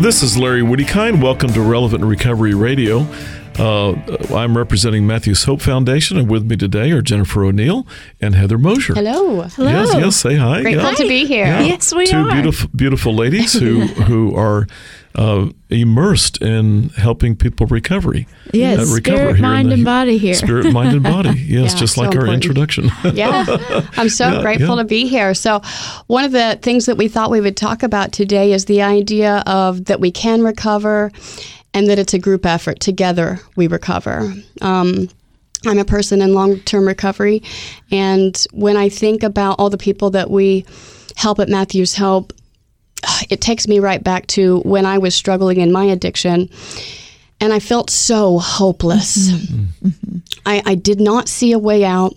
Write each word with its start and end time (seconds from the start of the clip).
This 0.00 0.22
is 0.22 0.38
Larry 0.38 0.62
Wedekind. 0.62 1.22
Welcome 1.22 1.52
to 1.52 1.60
Relevant 1.60 2.02
Recovery 2.02 2.54
Radio. 2.54 3.06
Uh, 3.60 3.92
I'm 4.34 4.56
representing 4.56 5.06
Matthews 5.06 5.44
Hope 5.44 5.60
Foundation, 5.60 6.16
and 6.16 6.30
with 6.30 6.44
me 6.48 6.56
today 6.56 6.92
are 6.92 7.02
Jennifer 7.02 7.44
O'Neill 7.44 7.86
and 8.18 8.34
Heather 8.34 8.56
Mosher. 8.56 8.94
Hello. 8.94 9.42
Hello. 9.42 9.70
Yes, 9.70 9.94
yes, 9.94 10.16
say 10.16 10.36
hi. 10.36 10.62
Grateful 10.62 10.88
Yeah. 10.88 10.94
to 10.94 11.06
be 11.06 11.26
here. 11.26 11.44
Yeah. 11.44 11.60
Yes, 11.64 11.92
we 11.94 12.06
Two 12.06 12.16
are. 12.16 12.32
beautiful, 12.32 12.70
beautiful 12.74 13.14
ladies 13.14 13.52
who 13.52 13.80
who 14.08 14.34
are 14.34 14.66
uh, 15.14 15.48
immersed 15.68 16.40
in 16.40 16.88
helping 16.96 17.36
people 17.36 17.66
recovery. 17.66 18.26
Yes, 18.54 18.78
uh, 18.78 18.86
spirit, 18.96 19.40
mind, 19.40 19.74
and 19.74 19.84
body 19.84 20.16
here. 20.16 20.32
Spirit, 20.34 20.72
mind, 20.72 20.94
and 20.94 21.02
body. 21.02 21.28
Yes, 21.50 21.74
Yeah, 21.74 21.78
just 21.80 21.96
so 21.96 22.02
like 22.02 22.16
our 22.16 22.28
introduction. 22.28 22.90
Yeah, 23.12 23.44
I'm 23.98 24.08
so 24.08 24.30
Yeah, 24.30 24.40
grateful 24.40 24.76
yeah. 24.76 24.82
to 24.82 24.88
be 24.88 25.06
here. 25.06 25.34
So, 25.34 25.60
one 26.06 26.24
of 26.24 26.32
the 26.32 26.58
things 26.62 26.86
that 26.86 26.96
we 26.96 27.08
thought 27.08 27.30
we 27.30 27.42
would 27.42 27.58
talk 27.58 27.82
about 27.82 28.12
today 28.12 28.52
is 28.54 28.64
the 28.64 28.80
idea 28.80 29.42
of 29.46 29.84
that 29.86 30.00
we 30.00 30.10
can 30.10 30.42
recover 30.42 31.10
and 31.74 31.88
that 31.88 31.98
it's 31.98 32.14
a 32.14 32.18
group 32.18 32.46
effort. 32.46 32.80
Together, 32.80 33.40
we 33.56 33.66
recover. 33.66 34.32
Um, 34.60 35.08
I'm 35.66 35.78
a 35.78 35.84
person 35.84 36.22
in 36.22 36.34
long 36.34 36.60
term 36.60 36.86
recovery, 36.86 37.42
and 37.90 38.36
when 38.52 38.76
I 38.76 38.88
think 38.88 39.22
about 39.22 39.56
all 39.58 39.70
the 39.70 39.78
people 39.78 40.10
that 40.10 40.30
we 40.30 40.64
help 41.16 41.38
at 41.38 41.48
Matthews 41.48 41.96
Hope, 41.96 42.32
it 43.28 43.40
takes 43.40 43.68
me 43.68 43.78
right 43.78 44.02
back 44.02 44.26
to 44.28 44.60
when 44.60 44.86
I 44.86 44.98
was 44.98 45.14
struggling 45.14 45.60
in 45.60 45.72
my 45.72 45.84
addiction. 45.84 46.48
And 47.42 47.54
I 47.54 47.58
felt 47.58 47.88
so 47.88 48.38
hopeless. 48.38 49.30
I, 50.46 50.62
I 50.66 50.74
did 50.74 51.00
not 51.00 51.26
see 51.26 51.52
a 51.52 51.58
way 51.58 51.84
out. 51.84 52.14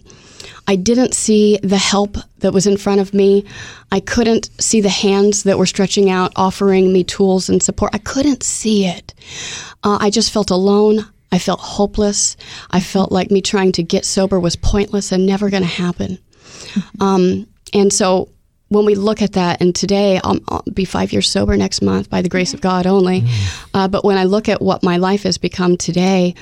I 0.67 0.75
didn't 0.75 1.13
see 1.13 1.57
the 1.61 1.77
help 1.77 2.17
that 2.39 2.53
was 2.53 2.67
in 2.67 2.77
front 2.77 3.01
of 3.01 3.13
me. 3.13 3.45
I 3.91 3.99
couldn't 3.99 4.49
see 4.61 4.81
the 4.81 4.89
hands 4.89 5.43
that 5.43 5.57
were 5.57 5.65
stretching 5.65 6.09
out, 6.09 6.31
offering 6.35 6.93
me 6.93 7.03
tools 7.03 7.49
and 7.49 7.61
support. 7.61 7.93
I 7.93 7.97
couldn't 7.97 8.43
see 8.43 8.85
it. 8.85 9.13
Uh, 9.83 9.97
I 9.99 10.09
just 10.09 10.31
felt 10.31 10.51
alone. 10.51 11.05
I 11.31 11.39
felt 11.39 11.59
hopeless. 11.59 12.37
I 12.71 12.79
felt 12.79 13.11
like 13.11 13.31
me 13.31 13.41
trying 13.41 13.71
to 13.73 13.83
get 13.83 14.05
sober 14.05 14.39
was 14.39 14.55
pointless 14.55 15.11
and 15.11 15.25
never 15.25 15.49
going 15.49 15.63
to 15.63 15.69
happen. 15.69 16.19
Um, 16.99 17.47
and 17.73 17.91
so 17.91 18.29
when 18.69 18.85
we 18.85 18.95
look 18.95 19.21
at 19.21 19.33
that, 19.33 19.61
and 19.61 19.75
today 19.75 20.19
I'll, 20.23 20.39
I'll 20.47 20.63
be 20.73 20.85
five 20.85 21.11
years 21.11 21.29
sober 21.29 21.57
next 21.57 21.81
month 21.81 22.09
by 22.09 22.21
the 22.21 22.29
grace 22.29 22.53
of 22.53 22.61
God 22.61 22.87
only. 22.87 23.23
Uh, 23.73 23.87
but 23.87 24.05
when 24.05 24.17
I 24.17 24.23
look 24.23 24.47
at 24.47 24.61
what 24.61 24.83
my 24.83 24.97
life 24.97 25.23
has 25.23 25.37
become 25.37 25.75
today, 25.77 26.35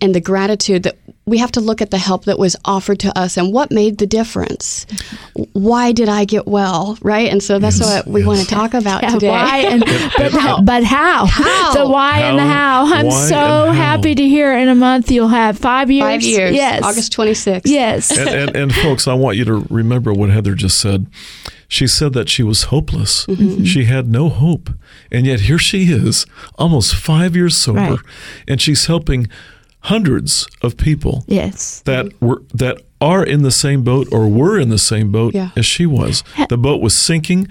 and 0.00 0.14
the 0.14 0.20
gratitude 0.20 0.84
that 0.84 0.96
we 1.24 1.38
have 1.38 1.52
to 1.52 1.60
look 1.60 1.80
at 1.80 1.90
the 1.92 1.98
help 1.98 2.24
that 2.24 2.36
was 2.38 2.56
offered 2.64 2.98
to 3.00 3.16
us 3.16 3.36
and 3.36 3.52
what 3.52 3.70
made 3.70 3.98
the 3.98 4.06
difference. 4.06 4.86
Why 5.52 5.92
did 5.92 6.08
I 6.08 6.24
get 6.24 6.48
well, 6.48 6.98
right? 7.00 7.30
And 7.30 7.40
so 7.42 7.60
that's 7.60 7.78
Yes, 7.78 8.04
what 8.04 8.06
we 8.12 8.20
yes. 8.20 8.26
want 8.26 8.40
to 8.40 8.46
talk 8.46 8.74
about 8.74 9.02
Yeah, 9.04 9.10
today. 9.10 9.28
why 9.28 9.58
and 9.58 9.84
but, 10.16 10.64
but 10.64 10.84
how? 10.84 11.26
How? 11.26 11.74
The 11.74 11.88
why 11.88 12.20
and 12.22 12.38
the 12.38 12.42
How, 12.42 12.86
how. 12.86 12.94
I'm 12.96 13.06
why, 13.06 13.28
so 13.28 13.36
how. 13.36 13.72
happy 13.72 14.14
to 14.16 14.28
hear 14.28 14.52
in 14.52 14.68
a 14.68 14.74
month 14.74 15.12
you'll 15.12 15.28
have 15.28 15.56
five 15.58 15.90
years. 15.92 16.02
Five 16.02 16.22
years, 16.22 16.54
Yes. 16.56 16.82
August 16.82 17.16
26th. 17.16 17.62
Yes. 17.66 18.16
and, 18.18 18.28
and, 18.28 18.56
and 18.56 18.74
folks, 18.74 19.06
I 19.06 19.14
want 19.14 19.36
you 19.36 19.44
to 19.44 19.64
remember 19.70 20.12
what 20.12 20.30
Heather 20.30 20.54
just 20.56 20.78
said. 20.80 21.06
She 21.68 21.86
said 21.86 22.12
that 22.14 22.28
she 22.28 22.42
was 22.42 22.64
hopeless. 22.64 23.24
Mm-hmm. 23.26 23.64
She 23.64 23.84
had 23.84 24.06
no 24.08 24.28
hope. 24.28 24.70
And 25.10 25.24
yet 25.24 25.42
here 25.42 25.56
she 25.58 25.84
is, 25.84 26.26
almost 26.58 26.94
five 26.94 27.34
years 27.34 27.56
sober, 27.56 27.78
Right. 27.80 27.98
and 28.46 28.60
she's 28.60 28.86
helping 28.86 29.28
hundreds 29.82 30.46
of 30.62 30.76
people 30.76 31.24
yes. 31.26 31.80
that 31.86 32.12
were 32.20 32.42
that 32.54 32.80
are 33.00 33.24
in 33.24 33.42
the 33.42 33.50
same 33.50 33.82
boat 33.82 34.06
or 34.12 34.28
were 34.28 34.58
in 34.58 34.68
the 34.68 34.78
same 34.78 35.10
boat 35.10 35.34
Yeah. 35.34 35.50
as 35.56 35.66
she 35.66 35.86
was. 35.86 36.22
The 36.48 36.56
boat 36.58 36.80
was 36.80 36.96
sinking, 36.96 37.48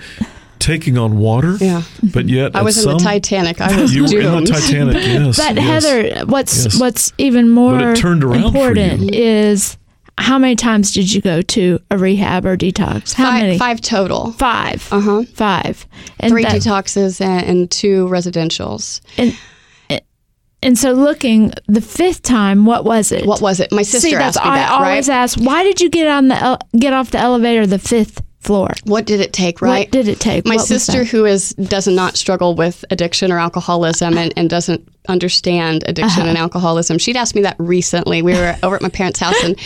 taking 0.60 0.98
on 0.98 1.18
water. 1.18 1.58
Yeah. 1.60 1.84
But 2.14 2.30
yet 2.30 2.56
I 2.56 2.60
at 2.60 2.66
was 2.66 2.84
in 2.84 2.94
the 2.94 2.98
Titanic. 3.00 3.60
I 3.60 3.82
was 3.82 3.94
You 3.96 4.04
were 4.04 4.22
in 4.38 4.44
the 4.46 4.50
Titanic, 4.52 4.96
yes. 4.96 5.38
But 5.46 5.56
yes. 5.56 5.84
Heather, 5.86 6.26
what's 6.26 6.66
Yes. 6.66 6.80
what's 6.80 7.12
even 7.18 7.50
more 7.50 7.94
turned 7.96 8.24
around 8.24 8.54
for 8.54 8.70
important 8.70 9.02
you. 9.02 9.10
is 9.22 9.78
how 10.18 10.38
many 10.38 10.56
times 10.56 10.94
did 10.94 11.12
you 11.12 11.20
go 11.22 11.42
to 11.42 11.80
a 11.90 11.98
rehab 11.98 12.46
or 12.46 12.56
detox? 12.56 13.14
How 13.14 13.32
five, 13.32 13.42
many? 13.42 13.58
five 13.58 13.82
total. 13.82 14.32
Five. 14.34 14.88
Uh-huh. 14.94 15.24
Five. 15.34 15.86
And 16.20 16.32
Three 16.32 16.44
that- 16.44 16.62
detoxes 16.62 17.20
and, 17.20 17.46
and 17.46 17.72
two 17.72 18.08
residentials. 18.08 19.02
And, 19.18 19.38
and 20.64 20.78
so 20.78 20.92
looking 20.94 21.52
the 21.68 21.82
fifth 21.82 22.24
time, 22.24 22.66
what 22.66 22.86
was 22.86 23.12
it? 23.12 23.26
What 23.26 23.42
was 23.42 23.60
it? 23.60 23.72
My 23.72 23.82
sister 23.84 24.10
See, 24.10 24.16
asked 24.16 24.38
me 24.44 24.50
I 24.50 24.58
that, 24.58 24.72
always 24.72 25.10
right? 25.10 25.16
ask. 25.16 25.40
Why 25.40 25.64
did 25.64 25.82
you 25.82 25.90
get 25.90 26.08
on 26.08 26.28
the 26.28 26.36
el- 26.36 26.60
get 26.78 26.94
off 26.94 27.12
the 27.12 27.20
elevator 27.20 27.66
the 27.66 27.80
fifth 27.80 28.22
floor? 28.40 28.70
What 28.86 29.06
did 29.06 29.20
it 29.22 29.34
take, 29.34 29.62
right? 29.62 29.88
What 29.88 29.92
did 29.92 30.08
it 30.08 30.20
take? 30.20 30.46
My 30.48 30.56
What 30.56 30.66
sister, 30.66 31.04
who 31.04 31.26
is 31.26 31.52
does 31.56 31.88
not 31.88 32.18
struggle 32.18 32.56
with 32.56 32.84
addiction 32.90 33.32
or 33.32 33.38
alcoholism 33.38 34.18
and, 34.18 34.34
and 34.36 34.50
doesn't 34.50 34.88
understand 35.08 35.84
addiction 35.88 36.22
Uh-huh. 36.24 36.30
and 36.30 36.38
alcoholism, 36.38 36.98
she'd 36.98 37.18
asked 37.18 37.36
me 37.36 37.42
that 37.44 37.56
recently. 37.60 38.22
We 38.22 38.34
were 38.34 38.56
over 38.64 38.76
at 38.76 38.82
my 38.82 38.90
parents' 38.90 39.20
house, 39.20 39.36
and 39.44 39.60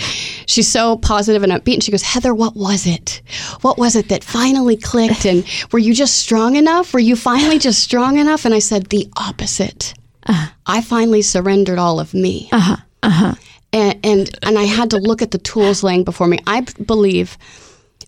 she's 0.45 0.67
so 0.67 0.97
positive 0.97 1.41
and 1.43 1.51
upbeat. 1.53 1.75
And 1.75 1.83
she 1.83 1.91
goes, 1.91 2.01
"Heather, 2.03 2.33
what 2.33 2.55
was 2.55 2.85
it? 2.85 3.21
What 3.61 3.77
was 3.77 3.95
it 3.95 4.09
that 4.09 4.23
finally 4.23 4.75
clicked? 4.77 5.25
And 5.25 5.45
were 5.71 5.79
you 5.79 5.93
just 5.93 6.17
strong 6.17 6.55
enough? 6.57 6.93
Were 6.93 6.99
you 6.99 7.15
finally 7.15 7.59
just 7.59 7.79
strong 7.81 8.17
enough?" 8.17 8.43
And 8.45 8.53
I 8.53 8.59
said, 8.59 8.87
"The 8.89 9.07
opposite. 9.17 9.93
Uh-huh. 10.25 10.51
I 10.65 10.81
finally 10.81 11.21
surrendered 11.21 11.77
all 11.79 11.99
of 11.99 12.13
me." 12.13 12.49
Uh 12.51 12.59
huh. 12.59 12.77
Uh 13.03 13.09
huh. 13.09 13.33
And, 13.73 13.99
and 14.05 14.39
and 14.43 14.57
I 14.57 14.63
had 14.63 14.89
to 14.91 14.97
look 14.97 15.21
at 15.21 15.31
the 15.31 15.37
tools 15.37 15.83
laying 15.83 16.03
before 16.03 16.27
me. 16.27 16.39
I 16.47 16.61
believe 16.85 17.37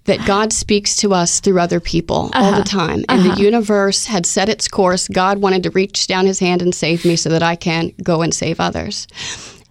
that 0.06 0.26
God 0.26 0.54
speaks 0.54 0.96
to 0.98 1.14
us 1.14 1.42
through 1.42 1.60
other 1.60 1.82
people 1.82 2.32
all 2.34 2.46
Uh-huh. 2.46 2.58
the 2.60 2.64
time. 2.64 3.04
And 3.10 3.30
the 3.30 3.36
universe 3.42 4.06
had 4.06 4.26
set 4.26 4.48
its 4.48 4.68
course. 4.70 5.10
God 5.10 5.40
wanted 5.40 5.64
to 5.64 5.70
reach 5.72 6.08
down 6.08 6.26
his 6.26 6.40
hand 6.40 6.62
and 6.62 6.74
save 6.74 7.04
me 7.04 7.18
so 7.18 7.28
that 7.30 7.44
I 7.44 7.58
can 7.58 7.92
go 8.02 8.22
and 8.22 8.34
save 8.34 8.62
others. 8.62 9.06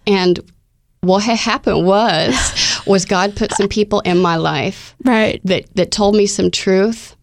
And 0.05 0.39
what 1.01 1.23
had 1.23 1.37
happened 1.37 1.85
was 1.87 2.35
was 2.85 3.03
God 3.05 3.35
put 3.35 3.51
some 3.53 3.67
people 3.67 3.99
in 4.01 4.19
my 4.19 4.35
life 4.35 4.95
right. 5.03 5.41
that, 5.45 5.65
that 5.75 5.89
told 5.91 6.15
me 6.15 6.27
some 6.27 6.51
truth 6.51 7.15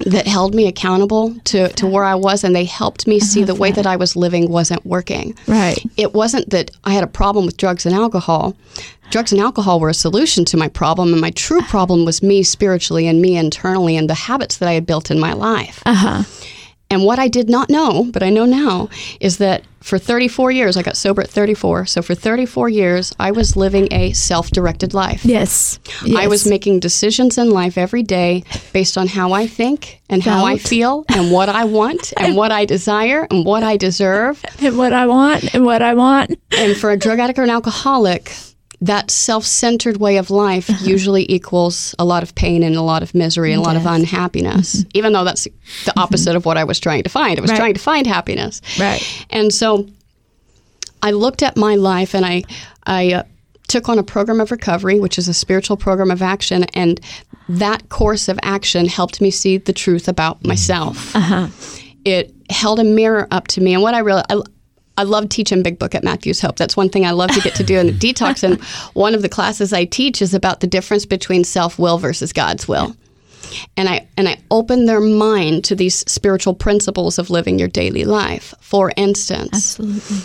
that 0.00 0.26
held 0.26 0.54
me 0.54 0.66
accountable 0.66 1.34
to, 1.44 1.68
to 1.70 1.86
where 1.86 2.04
I 2.04 2.14
was 2.14 2.44
and 2.44 2.54
they 2.54 2.64
helped 2.64 3.06
me 3.06 3.18
see 3.18 3.44
the 3.44 3.54
way 3.54 3.70
that 3.72 3.86
I 3.86 3.96
was 3.96 4.14
living 4.14 4.50
wasn't 4.50 4.84
working 4.84 5.34
Right. 5.46 5.78
it 5.96 6.12
wasn't 6.12 6.50
that 6.50 6.70
I 6.84 6.92
had 6.92 7.02
a 7.04 7.06
problem 7.08 7.46
with 7.46 7.56
drugs 7.56 7.86
and 7.86 7.94
alcohol. 7.94 8.54
Drugs 9.10 9.30
and 9.32 9.40
alcohol 9.40 9.78
were 9.78 9.88
a 9.88 9.94
solution 9.94 10.44
to 10.46 10.56
my 10.56 10.66
problem, 10.68 11.12
and 11.12 11.20
my 11.20 11.30
true 11.30 11.62
problem 11.62 12.04
was 12.04 12.24
me 12.24 12.42
spiritually 12.42 13.06
and 13.06 13.22
me 13.22 13.36
internally 13.36 13.96
and 13.96 14.10
the 14.10 14.14
habits 14.14 14.58
that 14.58 14.68
I 14.68 14.72
had 14.72 14.84
built 14.84 15.12
in 15.12 15.20
my 15.20 15.32
life. 15.32 15.80
Uh 15.86 15.94
huh. 15.94 16.22
And 16.88 17.04
what 17.04 17.18
I 17.18 17.28
did 17.28 17.48
not 17.48 17.68
know, 17.68 18.04
but 18.12 18.22
I 18.22 18.30
know 18.30 18.44
now, 18.44 18.88
is 19.20 19.38
that 19.38 19.64
for 19.80 19.98
34 19.98 20.50
years, 20.50 20.76
I 20.76 20.82
got 20.82 20.96
sober 20.96 21.22
at 21.22 21.30
34. 21.30 21.86
So 21.86 22.02
for 22.02 22.14
34 22.14 22.68
years, 22.68 23.12
I 23.20 23.30
was 23.30 23.56
living 23.56 23.88
a 23.92 24.12
self 24.12 24.50
directed 24.50 24.94
life. 24.94 25.24
Yes. 25.24 25.78
I 26.16 26.26
was 26.26 26.46
making 26.46 26.80
decisions 26.80 27.38
in 27.38 27.50
life 27.50 27.78
every 27.78 28.02
day 28.02 28.44
based 28.72 28.98
on 28.98 29.06
how 29.06 29.32
I 29.32 29.46
think 29.46 30.00
and 30.08 30.22
how 30.22 30.44
I 30.44 30.58
feel 30.58 31.04
and 31.08 31.30
what 31.30 31.48
I 31.48 31.64
want 31.64 32.12
and 32.20 32.36
what 32.36 32.50
I 32.52 32.64
desire 32.64 33.26
and 33.30 33.44
what 33.44 33.62
I 33.62 33.76
deserve. 33.76 34.44
and 34.60 34.76
what 34.76 34.92
I 34.92 35.06
want 35.06 35.54
and 35.54 35.64
what 35.64 35.82
I 35.82 35.94
want. 35.94 36.38
And 36.56 36.76
for 36.76 36.90
a 36.90 36.96
drug 36.96 37.18
addict 37.20 37.38
or 37.38 37.42
an 37.44 37.50
alcoholic, 37.50 38.32
that 38.80 39.10
self-centered 39.10 39.96
way 39.96 40.18
of 40.18 40.30
life 40.30 40.68
usually 40.82 41.30
equals 41.32 41.94
a 41.98 42.04
lot 42.04 42.22
of 42.22 42.34
pain 42.34 42.62
and 42.62 42.76
a 42.76 42.82
lot 42.82 43.02
of 43.02 43.14
misery 43.14 43.52
and 43.52 43.60
a 43.60 43.64
lot 43.64 43.76
of 43.76 43.86
unhappiness 43.86 44.84
even 44.94 45.12
though 45.12 45.24
that's 45.24 45.44
the 45.86 45.92
opposite 45.98 46.36
of 46.36 46.44
what 46.44 46.56
i 46.58 46.64
was 46.64 46.78
trying 46.78 47.02
to 47.02 47.08
find 47.08 47.38
i 47.38 47.40
was 47.40 47.50
Mm-hmm. 47.50 47.54
Right. 47.54 47.58
trying 47.58 47.74
to 47.74 47.80
find 47.80 48.06
happiness 48.06 48.60
Right. 48.78 49.26
and 49.30 49.52
so 49.52 49.86
i 51.02 51.10
looked 51.10 51.42
at 51.42 51.56
my 51.56 51.74
life 51.76 52.14
and 52.14 52.24
i 52.26 52.42
i 52.86 53.12
uh, 53.14 53.22
took 53.68 53.88
on 53.88 53.98
a 53.98 54.02
program 54.02 54.40
of 54.40 54.50
recovery 54.50 55.00
which 55.00 55.18
is 55.18 55.26
a 55.28 55.34
spiritual 55.34 55.76
program 55.76 56.10
of 56.10 56.22
action 56.22 56.64
and 56.74 57.00
that 57.48 57.88
course 57.88 58.28
of 58.28 58.38
action 58.42 58.86
helped 58.86 59.20
me 59.20 59.30
see 59.30 59.56
the 59.56 59.72
truth 59.72 60.06
about 60.08 60.44
myself 60.44 61.14
Uh-huh. 61.16 61.48
it 62.04 62.34
held 62.50 62.78
a 62.78 62.84
mirror 62.84 63.26
up 63.32 63.48
to 63.48 63.60
me. 63.60 63.74
And 63.74 63.82
what 63.82 63.92
I 63.94 63.98
really, 63.98 64.22
I, 64.30 64.40
I 64.98 65.02
love 65.02 65.28
teaching 65.28 65.62
Big 65.62 65.78
Book 65.78 65.94
at 65.94 66.02
Matthews 66.04 66.40
Hope. 66.40 66.56
That's 66.56 66.76
one 66.76 66.88
thing 66.88 67.04
I 67.04 67.10
love 67.10 67.30
to 67.32 67.40
get 67.40 67.54
to 67.56 67.64
do 67.64 67.78
in 67.78 67.86
the 67.86 67.92
detox. 68.12 68.42
And 68.42 68.60
one 68.94 69.14
of 69.14 69.22
the 69.22 69.28
classes 69.28 69.72
I 69.72 69.84
teach 69.84 70.22
is 70.22 70.34
about 70.34 70.60
the 70.60 70.66
difference 70.66 71.04
between 71.06 71.44
self 71.44 71.78
will 71.78 71.98
versus 71.98 72.32
God's 72.32 72.66
will. 72.66 72.96
and 73.76 73.88
I 73.88 74.08
and 74.16 74.28
I 74.28 74.38
open 74.50 74.86
their 74.86 75.00
mind 75.00 75.64
to 75.64 75.74
these 75.76 75.96
spiritual 76.10 76.54
principles 76.54 77.18
of 77.18 77.30
living 77.30 77.58
your 77.58 77.68
daily 77.68 78.04
life. 78.04 78.54
For 78.60 78.92
instance, 78.96 79.50
Absolutely. 79.78 80.18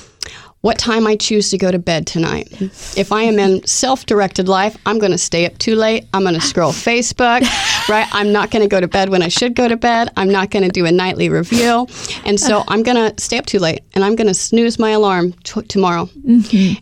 What 0.62 0.78
time 0.78 1.08
I 1.08 1.16
choose 1.16 1.50
to 1.50 1.58
go 1.58 1.72
to 1.72 1.80
bed 1.80 2.06
tonight. 2.06 2.48
If 2.96 3.12
I 3.12 3.24
am 3.24 3.40
in 3.40 3.66
self-directed 3.66 4.48
life, 4.48 4.78
I'm 4.86 5.00
going 5.00 5.12
to 5.12 5.18
stay 5.18 5.46
up 5.46 5.58
too 5.58 5.76
late. 5.76 6.08
I'm 6.14 6.22
going 6.22 6.36
to 6.36 6.42
scroll 6.42 6.72
Facebook, 6.72 7.42
right? 7.90 8.08
I'm 8.12 8.32
not 8.32 8.52
going 8.52 8.62
to 8.62 8.68
go 8.68 8.80
to 8.80 8.88
bed 8.88 9.10
when 9.10 9.24
I 9.24 9.28
should 9.28 9.56
go 9.56 9.68
to 9.68 9.76
bed. 9.76 10.10
I'm 10.18 10.30
not 10.30 10.52
going 10.52 10.64
to 10.64 10.70
do 10.70 10.86
a 10.86 10.92
nightly 10.92 11.30
review. 11.30 11.88
And 12.26 12.40
so 12.40 12.60
uh. 12.60 12.66
I'm 12.68 12.84
going 12.84 12.98
to 12.98 13.22
stay 13.22 13.38
up 13.38 13.48
too 13.48 13.60
late 13.60 13.82
and 13.96 14.04
I'm 14.04 14.16
going 14.16 14.28
to 14.28 14.34
snooze 14.36 14.78
my 14.78 14.92
alarm 14.92 15.34
t- 15.44 15.64
tomorrow. 15.64 16.10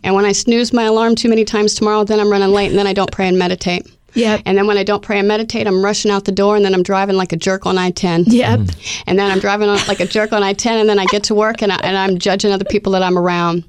And 0.04 0.14
when 0.14 0.24
I 0.24 0.32
snooze 0.32 0.72
my 0.72 0.84
alarm 0.84 1.14
too 1.14 1.28
many 1.28 1.44
times 1.44 1.74
tomorrow, 1.74 2.04
then 2.04 2.20
I'm 2.20 2.30
running 2.30 2.50
late 2.50 2.70
and 2.70 2.78
then 2.78 2.86
I 2.86 2.92
don't 2.92 3.10
pray 3.10 3.28
and 3.28 3.38
meditate. 3.38 3.86
Yep. 4.14 4.42
And 4.46 4.58
then 4.58 4.66
when 4.66 4.78
I 4.78 4.82
don't 4.82 5.02
pray 5.02 5.18
and 5.18 5.28
meditate, 5.28 5.66
I'm 5.66 5.84
rushing 5.84 6.10
out 6.10 6.24
the 6.24 6.32
door 6.32 6.56
and 6.56 6.64
then 6.64 6.74
I'm 6.74 6.82
driving 6.82 7.16
like 7.16 7.32
a 7.32 7.36
jerk 7.36 7.66
on 7.66 7.78
I 7.78 7.90
10. 7.90 8.24
Yep. 8.26 8.58
Mm-hmm. 8.60 9.02
And 9.06 9.18
then 9.18 9.30
I'm 9.30 9.38
driving 9.38 9.68
on, 9.68 9.78
like 9.88 10.00
a 10.00 10.06
jerk 10.06 10.32
on 10.32 10.42
I 10.42 10.52
10, 10.52 10.78
and 10.78 10.88
then 10.88 10.98
I 10.98 11.04
get 11.06 11.24
to 11.24 11.34
work 11.34 11.62
and, 11.62 11.72
I, 11.72 11.76
and 11.82 11.96
I'm 11.96 12.18
judging 12.18 12.52
other 12.52 12.64
people 12.64 12.92
that 12.92 13.02
I'm 13.02 13.18
around. 13.18 13.64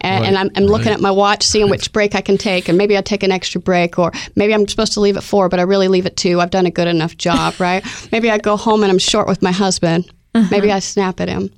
And, 0.00 0.24
and 0.24 0.36
I'm, 0.36 0.50
I'm 0.56 0.64
looking 0.64 0.88
right. 0.88 0.94
at 0.94 1.00
my 1.00 1.10
watch, 1.10 1.44
seeing 1.44 1.70
which 1.70 1.92
break 1.92 2.14
I 2.14 2.20
can 2.20 2.36
take, 2.36 2.68
and 2.68 2.76
maybe 2.76 2.98
I 2.98 3.02
take 3.02 3.22
an 3.22 3.30
extra 3.30 3.60
break, 3.60 3.98
or 3.98 4.12
maybe 4.34 4.52
I'm 4.52 4.66
supposed 4.66 4.92
to 4.94 5.00
leave 5.00 5.16
at 5.16 5.22
four, 5.22 5.48
but 5.48 5.60
I 5.60 5.62
really 5.62 5.88
leave 5.88 6.06
at 6.06 6.16
two. 6.16 6.40
I've 6.40 6.50
done 6.50 6.66
a 6.66 6.70
good 6.70 6.88
enough 6.88 7.16
job, 7.16 7.58
right? 7.60 7.84
maybe 8.12 8.30
I 8.30 8.38
go 8.38 8.56
home 8.56 8.82
and 8.82 8.90
I'm 8.90 8.98
short 8.98 9.28
with 9.28 9.42
my 9.42 9.52
husband. 9.52 10.10
Uh-huh. 10.34 10.48
Maybe 10.50 10.70
I 10.70 10.80
snap 10.80 11.20
at 11.20 11.28
him, 11.28 11.50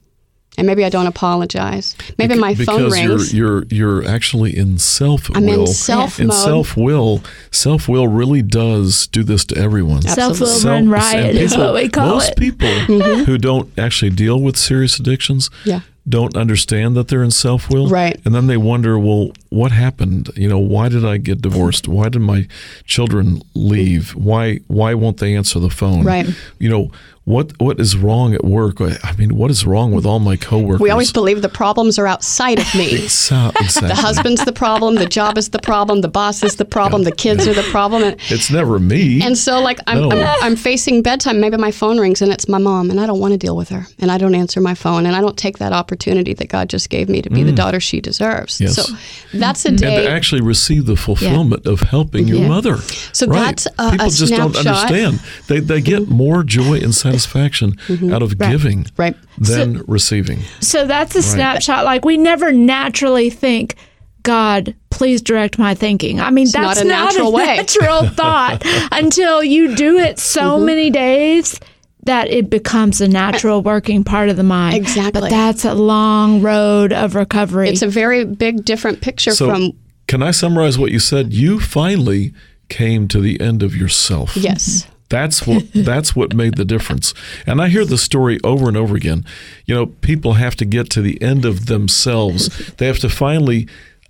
and 0.58 0.66
maybe 0.66 0.84
I 0.84 0.90
don't 0.90 1.06
apologize. 1.06 1.96
Maybe 2.18 2.34
my 2.38 2.54
phone 2.54 2.66
because 2.66 2.92
rings. 2.92 3.32
you're 3.34 3.62
you're 3.70 4.00
you're 4.02 4.08
actually 4.08 4.56
in 4.56 4.78
self 4.78 5.28
will. 5.30 5.36
I'm 5.38 5.48
in 5.48 5.66
self 5.66 6.18
And 6.18 6.28
mode. 6.28 6.36
self 6.36 6.76
will, 6.76 7.22
self 7.50 7.88
will 7.88 8.06
really 8.08 8.42
does 8.42 9.06
do 9.06 9.22
this 9.24 9.44
to 9.46 9.56
everyone. 9.56 10.02
Self 10.02 10.40
will 10.40 10.46
Self- 10.48 10.64
run 10.64 10.88
riot 10.88 11.30
and 11.30 11.38
is 11.38 11.56
what 11.56 11.74
we 11.74 11.88
call 11.88 12.06
most 12.06 12.32
it. 12.32 12.38
Most 12.38 12.38
people 12.38 12.68
mm-hmm. 12.68 13.24
who 13.24 13.38
don't 13.38 13.70
actually 13.78 14.10
deal 14.10 14.40
with 14.40 14.56
serious 14.56 14.98
addictions 14.98 15.48
Yeah. 15.64 15.80
Don't 16.08 16.36
understand 16.36 16.96
that 16.96 17.08
they're 17.08 17.22
in 17.22 17.30
self 17.30 17.70
will. 17.70 17.88
Right. 17.88 18.20
And 18.24 18.34
then 18.34 18.46
they 18.48 18.56
wonder, 18.56 18.98
well, 18.98 19.30
what 19.50 19.70
happened? 19.70 20.30
You 20.34 20.48
know, 20.48 20.58
why 20.58 20.88
did 20.88 21.04
I 21.04 21.18
get 21.18 21.42
divorced? 21.42 21.86
Why 21.86 22.08
did 22.08 22.20
my 22.22 22.48
children 22.84 23.42
leave? 23.54 24.10
Why 24.14 24.58
why 24.66 24.94
won't 24.94 25.18
they 25.18 25.36
answer 25.36 25.60
the 25.60 25.70
phone? 25.70 26.04
Right. 26.04 26.26
You 26.58 26.68
know, 26.70 26.90
what 27.24 27.52
what 27.60 27.78
is 27.78 27.96
wrong 27.96 28.34
at 28.34 28.44
work? 28.44 28.80
I 28.80 29.14
mean, 29.16 29.36
what 29.36 29.50
is 29.52 29.64
wrong 29.64 29.92
with 29.92 30.04
all 30.04 30.18
my 30.18 30.36
coworkers? 30.36 30.80
we 30.80 30.90
always 30.90 31.12
believe 31.12 31.40
the 31.40 31.48
problems 31.48 31.98
are 31.98 32.06
outside 32.06 32.58
of 32.58 32.74
me. 32.74 32.90
Exactly. 33.12 33.88
The 33.88 33.94
husband's 33.94 34.44
the 34.44 34.52
problem, 34.52 34.96
the 34.96 35.06
job 35.06 35.38
is 35.38 35.50
the 35.50 35.60
problem, 35.60 36.00
the 36.00 36.08
boss 36.08 36.42
is 36.42 36.56
the 36.56 36.64
problem, 36.64 37.04
the 37.04 37.12
kids 37.12 37.46
are 37.46 37.54
the 37.54 37.62
problem. 37.70 38.02
And, 38.02 38.16
It's 38.28 38.50
never 38.50 38.78
me. 38.78 39.22
and 39.22 39.38
so, 39.38 39.60
like, 39.60 39.78
I'm, 39.86 40.08
No. 40.08 40.10
I'm, 40.10 40.42
I'm 40.42 40.56
facing 40.56 41.02
bedtime. 41.02 41.40
Maybe 41.40 41.56
my 41.56 41.70
phone 41.70 41.98
rings 42.00 42.22
and 42.22 42.32
it's 42.32 42.48
my 42.48 42.58
mom, 42.58 42.90
and 42.90 42.98
I 42.98 43.06
don't 43.06 43.20
want 43.20 43.32
to 43.32 43.38
deal 43.38 43.56
with 43.56 43.68
her. 43.68 43.86
And 44.00 44.10
I 44.10 44.18
don't 44.18 44.34
answer 44.34 44.60
my 44.60 44.74
phone, 44.74 45.06
and 45.06 45.14
I 45.14 45.20
don't 45.20 45.36
take 45.36 45.58
that 45.58 45.72
opportunity 45.72 45.91
that 45.96 46.48
God 46.48 46.68
just 46.68 46.90
gave 46.90 47.08
me 47.08 47.22
to 47.22 47.30
be 47.30 47.42
the 47.42 47.52
daughter 47.52 47.80
she 47.80 48.00
deserves. 48.00 48.58
Mm. 48.58 48.60
Yes. 48.60 48.74
So 48.76 48.94
that's 49.38 49.64
a 49.64 49.68
and 49.68 49.78
day. 49.78 50.04
to 50.04 50.10
actually 50.10 50.40
receive 50.42 50.86
the 50.86 50.96
fulfillment 50.96 51.66
of 51.66 51.80
helping 51.80 52.28
your 52.28 52.38
Yeah. 52.38 52.48
mother. 52.48 52.76
So 53.12 53.26
right. 53.26 53.40
that's 53.46 53.66
a- 53.78 53.90
people 53.92 54.06
a 54.06 54.10
just 54.10 54.32
don't 54.34 54.56
understand. 54.56 55.20
They 55.48 55.60
they 55.60 55.80
get 55.80 56.08
more 56.08 56.42
joy 56.42 56.78
and 56.78 56.94
satisfaction 56.94 57.76
out 58.12 58.22
of 58.22 58.38
giving 58.38 58.84
Mm-hmm. 58.84 59.02
Right. 59.02 59.16
than 59.38 59.82
receiving. 59.86 60.40
So 60.60 60.86
that's 60.86 61.14
a 61.16 61.22
snapshot. 61.22 61.84
Like 61.84 62.04
we 62.04 62.16
never 62.16 62.52
naturally 62.52 63.28
think, 63.30 63.76
God, 64.22 64.74
please 64.90 65.20
direct 65.20 65.58
my 65.58 65.74
thinking. 65.74 66.20
I 66.20 66.30
mean, 66.30 66.46
not 66.54 66.76
that's 66.76 66.80
a 66.80 66.84
natural 66.84 67.32
way. 67.32 67.56
natural 67.56 68.08
thought 68.08 68.62
until 68.92 69.42
you 69.42 69.74
do 69.74 69.98
it 69.98 70.18
so 70.18 70.42
Mm-hmm. 70.56 70.64
many 70.66 70.90
days 70.90 71.58
that 72.04 72.28
it 72.28 72.50
becomes 72.50 73.00
a 73.00 73.08
natural 73.08 73.62
working 73.62 74.02
part 74.04 74.28
of 74.28 74.36
the 74.36 74.42
mind. 74.42 74.76
Exactly. 74.76 75.20
But 75.20 75.30
that's 75.30 75.64
a 75.64 75.74
long 75.74 76.42
road 76.42 76.92
of 76.92 77.14
recovery. 77.14 77.68
it's 77.68 77.82
a 77.82 77.88
very 77.88 78.24
big, 78.24 78.64
different 78.64 79.00
picture 79.00 79.32
So 79.32 79.48
from 79.48 79.72
can 80.08 80.22
I 80.22 80.32
summarize 80.32 80.78
what 80.78 80.90
you 80.90 80.98
said? 80.98 81.32
You 81.32 81.60
finally 81.60 82.34
came 82.68 83.06
to 83.08 83.20
the 83.20 83.40
end 83.40 83.62
of 83.62 83.76
yourself. 83.76 84.36
yes. 84.36 84.86
That's 85.08 85.46
what 85.46 85.64
that's 85.74 86.16
what 86.16 86.34
made 86.34 86.56
the 86.56 86.64
difference. 86.64 87.12
And 87.46 87.60
I 87.60 87.68
hear 87.68 87.84
the 87.84 87.98
story 87.98 88.40
over 88.42 88.66
and 88.66 88.78
over 88.78 88.96
again. 88.96 89.26
You 89.66 89.74
know, 89.74 89.86
people 89.86 90.34
have 90.34 90.56
to 90.56 90.64
get 90.64 90.88
to 90.90 91.02
the 91.02 91.20
end 91.20 91.44
of 91.44 91.66
themselves. 91.66 92.48
They 92.78 92.86
have 92.86 92.98
to 93.00 93.10
finally 93.10 93.68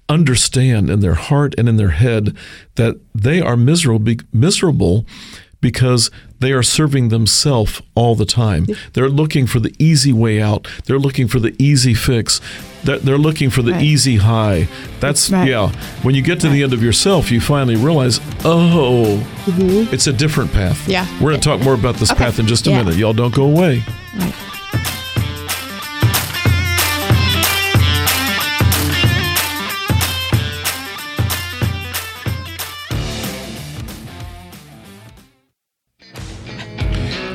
understand 0.09 0.91
in 0.91 1.01
their 1.01 1.15
heart 1.15 1.57
and 1.59 1.69
in 1.69 1.77
their 1.77 1.91
head 1.91 2.37
that 2.77 3.01
they 3.15 3.41
are 3.41 3.57
miserable 3.57 4.15
miserable 4.33 5.05
because 5.63 6.11
they 6.41 6.53
are 6.53 6.63
serving 6.63 7.09
themselves 7.09 7.81
all 7.95 8.15
the 8.15 8.27
time. 8.27 8.67
They're 8.93 9.09
looking 9.09 9.47
for 9.47 9.59
the 9.61 9.75
easy 9.79 10.13
way 10.13 10.43
out. 10.43 10.69
They're 10.85 10.99
looking 10.99 11.27
for 11.29 11.39
the 11.41 11.55
easy 11.59 11.95
fix. 11.95 12.43
They're, 12.85 12.99
they're 12.99 13.17
looking 13.19 13.49
for 13.49 13.63
the 13.63 13.73
Right. 13.73 13.83
easy 13.83 14.17
high. 14.17 14.69
That's 15.01 15.31
Right. 15.31 15.49
yeah. 15.49 15.71
When 16.03 16.15
you 16.15 16.21
get 16.21 16.41
to 16.41 16.49
the 16.51 16.63
end 16.65 16.73
of 16.75 16.83
yourself, 16.83 17.31
you 17.31 17.41
finally 17.41 17.77
realize, 17.77 18.21
oh, 18.45 19.25
it's 19.93 20.07
a 20.09 20.13
different 20.13 20.53
path. 20.53 20.79
Mm-hmm. 20.83 20.91
Yeah. 20.91 21.07
We're 21.21 21.31
going 21.31 21.41
to 21.41 21.49
talk 21.49 21.61
more 21.63 21.75
about 21.75 21.95
this 21.97 22.13
path 22.13 22.39
in 22.41 22.47
just 22.47 22.67
a 22.67 22.71
Yeah. 22.71 22.83
minute. 22.83 22.97
Y'all 22.99 23.13
don't 23.15 23.35
go 23.35 23.45
away. 23.45 23.83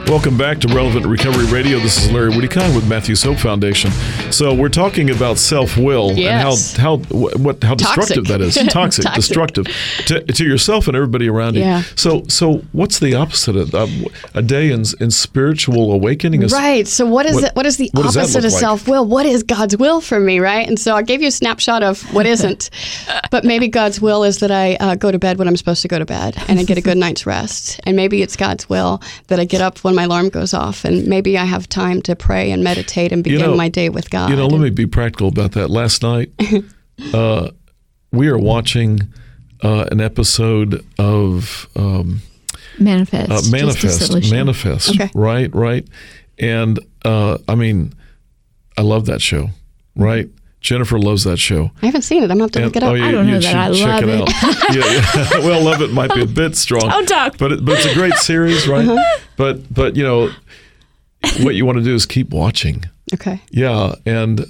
Welcome 0.08 0.38
back 0.38 0.60
to 0.60 0.70
Relevant 0.70 1.06
Recovery 1.06 1.46
Radio. 1.48 1.80
This 1.80 1.98
is 2.04 2.10
Larry 2.14 2.32
Wedekind 2.32 2.74
with 2.74 2.88
Matthews 2.88 3.22
Hope 3.24 3.38
Foundation. 3.38 3.92
So 4.32 4.54
we're 4.54 4.70
talking 4.70 5.10
about 5.10 5.38
self-will 5.38 6.14
Yes. 6.14 6.74
and 6.76 6.82
how 6.82 6.98
how 6.98 7.38
what 7.38 7.62
how 7.62 7.76
destructive 7.76 8.26
Toxic. 8.26 8.28
that 8.28 8.42
is. 8.42 8.56
Toxic, 8.74 9.04
Toxic. 9.04 9.14
destructive 9.16 9.66
to, 10.06 10.22
to 10.24 10.46
yourself 10.46 10.88
and 10.88 10.96
everybody 10.96 11.28
around 11.28 11.56
you. 11.56 11.62
Yeah. 11.62 11.82
So 11.98 12.24
so 12.30 12.60
what's 12.72 13.00
the 13.00 13.16
opposite 13.16 13.58
of 13.58 13.76
uh, 13.76 13.88
a 14.34 14.42
day 14.42 14.72
in, 14.72 14.86
in 15.02 15.12
spiritual 15.12 15.92
awakening? 15.92 16.42
Is, 16.42 16.54
Right. 16.54 16.88
So 16.88 17.06
what 17.06 17.26
is 17.26 17.36
What- 17.36 17.44
it? 17.44 17.56
What 17.56 17.66
is 17.66 17.76
the 17.76 17.90
what 17.94 18.06
opposite 18.06 18.46
of 18.46 18.52
like? 18.54 18.60
self 18.62 18.88
will? 18.88 19.04
What 19.06 19.26
is 19.26 19.44
God's 19.44 19.76
will 19.76 20.00
for 20.00 20.22
me? 20.22 20.40
Right. 20.40 20.66
And 20.68 20.80
so 20.80 20.96
I 20.96 21.02
gave 21.02 21.22
you 21.22 21.28
a 21.28 21.32
snapshot 21.32 21.84
of 21.84 22.02
what 22.14 22.26
isn't, 22.26 22.70
but 23.30 23.44
maybe 23.44 23.68
God's 23.68 24.00
will 24.00 24.24
is 24.24 24.40
that 24.40 24.52
I 24.52 24.76
uh, 24.76 24.96
go 24.96 25.12
to 25.12 25.20
bed 25.20 25.38
when 25.38 25.50
I'm 25.50 25.58
supposed 25.58 25.82
to 25.82 25.90
go 25.90 26.00
to 26.00 26.06
bed 26.06 26.38
and 26.48 26.60
I 26.60 26.64
get 26.64 26.78
a 26.78 26.82
good 26.82 26.98
night's 26.98 27.26
rest. 27.26 27.82
And 27.84 27.98
maybe 27.98 28.22
it's 28.22 28.38
God's 28.38 28.70
will 28.70 29.02
that 29.28 29.40
I 29.40 29.44
get 29.44 29.60
up 29.62 29.80
when 29.80 29.97
my 29.98 30.04
alarm 30.04 30.30
goes 30.30 30.54
off, 30.54 30.86
and 30.86 31.08
maybe 31.08 31.38
I 31.40 31.46
have 31.46 31.68
time 31.68 32.04
to 32.04 32.16
pray 32.16 32.52
and 32.52 32.64
meditate 32.64 33.12
and 33.12 33.24
begin 33.24 33.42
know- 33.42 33.56
my 33.56 33.68
day 33.68 33.90
with 33.90 34.10
God. 34.12 34.30
You 34.30 34.36
know, 34.36 34.46
let 34.48 34.62
me 34.62 34.70
be 34.70 34.86
practical 34.86 35.28
about 35.28 35.54
that. 35.54 35.70
Last 35.70 36.04
night, 36.04 36.32
uh, 37.14 37.50
we 38.12 38.28
are 38.30 38.38
watching 38.38 39.00
uh, 39.64 39.86
an 39.92 40.00
episode 40.00 40.86
of 41.00 41.68
um, 41.76 42.22
manifest. 42.80 43.32
uh, 43.32 43.42
Manifest. 43.52 44.32
Manifest. 44.32 44.90
Okay. 44.92 45.10
Right, 45.16 45.54
right. 45.56 45.88
And 46.38 46.80
uh, 47.04 47.40
I 47.48 47.56
mean, 47.56 47.94
I 48.78 48.84
love 48.84 49.08
that 49.08 49.22
show. 49.22 49.50
Right. 49.96 50.30
Jennifer 50.62 50.98
loves 51.00 51.24
that 51.24 51.38
show. 51.38 51.72
I 51.82 51.86
haven't 51.86 52.02
seen 52.02 52.24
it. 52.24 52.32
I'm 52.32 52.38
gonna 52.40 52.44
have 52.46 52.52
to 52.52 52.60
And- 52.60 52.66
look 52.68 52.76
it 52.76 52.84
up. 52.84 52.92
oh, 52.92 52.96
yeah, 52.96 53.06
I 53.06 53.12
don't 53.12 53.26
you 53.28 53.34
know 53.36 53.40
should 53.40 53.54
that 53.56 53.72
I 53.72 53.74
check 53.74 54.06
love 54.06 54.10
it 54.10 54.22
out. 54.22 54.76
yeah, 54.76 55.32
yeah. 55.40 55.40
well, 55.48 55.64
love 55.64 55.82
it 55.82 55.92
might 55.92 56.14
be 56.14 56.22
a 56.22 56.26
bit 56.26 56.56
strong. 56.56 56.82
Don't 56.90 57.08
talk. 57.08 57.38
But 57.38 57.52
it, 57.54 57.66
but 57.66 57.76
it's 57.78 57.86
a 57.86 57.94
great 57.94 58.14
series, 58.16 58.68
right? 58.68 58.88
Uh-huh. 58.88 59.20
But 59.38 59.72
but 59.74 59.96
you 59.96 60.04
know, 60.04 60.30
what 61.42 61.56
you 61.56 61.66
want 61.66 61.78
to 61.78 61.84
do 61.84 61.94
is 61.94 62.06
keep 62.06 62.32
watching. 62.32 62.86
Okay. 63.14 63.40
Yeah, 63.52 63.96
and 64.06 64.46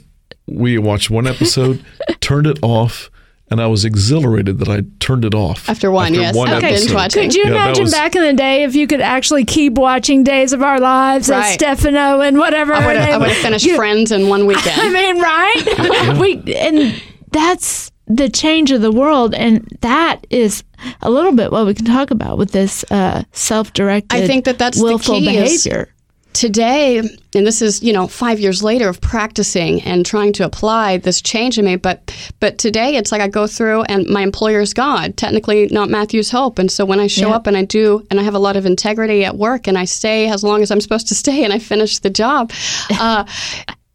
we 0.48 0.78
watched 0.78 1.10
one 1.10 1.28
episode, 1.28 1.84
turned 2.22 2.48
it 2.48 2.58
off, 2.64 3.12
and 3.50 3.62
I 3.62 3.68
was 3.68 3.86
exhilarated 3.86 4.60
that 4.60 4.68
I 4.70 4.84
turned 5.00 5.24
it 5.26 5.34
off 5.34 5.70
After 5.70 5.90
one, 5.92 6.14
yes. 6.14 6.36
one 6.36 6.50
Okay, 6.50 6.68
episode. 6.68 6.86
binge 6.88 6.94
watching. 6.94 7.24
Could 7.24 7.36
you 7.36 7.44
Yeah, 7.44 7.50
imagine 7.52 7.84
was- 7.86 7.94
back 7.94 8.16
in 8.16 8.24
the 8.24 8.34
day 8.34 8.64
if 8.64 8.76
you 8.76 8.88
could 8.88 9.02
actually 9.02 9.46
keep 9.46 9.74
watching 9.74 10.24
Days 10.24 10.54
of 10.54 10.62
Our 10.62 10.80
Lives 10.80 11.30
and 11.30 11.40
Right. 11.40 11.54
Stefano 11.54 12.20
and 12.22 12.38
whatever? 12.38 12.74
I 12.74 12.86
would 12.86 12.96
have. 12.98 13.08
I 13.08 13.12
name 13.12 13.20
would 13.20 13.28
have 13.30 13.38
was? 13.38 13.44
finished 13.46 13.66
You- 13.66 13.76
Friends 13.78 14.12
in 14.12 14.28
one 14.30 14.46
weekend. 14.46 14.80
I 14.82 14.90
mean, 14.90 15.22
right? 15.22 16.18
we 16.46 16.54
and 16.56 17.02
that's 17.32 17.92
the 18.10 18.30
change 18.30 18.72
of 18.72 18.82
the 18.82 18.92
world, 18.92 19.34
and 19.36 19.68
that 19.82 20.26
is 20.30 20.64
a 21.02 21.10
little 21.12 21.34
bit 21.34 21.52
what 21.52 21.66
we 21.66 21.74
can 21.74 21.86
talk 21.86 22.10
about 22.12 22.38
with 22.38 22.52
this 22.52 22.86
uh, 22.90 23.24
self-directed. 23.34 24.16
I 24.16 24.26
think 24.28 24.46
that 24.46 24.58
that's 24.58 24.78
the 24.78 24.84
willful 24.84 25.16
key 25.16 25.38
is- 25.38 25.64
behavior. 25.64 25.94
Today, 26.38 27.00
and 27.00 27.48
this 27.48 27.62
is 27.64 27.82
you 27.82 27.92
know 27.92 28.08
five 28.08 28.40
years 28.40 28.62
later 28.62 28.88
of 28.88 29.02
practicing 29.02 29.82
and 29.82 30.06
trying 30.06 30.32
to 30.34 30.46
apply 30.46 30.98
this 30.98 31.20
change 31.22 31.58
in 31.58 31.66
me, 31.66 31.76
but 31.76 32.14
but 32.40 32.60
today 32.60 32.96
it's 32.96 33.12
like 33.12 33.22
I 33.22 33.28
go 33.28 33.48
through 33.48 33.82
and 33.84 34.08
my 34.08 34.22
employer 34.22 34.62
is 34.62 34.74
God, 34.74 35.18
technically 35.18 35.68
not 35.72 35.90
Matthew's 35.90 36.30
Hope, 36.30 36.60
and 36.60 36.72
so 36.72 36.86
when 36.86 37.00
I 37.00 37.08
show 37.08 37.30
Yeah. 37.30 37.36
up 37.36 37.48
and 37.48 37.58
I 37.58 37.66
do, 37.66 38.06
and 38.12 38.20
I 38.20 38.24
have 38.24 38.36
a 38.36 38.40
lot 38.40 38.56
of 38.56 38.66
integrity 38.68 39.26
at 39.26 39.36
work, 39.36 39.68
and 39.68 39.78
I 39.78 39.86
stay 39.86 40.30
as 40.30 40.44
long 40.44 40.62
as 40.62 40.70
I'm 40.70 40.80
supposed 40.82 41.08
to 41.08 41.16
stay, 41.16 41.44
and 41.44 41.52
I 41.52 41.60
finish 41.60 42.00
the 42.00 42.10
job. 42.12 42.52
Uh, 43.00 43.26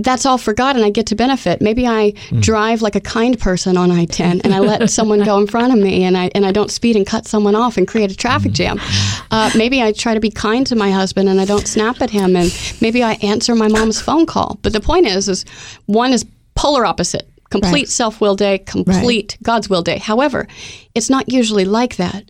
that's 0.03 0.27
all 0.27 0.39
for 0.39 0.53
God 0.53 0.77
and 0.77 0.85
I 0.85 0.91
get 0.91 1.07
to 1.07 1.15
benefit. 1.15 1.61
Maybe 1.61 1.87
I 1.87 2.13
hmm. 2.29 2.41
drive 2.41 2.83
like 2.83 2.97
a 2.97 3.01
kind 3.01 3.39
person 3.39 3.77
on 3.77 3.91
I 3.91 4.05
10 4.05 4.43
and 4.43 4.55
I 4.55 4.59
let 4.59 4.91
someone 4.99 5.23
go 5.23 5.39
in 5.39 5.47
front 5.47 5.73
of 5.73 5.79
me 5.79 6.05
and 6.05 6.17
I, 6.17 6.31
and 6.35 6.45
I 6.45 6.53
don't 6.53 6.71
speed 6.71 6.97
and 6.97 7.07
cut 7.07 7.27
someone 7.27 7.55
off 7.55 7.77
and 7.77 7.87
create 7.87 8.11
a 8.11 8.17
traffic 8.17 8.51
hmm. 8.51 8.55
jam. 8.55 8.79
Hmm. 8.81 9.23
Uh, 9.31 9.51
maybe 9.57 9.83
I 9.83 9.93
try 9.93 10.15
to 10.15 10.21
be 10.21 10.31
kind 10.31 10.67
to 10.67 10.77
my 10.77 10.91
husband 10.91 11.29
and 11.29 11.41
I 11.41 11.45
don't 11.45 11.67
snap 11.67 12.01
at 12.01 12.11
him 12.11 12.37
and 12.37 12.53
maybe 12.81 13.03
I 13.03 13.13
answer 13.23 13.55
my 13.55 13.69
mom's 13.69 14.01
phone 14.01 14.27
call. 14.27 14.59
But 14.63 14.73
the 14.73 14.81
point 14.81 15.07
is, 15.07 15.29
is 15.29 15.45
one 15.87 16.13
is 16.13 16.25
polar 16.55 16.85
opposite. 16.85 17.29
Complete 17.51 17.81
Right. 17.81 17.89
self 17.89 18.19
will 18.19 18.35
day, 18.35 18.59
complete 18.59 19.37
God's 19.43 19.69
will 19.69 19.83
day. 19.83 19.99
However, 19.99 20.49
it's 20.95 21.11
not 21.11 21.31
usually 21.31 21.67
like 21.67 21.97
that. 21.97 22.25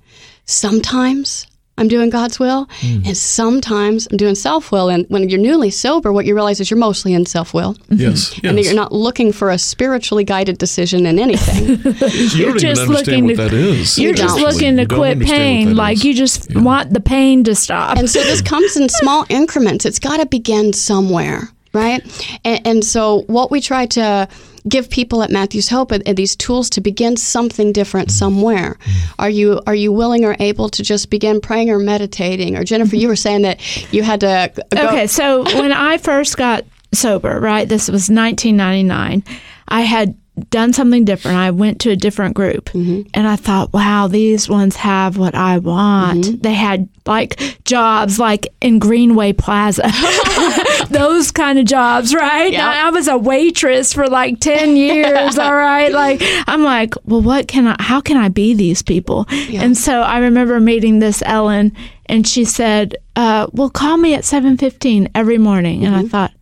Sometimes 0.47 1.47
I'm 1.83 1.89
doing 1.89 2.11
God's 2.11 2.39
will, 2.39 2.67
mm. 2.81 3.05
and 3.05 3.17
sometimes 3.17 4.07
I'm 4.11 4.17
doing 4.17 4.37
self 4.37 4.71
will. 4.71 4.89
And 4.89 5.05
when 5.09 5.29
you're 5.29 5.41
newly 5.41 5.71
sober, 5.71 6.13
what 6.13 6.27
you 6.27 6.35
realize 6.35 6.61
is 6.61 6.71
you're 6.71 6.79
mostly 6.79 7.13
in 7.13 7.27
self 7.27 7.53
will, 7.53 7.75
mm-hmm. 7.75 7.97
Yes. 7.97 8.39
and 8.45 8.57
that 8.57 8.63
you're 8.63 8.75
not 8.75 8.93
looking 8.93 9.33
for 9.33 9.51
a 9.51 9.59
spiritually 9.59 10.23
guided 10.23 10.59
decision 10.59 11.07
in 11.07 11.19
anything. 11.19 11.67
you 11.69 12.47
don't 12.47 12.57
even 12.57 12.59
just 12.59 12.81
understand 12.83 12.89
looking 12.89 13.25
what 13.25 13.37
to- 13.37 13.37
that 13.37 13.53
is. 13.53 13.99
You're 13.99 14.15
just 14.15 14.39
looking 14.39 14.77
to 14.77 14.87
quit 14.87 15.21
pain. 15.21 15.75
Like 15.75 15.99
is. 15.99 16.05
you 16.05 16.15
just 16.15 16.55
want 16.55 16.95
the 16.95 17.01
pain 17.01 17.43
to 17.45 17.55
stop. 17.55 17.99
and 17.99 18.09
so 18.09 18.23
this 18.23 18.41
comes 18.53 18.77
in 18.77 18.89
small 18.89 19.27
increments. 19.29 19.85
It's 19.85 19.99
got 19.99 20.19
to 20.19 20.27
begin 20.27 20.73
somewhere, 20.73 21.49
right? 21.73 22.01
And, 22.45 22.67
and 22.67 22.85
so 22.85 23.23
what 23.27 23.51
we 23.51 23.61
try 23.61 23.87
to 23.87 24.29
give 24.69 24.91
people 24.91 25.23
at 25.23 25.31
Matthew's 25.31 25.69
Hope 25.69 25.93
are, 25.93 26.01
are 26.07 26.15
these 26.15 26.37
tools 26.37 26.71
to 26.71 26.81
begin 26.81 27.17
something 27.17 27.73
different 27.73 28.09
mm-hmm. 28.09 28.19
somewhere. 28.19 28.77
Mm-hmm. 28.81 29.15
Are 29.19 29.31
you 29.31 29.61
are 29.67 29.75
you 29.75 29.93
willing 29.93 30.25
or 30.25 30.37
able 30.39 30.69
to 30.71 30.83
just 30.83 31.11
begin 31.11 31.41
praying 31.41 31.71
or 31.71 31.79
meditating? 31.79 32.57
Or 32.57 32.65
Jennifer, 32.65 32.97
you 32.97 33.09
were 33.09 33.17
saying 33.17 33.43
that 33.43 33.93
you 33.93 34.03
had 34.03 34.21
to 34.21 34.53
go. 34.71 34.89
Okay, 34.89 35.07
so 35.07 35.45
when 35.45 35.73
I 35.73 35.99
first 35.99 36.37
got 36.37 36.65
sober, 36.93 37.41
right, 37.41 37.69
this 37.69 37.89
was 37.89 38.11
1999, 38.11 39.25
I 39.69 39.81
had 39.81 40.17
done 40.49 40.73
something 40.73 41.05
different. 41.05 41.37
I 41.37 41.51
went 41.51 41.81
to 41.83 41.91
a 41.91 41.97
different 41.97 42.35
group 42.35 42.71
Mm-hmm. 42.71 43.09
and 43.13 43.29
I 43.29 43.37
thought, 43.37 43.73
wow, 43.73 44.09
these 44.09 44.49
ones 44.49 44.77
have 44.77 45.19
what 45.19 45.35
I 45.35 45.59
want. 45.59 46.43
They 46.43 46.55
had 46.55 46.89
like 47.05 47.39
jobs 47.65 48.19
like 48.19 48.47
in 48.61 48.79
Greenway 48.79 49.35
Plaza, 49.35 49.83
those 50.91 51.31
kind 51.31 51.59
of 51.59 51.67
jobs, 51.67 52.15
right? 52.15 52.53
Yep. 52.53 52.63
I, 52.63 52.91
was 52.91 53.09
a 53.09 53.19
waitress 53.19 53.93
for 53.93 54.07
like 54.07 54.41
10 54.41 54.77
years, 54.77 55.37
all 55.39 55.55
right? 55.55 55.93
Like, 55.93 56.21
I'm 56.47 56.63
like, 56.63 56.95
well, 57.05 57.23
what 57.23 57.49
can 57.49 57.67
I, 57.67 57.77
how 57.81 58.01
can 58.01 58.17
I 58.17 58.29
be 58.29 58.55
these 58.55 58.83
people? 58.83 59.27
And 59.31 59.77
so 59.77 60.01
I 60.01 60.19
remember 60.19 60.61
meeting 60.61 60.99
this 60.99 61.23
Ellen 61.27 61.73
and 62.07 62.27
she 62.27 62.45
said, 62.45 62.97
uh, 63.17 63.49
well, 63.53 63.71
call 63.71 63.97
me 63.97 64.15
at 64.15 64.25
7.15 64.25 65.11
every 65.15 65.39
morning. 65.39 65.85
And 65.85 65.95
I 65.95 66.05
thought, 66.05 66.33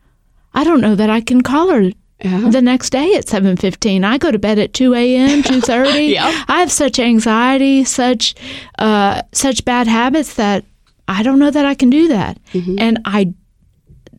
I 0.54 0.64
don't 0.64 0.80
know 0.80 0.94
that 0.94 1.11
I 1.11 1.20
can 1.20 1.42
call 1.42 1.70
her 1.70 1.90
the 2.22 2.60
next 2.62 2.90
day 2.90 3.14
at 3.14 3.26
7.15 3.26 4.04
i 4.04 4.18
go 4.18 4.30
to 4.30 4.38
bed 4.38 4.58
at 4.58 4.72
2 4.74 4.94
a.m 4.94 5.42
2.30 5.42 6.10
Yep. 6.10 6.34
i 6.48 6.60
have 6.60 6.70
such 6.72 6.98
anxiety 6.98 7.84
such 7.84 8.34
uh, 8.78 9.22
such 9.32 9.64
bad 9.64 9.86
habits 9.86 10.34
that 10.34 10.64
i 11.08 11.22
don't 11.22 11.38
know 11.38 11.50
that 11.50 11.64
i 11.64 11.74
can 11.74 11.90
do 11.90 12.08
that. 12.08 12.38
And 12.78 13.00
i 13.04 13.32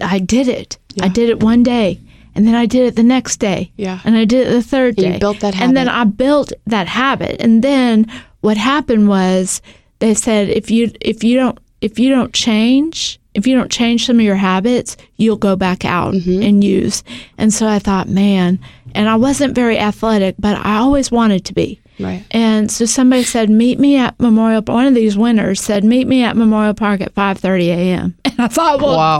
i 0.01 0.17
did 0.20 0.48
it. 0.48 0.77
I 1.01 1.08
did 1.10 1.29
it 1.29 1.41
one 1.41 1.63
day 1.63 2.00
and 2.36 2.48
then 2.48 2.55
i 2.55 2.65
did 2.65 2.88
it 2.88 2.96
the 2.96 3.03
next 3.03 3.38
day 3.38 3.72
Yeah. 3.77 4.00
and 4.03 4.15
i 4.17 4.25
did 4.25 4.48
it 4.48 4.51
the 4.51 4.63
third 4.63 4.98
And 4.98 5.05
you 5.08 5.13
day. 5.13 5.20
built 5.20 5.39
that 5.41 5.60
and 5.62 5.77
then 5.77 5.88
i 5.88 6.03
built 6.05 6.53
that 6.65 6.88
habit. 6.88 7.36
And 7.39 7.63
then 7.63 8.05
what 8.41 8.58
happened 8.58 9.08
was 9.08 9.62
they 10.00 10.13
said 10.15 10.50
if 10.50 10.72
you 10.72 10.91
if 11.01 11.24
you 11.24 11.38
don't 11.38 11.60
if 11.82 12.00
you 12.00 12.10
don't 12.10 12.34
change 12.34 13.20
if 13.34 13.48
you 13.48 13.56
don't 13.56 13.72
change 13.72 14.06
some 14.06 14.18
of 14.18 14.26
your 14.26 14.36
habits 14.36 14.98
you'll 15.18 15.38
go 15.38 15.56
back 15.56 15.86
out 15.86 16.14
Mm-hmm. 16.14 16.42
and 16.44 16.64
use 16.64 17.04
and 17.38 17.54
so 17.54 17.68
i 17.68 17.80
thought 17.80 18.08
man 18.10 18.60
and 18.96 19.08
i 19.10 19.16
wasn't 19.16 19.56
very 19.56 19.78
athletic 19.78 20.36
but 20.40 20.58
i 20.66 20.78
always 20.78 21.12
wanted 21.12 21.46
to 21.46 21.54
be 21.54 21.80
Right. 22.00 22.26
and 22.32 22.72
so 22.72 22.86
somebody 22.86 23.24
said 23.24 23.50
meet 23.50 23.78
me 23.80 23.96
at 23.96 24.20
memorial 24.20 24.64
one 24.66 24.88
of 24.88 24.96
these 24.96 25.16
winners 25.16 25.62
said 25.62 25.84
meet 25.84 26.08
me 26.08 26.24
at 26.24 26.36
memorial 26.36 26.74
park 26.74 27.00
at 27.00 27.14
5.30 27.14 27.68
a.m 27.68 28.16
and 28.26 28.40
i 28.40 28.48
thought 28.48 28.80
well 28.82 28.98
Wow. 28.98 29.20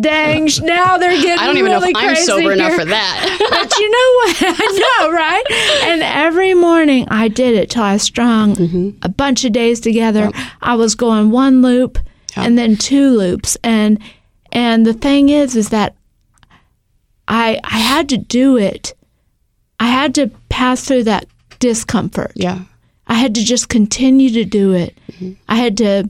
dang 0.00 0.48
now 0.62 0.96
they're 0.96 1.10
getting 1.22 1.38
I 1.38 1.46
don't 1.46 1.58
even 1.58 1.70
really 1.72 1.92
know 1.92 2.00
if 2.00 2.08
I'm 2.10 2.16
sober 2.16 2.52
enough 2.52 2.72
for 2.74 2.84
that. 2.86 3.38
But 3.52 3.78
you 3.78 3.90
know 3.90 4.08
what? 4.16 4.60
I 4.60 4.98
know, 5.00 5.12
right? 5.12 5.44
And 5.92 6.02
every 6.02 6.54
morning 6.54 6.71
I 7.08 7.28
did 7.28 7.54
it 7.54 7.70
till 7.70 7.82
I 7.82 7.96
strung 7.96 8.54
Mm-hmm. 8.56 8.90
a 9.02 9.08
bunch 9.08 9.44
of 9.44 9.52
days 9.52 9.80
together. 9.80 10.30
I 10.60 10.74
was 10.74 10.94
going 10.94 11.30
one 11.30 11.62
loop 11.62 11.98
and 12.36 12.56
then 12.58 12.76
two 12.76 13.10
loops. 13.10 13.56
And 13.64 13.98
and 14.52 14.84
the 14.86 14.92
thing 14.94 15.28
is 15.28 15.56
is 15.56 15.68
that 15.70 15.94
I 17.28 17.58
I 17.64 17.78
had 17.78 18.08
to 18.10 18.16
do 18.18 18.56
it. 18.56 18.94
I 19.80 19.86
had 19.86 20.14
to 20.16 20.30
pass 20.48 20.84
through 20.84 21.04
that 21.04 21.26
discomfort. 21.58 22.32
yeah. 22.36 22.60
I 23.08 23.14
had 23.14 23.34
to 23.34 23.44
just 23.44 23.68
continue 23.68 24.30
to 24.30 24.44
do 24.44 24.72
it. 24.72 24.96
Mm-hmm. 25.12 25.32
I 25.48 25.56
had 25.56 25.76
to 25.78 26.08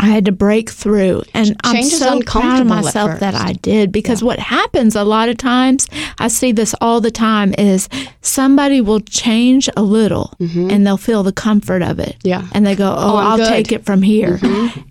I 0.00 0.06
had 0.06 0.24
to 0.26 0.32
break 0.32 0.70
through 0.70 1.22
and 1.34 1.56
I'm 1.64 1.82
so 1.82 2.20
proud 2.20 2.60
of 2.60 2.66
myself 2.66 3.20
that. 3.20 3.34
I 3.34 3.52
did 3.52 3.92
because 3.92 4.22
what 4.22 4.38
happens 4.38 4.96
a 4.96 5.04
lot 5.04 5.28
of 5.28 5.36
times 5.36 5.86
I 6.18 6.28
see 6.28 6.52
this 6.52 6.74
all 6.80 7.00
the 7.00 7.10
time 7.10 7.54
is 7.56 7.88
somebody 8.20 8.80
will 8.80 9.00
change 9.00 9.68
a 9.76 9.82
little 9.82 10.34
and 10.40 10.86
they'll 10.86 10.96
feel 10.96 11.22
the 11.22 11.32
comfort 11.32 11.82
of 11.82 11.98
it. 11.98 12.16
Mm-hmm. 12.18 12.28
Yeah. 12.28 12.46
And 12.52 12.66
they 12.66 12.74
go, 12.74 12.88
"Oh, 12.96 13.16
I'm 13.16 13.26
I'll 13.26 13.36
good." 13.36 13.44
Mm-hmm. 13.46 13.52
take 13.54 13.72
it 13.72 13.84
from 13.84 14.02
here." 14.02 14.38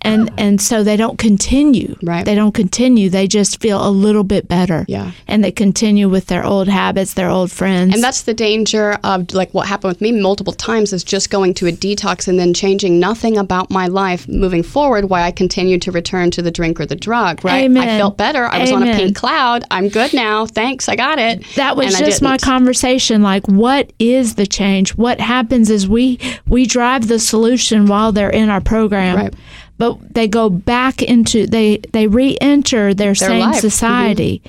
And 0.02 0.30
and 0.38 0.60
so 0.60 0.82
they 0.82 0.96
don't 0.96 1.18
continue. 1.18 1.96
Right. 2.02 2.24
They 2.24 2.34
don't 2.34 2.54
continue. 2.54 3.10
They 3.10 3.26
just 3.26 3.60
feel 3.60 3.86
a 3.86 3.90
little 3.90 4.24
bit 4.24 4.48
better. 4.48 4.84
Yeah. 4.88 5.12
And 5.26 5.42
they 5.44 5.52
continue 5.52 6.08
with 6.08 6.26
their 6.26 6.44
old 6.44 6.68
habits, 6.68 7.14
their 7.14 7.28
old 7.28 7.50
friends. 7.50 7.94
And 7.94 8.02
that's 8.02 8.22
the 8.22 8.34
danger 8.34 8.98
of 9.04 9.32
like 9.34 9.52
what 9.52 9.66
happened 9.68 9.92
with 9.92 10.00
me 10.00 10.12
multiple 10.12 10.52
times 10.52 10.92
is 10.92 11.04
just 11.04 11.30
going 11.30 11.54
to 11.54 11.66
a 11.66 11.72
detox 11.72 12.28
and 12.28 12.38
then 12.38 12.54
changing 12.54 12.98
nothing 12.98 13.36
about 13.36 13.70
my 13.70 13.86
life 13.86 14.26
moving 14.28 14.62
forward 14.62 14.97
why 15.04 15.22
I 15.22 15.30
continued 15.30 15.82
to 15.82 15.92
return 15.92 16.30
to 16.32 16.42
the 16.42 16.50
drink 16.50 16.80
or 16.80 16.86
the 16.86 16.96
drug, 16.96 17.44
right? 17.44 17.70
I 17.70 17.84
felt 17.98 18.16
better. 18.16 18.44
I 18.46 18.58
was 18.60 18.72
on 18.72 18.86
a 18.86 18.94
pink 18.94 19.16
cloud. 19.16 19.64
I'm 19.70 19.88
good 19.88 20.12
now. 20.14 20.46
Thanks. 20.46 20.88
I 20.88 20.96
got 20.96 21.18
it. 21.18 21.44
that 21.56 21.76
was 21.76 21.94
And 21.94 22.04
just 22.04 22.22
my 22.22 22.38
conversation 22.38 23.22
like 23.22 23.46
what 23.46 23.92
is 23.98 24.34
the 24.34 24.46
change 24.46 24.90
what 24.96 25.20
happens 25.20 25.70
is 25.70 25.88
we 25.88 26.18
we 26.46 26.66
drive 26.66 27.08
the 27.08 27.18
solution 27.18 27.86
while 27.86 28.12
they're 28.12 28.30
in 28.30 28.48
our 28.48 28.60
program 28.60 29.16
Right. 29.16 29.34
but 29.76 30.14
they 30.14 30.28
go 30.28 30.48
back 30.50 31.02
into 31.02 31.46
they 31.46 31.78
they 31.92 32.06
re-enter 32.06 32.94
their, 32.94 33.14
same 33.14 33.40
life. 33.40 33.50
Mm-hmm. 33.56 33.60
society 33.60 34.42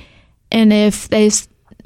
and 0.52 0.72
if 0.72 1.08
they 1.08 1.30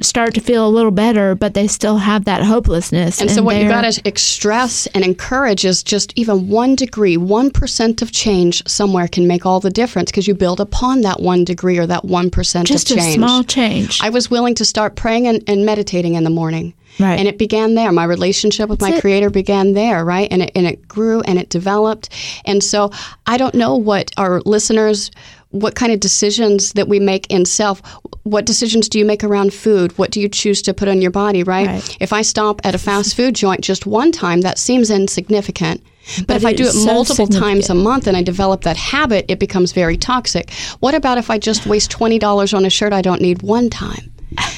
start 0.00 0.34
to 0.34 0.40
feel 0.40 0.66
a 0.66 0.68
little 0.68 0.90
better 0.90 1.34
but 1.34 1.54
they 1.54 1.66
still 1.66 1.98
have 1.98 2.24
that 2.24 2.42
hopelessness 2.42 3.20
And 3.20 3.30
so, 3.30 3.42
what 3.42 3.56
you 3.56 3.62
they're- 3.62 3.70
got 3.82 3.92
to 3.92 4.12
stress 4.18 4.86
and 4.88 5.04
encourage 5.04 5.64
is 5.64 5.82
just 5.82 6.12
even 6.16 6.48
one 6.48 6.74
degree, 6.74 7.16
1% 7.16 8.02
of 8.02 8.12
change 8.12 8.62
somewhere 8.66 9.08
can 9.08 9.26
make 9.26 9.46
all 9.46 9.60
the 9.60 9.70
difference 9.70 10.10
because 10.10 10.26
you 10.28 10.34
build 10.34 10.60
upon 10.60 11.02
that 11.02 11.20
one 11.20 11.44
degree 11.44 11.78
or 11.78 11.86
that 11.86 12.04
1% 12.04 12.64
just 12.64 12.90
of 12.90 12.96
a 12.96 13.00
change. 13.00 13.14
small 13.14 13.42
change 13.44 14.00
I 14.02 14.10
was 14.10 14.30
willing 14.30 14.54
to 14.56 14.64
start 14.64 14.96
praying 14.96 15.26
and, 15.26 15.42
and 15.46 15.64
meditating 15.66 16.14
in 16.14 16.24
the 16.24 16.30
morning. 16.30 16.74
Right. 17.00 17.18
And 17.18 17.26
it 17.26 17.38
began 17.38 17.74
there. 17.74 17.90
My 17.90 18.04
relationship 18.04 18.68
with 18.68 18.80
my 18.80 18.94
it. 18.94 19.00
creator 19.00 19.28
began 19.28 19.72
there, 19.72 20.04
right? 20.04 20.28
And 20.30 20.42
it, 20.42 20.52
and 20.54 20.64
it 20.66 20.86
grew 20.86 21.22
and 21.22 21.38
it 21.40 21.48
developed. 21.48 22.08
And 22.44 22.62
so 22.62 22.92
I 23.26 23.36
don't 23.36 23.54
know 23.54 23.74
what 23.74 24.12
our 24.16 24.40
listeners, 24.42 25.10
what 25.50 25.74
kind 25.74 25.92
of 25.92 25.98
decisions 25.98 26.72
that 26.74 26.86
we 26.86 27.00
make 27.00 27.26
in 27.30 27.44
self, 27.46 27.82
what 28.24 28.46
decisions 28.46 28.88
do 28.88 28.98
you 28.98 29.04
make 29.04 29.22
around 29.22 29.52
food? 29.52 29.96
What 29.98 30.10
do 30.10 30.20
you 30.20 30.28
choose 30.28 30.62
to 30.62 30.74
put 30.74 30.88
on 30.88 31.00
your 31.00 31.10
body, 31.10 31.42
right? 31.42 31.66
Right. 31.66 31.96
If 32.00 32.12
I 32.12 32.22
stop 32.22 32.60
at 32.64 32.74
a 32.74 32.78
fast 32.78 33.14
food 33.14 33.34
joint 33.34 33.60
just 33.60 33.86
one 33.86 34.12
time, 34.12 34.40
that 34.40 34.58
seems 34.58 34.90
insignificant. 34.90 35.82
But, 36.18 36.26
But 36.26 36.36
if 36.38 36.46
I 36.46 36.52
do 36.52 36.64
it 36.64 36.72
so 36.72 36.86
multiple 36.86 37.26
times 37.26 37.70
a 37.70 37.74
month 37.74 38.06
and 38.06 38.16
I 38.16 38.22
develop 38.22 38.62
that 38.62 38.76
habit, 38.76 39.26
it 39.28 39.38
becomes 39.38 39.72
very 39.72 39.96
toxic. 39.96 40.50
What 40.80 40.94
about 40.94 41.18
if 41.18 41.30
I 41.30 41.38
just 41.38 41.66
waste 41.66 41.90
$20 41.92 42.54
on 42.54 42.64
a 42.64 42.70
shirt 42.70 42.92
I 42.92 43.02
don't 43.02 43.22
need 43.22 43.42
one 43.42 43.70
time? 43.70 44.13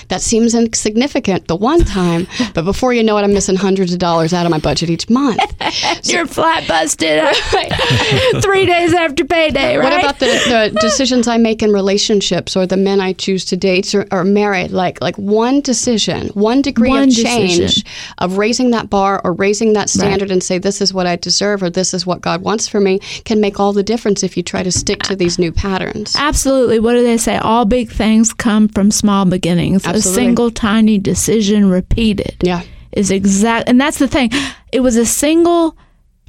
That 0.08 0.20
seems 0.22 0.54
insignificant 0.54 1.48
the 1.48 1.56
one 1.56 1.80
time, 1.84 2.26
but 2.54 2.64
before 2.64 2.92
you 2.92 3.02
know 3.02 3.16
it, 3.18 3.22
I'm 3.22 3.32
missing 3.32 3.56
hundreds 3.56 3.92
of 3.92 3.98
dollars 3.98 4.32
out 4.32 4.46
of 4.46 4.50
my 4.50 4.58
budget 4.58 4.88
each 4.88 5.10
month. 5.10 5.40
you're 6.04 6.26
flat 6.26 6.66
busted 6.68 7.24
three 8.42 8.66
days 8.66 8.94
after 8.94 9.24
payday 9.24 9.76
right 9.76 9.84
What 9.84 10.00
about 10.00 10.18
the, 10.20 10.26
the 10.26 10.78
decisions 10.80 11.26
I 11.26 11.38
make 11.38 11.62
in 11.62 11.72
relationships 11.72 12.56
or 12.56 12.66
the 12.66 12.76
men 12.76 13.00
I 13.00 13.12
choose 13.14 13.44
to 13.46 13.56
date 13.56 13.94
or, 13.94 14.06
or 14.12 14.24
marry? 14.24 14.68
Like 14.68 15.00
like 15.00 15.16
one 15.18 15.60
decision, 15.60 16.28
one 16.28 16.62
degree 16.62 16.88
One 16.90 17.08
of 17.08 17.14
change 17.14 17.56
decision. 17.56 17.90
of 18.18 18.38
raising 18.38 18.70
that 18.70 18.88
bar 18.88 19.20
or 19.24 19.32
raising 19.32 19.72
that 19.72 19.90
standard 19.90 20.30
and 20.30 20.42
say 20.42 20.58
this 20.58 20.80
is 20.80 20.94
what 20.94 21.06
I 21.06 21.16
deserve 21.16 21.62
or 21.62 21.70
this 21.70 21.92
is 21.92 22.06
what 22.06 22.20
God 22.20 22.42
wants 22.42 22.68
for 22.68 22.80
me 22.80 23.00
can 23.24 23.40
make 23.40 23.58
all 23.58 23.72
the 23.72 23.82
difference 23.82 24.22
if 24.22 24.36
you 24.36 24.42
try 24.42 24.62
to 24.62 24.70
stick 24.70 25.02
to 25.04 25.16
these 25.16 25.38
new 25.38 25.50
patterns. 25.52 26.14
Absolutely. 26.16 26.78
What 26.78 26.92
do 26.92 27.02
they 27.02 27.16
say? 27.18 27.38
All 27.38 27.64
big 27.64 27.90
things 27.90 28.32
come 28.32 28.68
from 28.68 28.90
small 28.90 29.24
beginnings. 29.24 29.65
A 29.74 29.76
Absolutely. 29.88 30.00
single 30.24 30.50
tiny 30.50 30.98
decision 30.98 31.68
repeated 31.68 32.36
Yeah. 32.42 32.62
is 32.92 33.10
exact. 33.10 33.68
And 33.68 33.80
that's 33.80 33.98
the 33.98 34.08
thing. 34.08 34.30
It 34.72 34.80
was 34.80 34.96
a 34.96 35.06
single 35.06 35.76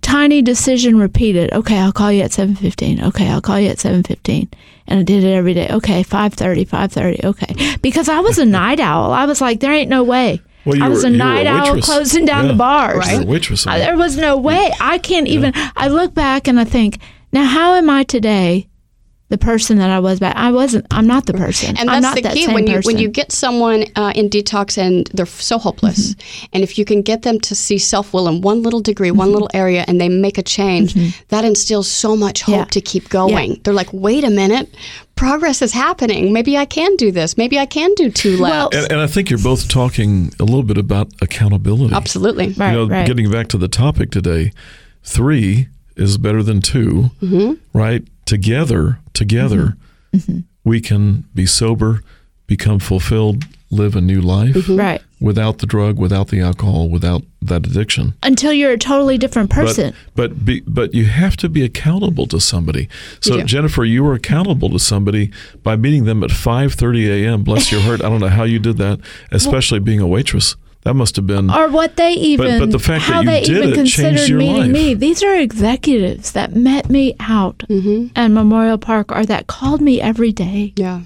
tiny 0.02 0.42
decision 0.42 0.98
repeated. 0.98 1.52
Okay, 1.54 1.78
I'll 1.78 1.92
call 1.92 2.12
you 2.12 2.22
at 2.24 2.32
7:15. 2.32 3.04
Okay, 3.04 3.28
I'll 3.28 3.42
call 3.42 3.60
you 3.60 3.70
at 3.70 3.80
7:15. 3.80 4.48
and 4.90 5.00
I 5.02 5.04
did 5.04 5.24
it 5.26 5.34
every 5.34 5.54
day. 5.54 5.68
Okay, 5.70 6.02
5:30, 6.04 6.64
5:30. 6.66 7.20
Okay, 7.26 7.76
because 7.82 8.08
I 8.08 8.22
was 8.22 8.38
a 8.38 8.46
night 8.46 8.80
owl. 8.80 9.12
I 9.12 9.26
was 9.26 9.42
like, 9.42 9.60
there 9.60 9.74
ain't 9.74 9.90
no 9.90 10.02
way. 10.04 10.40
Well, 10.66 10.82
I 10.82 10.88
was 10.88 11.04
were- 11.04 11.10
a 11.10 11.12
you 11.12 11.18
were 11.18 11.24
a 11.24 11.28
night 11.44 11.46
owl 11.48 11.82
closing 11.82 12.24
down 12.26 12.46
Yeah. 12.46 12.52
the 12.52 12.58
bars. 12.58 13.12
You're 13.12 13.22
a 13.22 13.26
waitress. 13.26 13.68
I- 13.68 13.80
there 13.80 13.98
was 13.98 14.16
no 14.18 14.38
way. 14.38 14.72
I 14.80 14.98
can't 14.98 15.28
even. 15.28 15.52
I 15.76 15.88
look 15.90 16.14
back 16.14 16.48
and 16.48 16.58
I 16.60 16.64
think, 16.64 17.00
now 17.34 17.44
how 17.44 17.74
am 17.76 17.90
I 17.90 18.04
today? 18.04 18.68
The 19.30 19.38
person 19.38 19.78
that 19.80 19.90
I 19.90 20.00
was 20.00 20.22
back, 20.22 20.38
I 20.38 20.52
wasn't. 20.54 20.86
I'm 20.90 21.06
not 21.06 21.26
the 21.26 21.34
person. 21.34 21.76
And 21.78 21.90
I'm 21.90 22.02
that's 22.02 22.04
not 22.04 22.16
the 22.16 22.22
that 22.22 22.34
key 22.34 22.46
same 22.46 22.54
when 22.56 22.66
you 22.66 22.76
person. 22.76 22.94
when 22.94 22.98
you 23.02 23.10
get 23.10 23.34
someone 23.34 23.84
uh, 23.98 24.14
in 24.16 24.30
detox 24.30 24.78
and 24.78 25.06
they're 25.14 25.26
so 25.26 25.58
hopeless, 25.58 26.16
Mm-hmm. 26.16 26.46
and 26.54 26.64
if 26.64 26.78
you 26.78 26.86
can 26.86 27.02
get 27.02 27.24
them 27.24 27.38
to 27.42 27.54
see 27.54 27.78
self 27.78 28.14
will 28.14 28.30
in 28.30 28.40
one 28.40 28.62
little 28.64 28.80
degree, 28.80 29.12
one 29.12 29.34
little 29.34 29.50
area, 29.54 29.84
and 29.86 30.00
they 30.00 30.08
make 30.08 30.38
a 30.38 30.44
change, 30.44 30.94
that 31.28 31.44
instills 31.44 31.90
so 31.92 32.16
much 32.16 32.42
hope 32.44 32.54
Mm-hmm. 32.54 32.60
Yeah. 32.60 32.66
to 32.66 32.82
keep 32.82 33.10
going. 33.10 33.60
They're 33.66 33.74
like, 33.74 33.92
wait 33.92 34.24
a 34.24 34.30
minute, 34.30 34.74
progress 35.16 35.62
is 35.62 35.74
happening. 35.74 36.32
Maybe 36.32 36.58
I 36.58 36.64
can 36.66 36.96
do 36.96 37.12
this. 37.12 37.38
Maybe 37.38 37.60
I 37.60 37.66
can 37.66 37.94
do 37.96 38.10
two 38.10 38.40
Well- 38.42 38.66
laps. 38.70 38.78
And, 38.78 38.92
and 38.94 39.02
I 39.02 39.08
think 39.08 39.30
you're 39.30 39.44
both 39.44 39.68
talking 39.68 40.32
a 40.40 40.46
little 40.46 40.64
bit 40.64 40.78
about 40.78 41.10
accountability. 41.22 41.94
Absolutely. 41.94 42.54
right, 42.54 42.72
you 42.72 42.78
know, 42.78 42.88
right. 42.88 43.06
getting 43.06 43.30
back 43.30 43.50
to 43.50 43.58
the 43.58 43.68
topic 43.68 44.10
today, 44.12 44.54
three 45.04 45.68
is 45.98 46.18
better 46.18 46.44
than 46.44 46.62
2 46.62 47.12
Mm-hmm. 47.22 47.78
right? 47.78 48.04
Together, 48.28 49.00
together, 49.14 49.76
Mm-hmm. 50.16 50.40
we 50.64 50.80
can 50.80 51.26
be 51.36 51.46
sober, 51.46 52.02
become 52.48 52.80
fulfilled, 52.80 53.44
live 53.70 53.96
a 53.96 54.02
new 54.02 54.22
life 54.22 54.56
Mm-hmm. 54.56 54.76
right 54.78 55.02
without 55.20 55.58
the 55.58 55.66
drug, 55.66 55.98
without 55.98 56.28
the 56.30 56.40
alcohol, 56.40 56.90
without 56.90 57.24
that 57.42 57.66
addiction. 57.66 58.14
until 58.24 58.54
you're 58.54 58.72
a 58.72 58.78
totally 58.78 59.18
different 59.18 59.50
person. 59.50 59.94
But 60.16 60.30
but 60.32 60.46
be, 60.46 60.60
but 60.62 60.94
you 60.94 61.06
have 61.06 61.36
to 61.38 61.50
be 61.50 61.64
accountable 61.64 62.28
to 62.28 62.40
somebody. 62.40 62.88
So 63.22 63.38
You. 63.38 63.44
Jennifer, 63.44 63.84
you 63.84 64.04
were 64.04 64.14
accountable 64.14 64.70
to 64.70 64.80
somebody 64.80 65.32
by 65.64 65.76
meeting 65.76 66.06
them 66.06 66.24
at 66.24 66.30
5:30 66.30 67.08
a.m. 67.08 67.44
Bless 67.44 67.72
your 67.72 67.82
heart. 67.82 68.02
I 68.04 68.10
don't 68.10 68.20
know 68.22 68.28
how 68.40 68.44
you 68.44 68.60
did 68.60 68.78
that, 68.78 69.00
especially 69.32 69.80
being 69.80 70.00
a 70.02 70.08
waitress. 70.08 70.56
That 70.84 70.94
must 70.94 71.16
have 71.18 71.28
been 71.28 71.50
or 71.50 71.68
what 71.70 71.98
they 71.98 72.14
even 72.14 72.60
but 72.60 72.72
the 72.72 72.80
fact 72.80 73.06
that 73.08 73.14
how 73.14 73.20
you 73.22 73.30
they 73.30 73.42
did 73.42 73.58
even 73.58 73.70
it 73.72 73.76
considered 73.76 74.38
meeting 74.38 74.56
life. 74.58 74.72
me. 74.72 74.94
These 74.94 75.22
are 75.22 75.36
executives 75.36 76.32
that 76.32 76.56
met 76.56 76.90
me 76.90 77.16
out 77.20 77.60
Mm-hmm. 77.70 78.08
at 78.16 78.30
Memorial 78.32 78.78
Park 78.78 79.12
or 79.12 79.26
that 79.26 79.48
called 79.48 79.82
me 79.82 80.00
every 80.00 80.32
day. 80.32 80.74
Yeah. 80.78 81.02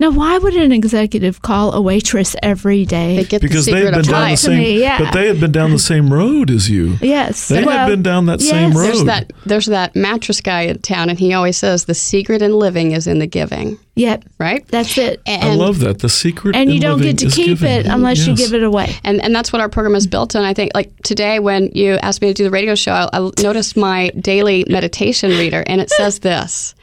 Now, 0.00 0.10
why 0.10 0.38
would 0.38 0.54
an 0.54 0.72
executive 0.72 1.42
call 1.42 1.74
a 1.74 1.80
waitress 1.80 2.34
every 2.42 2.86
day? 2.86 3.16
They 3.16 3.24
get 3.24 3.42
because 3.42 3.66
the 3.66 3.72
they 3.72 3.78
secret 3.82 3.94
had 3.94 4.02
been 4.04 4.12
down 4.12 4.30
the 4.30 4.36
same 4.36 4.58
me, 4.58 4.80
yeah. 4.80 4.98
but 4.98 5.12
they 5.12 5.26
had 5.26 5.40
been 5.40 5.52
down 5.52 5.70
the 5.72 5.78
same 5.78 6.10
road 6.10 6.50
as 6.50 6.70
you. 6.70 6.96
yes, 7.02 7.48
They 7.48 7.62
well, 7.62 7.76
had 7.76 7.86
been 7.86 8.02
down 8.02 8.24
that 8.26 8.40
same 8.40 8.72
road. 8.72 8.86
There's 8.86 9.04
that 9.04 9.32
there's 9.44 9.66
that 9.66 9.94
mattress 9.94 10.40
guy 10.40 10.62
in 10.62 10.78
town, 10.78 11.10
and 11.10 11.18
he 11.18 11.34
always 11.34 11.58
says 11.58 11.84
the 11.84 11.92
secret 11.94 12.40
in 12.40 12.54
living 12.54 12.92
is 12.92 13.06
in 13.06 13.18
the 13.18 13.26
giving. 13.26 13.78
Yep, 13.94 14.24
Right. 14.38 14.66
that's 14.68 14.96
it. 14.96 15.20
And, 15.26 15.42
I 15.42 15.54
love 15.54 15.80
that. 15.80 15.98
The 15.98 16.08
secret 16.08 16.56
and 16.56 16.70
you 16.70 16.76
in 16.76 16.80
don't 16.80 16.98
living 17.00 17.16
get 17.16 17.28
to 17.28 17.36
keep 17.36 17.58
giving. 17.58 17.70
it 17.70 17.86
unless 17.86 18.26
you 18.26 18.34
give 18.34 18.54
it 18.54 18.62
away. 18.62 18.94
and 19.04 19.20
and 19.22 19.34
that's 19.34 19.52
what 19.52 19.60
our 19.60 19.68
program 19.68 19.94
is 19.94 20.06
built 20.06 20.34
on. 20.34 20.44
I 20.44 20.54
think 20.54 20.70
like 20.74 20.96
today 21.02 21.40
when 21.40 21.70
you 21.74 21.98
asked 22.02 22.22
me 22.22 22.28
to 22.28 22.34
do 22.34 22.44
the 22.44 22.50
radio 22.50 22.74
show, 22.74 22.92
I, 22.92 23.08
I 23.12 23.30
noticed 23.42 23.76
my 23.76 24.08
daily 24.18 24.64
meditation 24.70 25.30
reader, 25.32 25.62
and 25.66 25.82
it 25.82 25.90
says 25.90 26.20
this: 26.20 26.74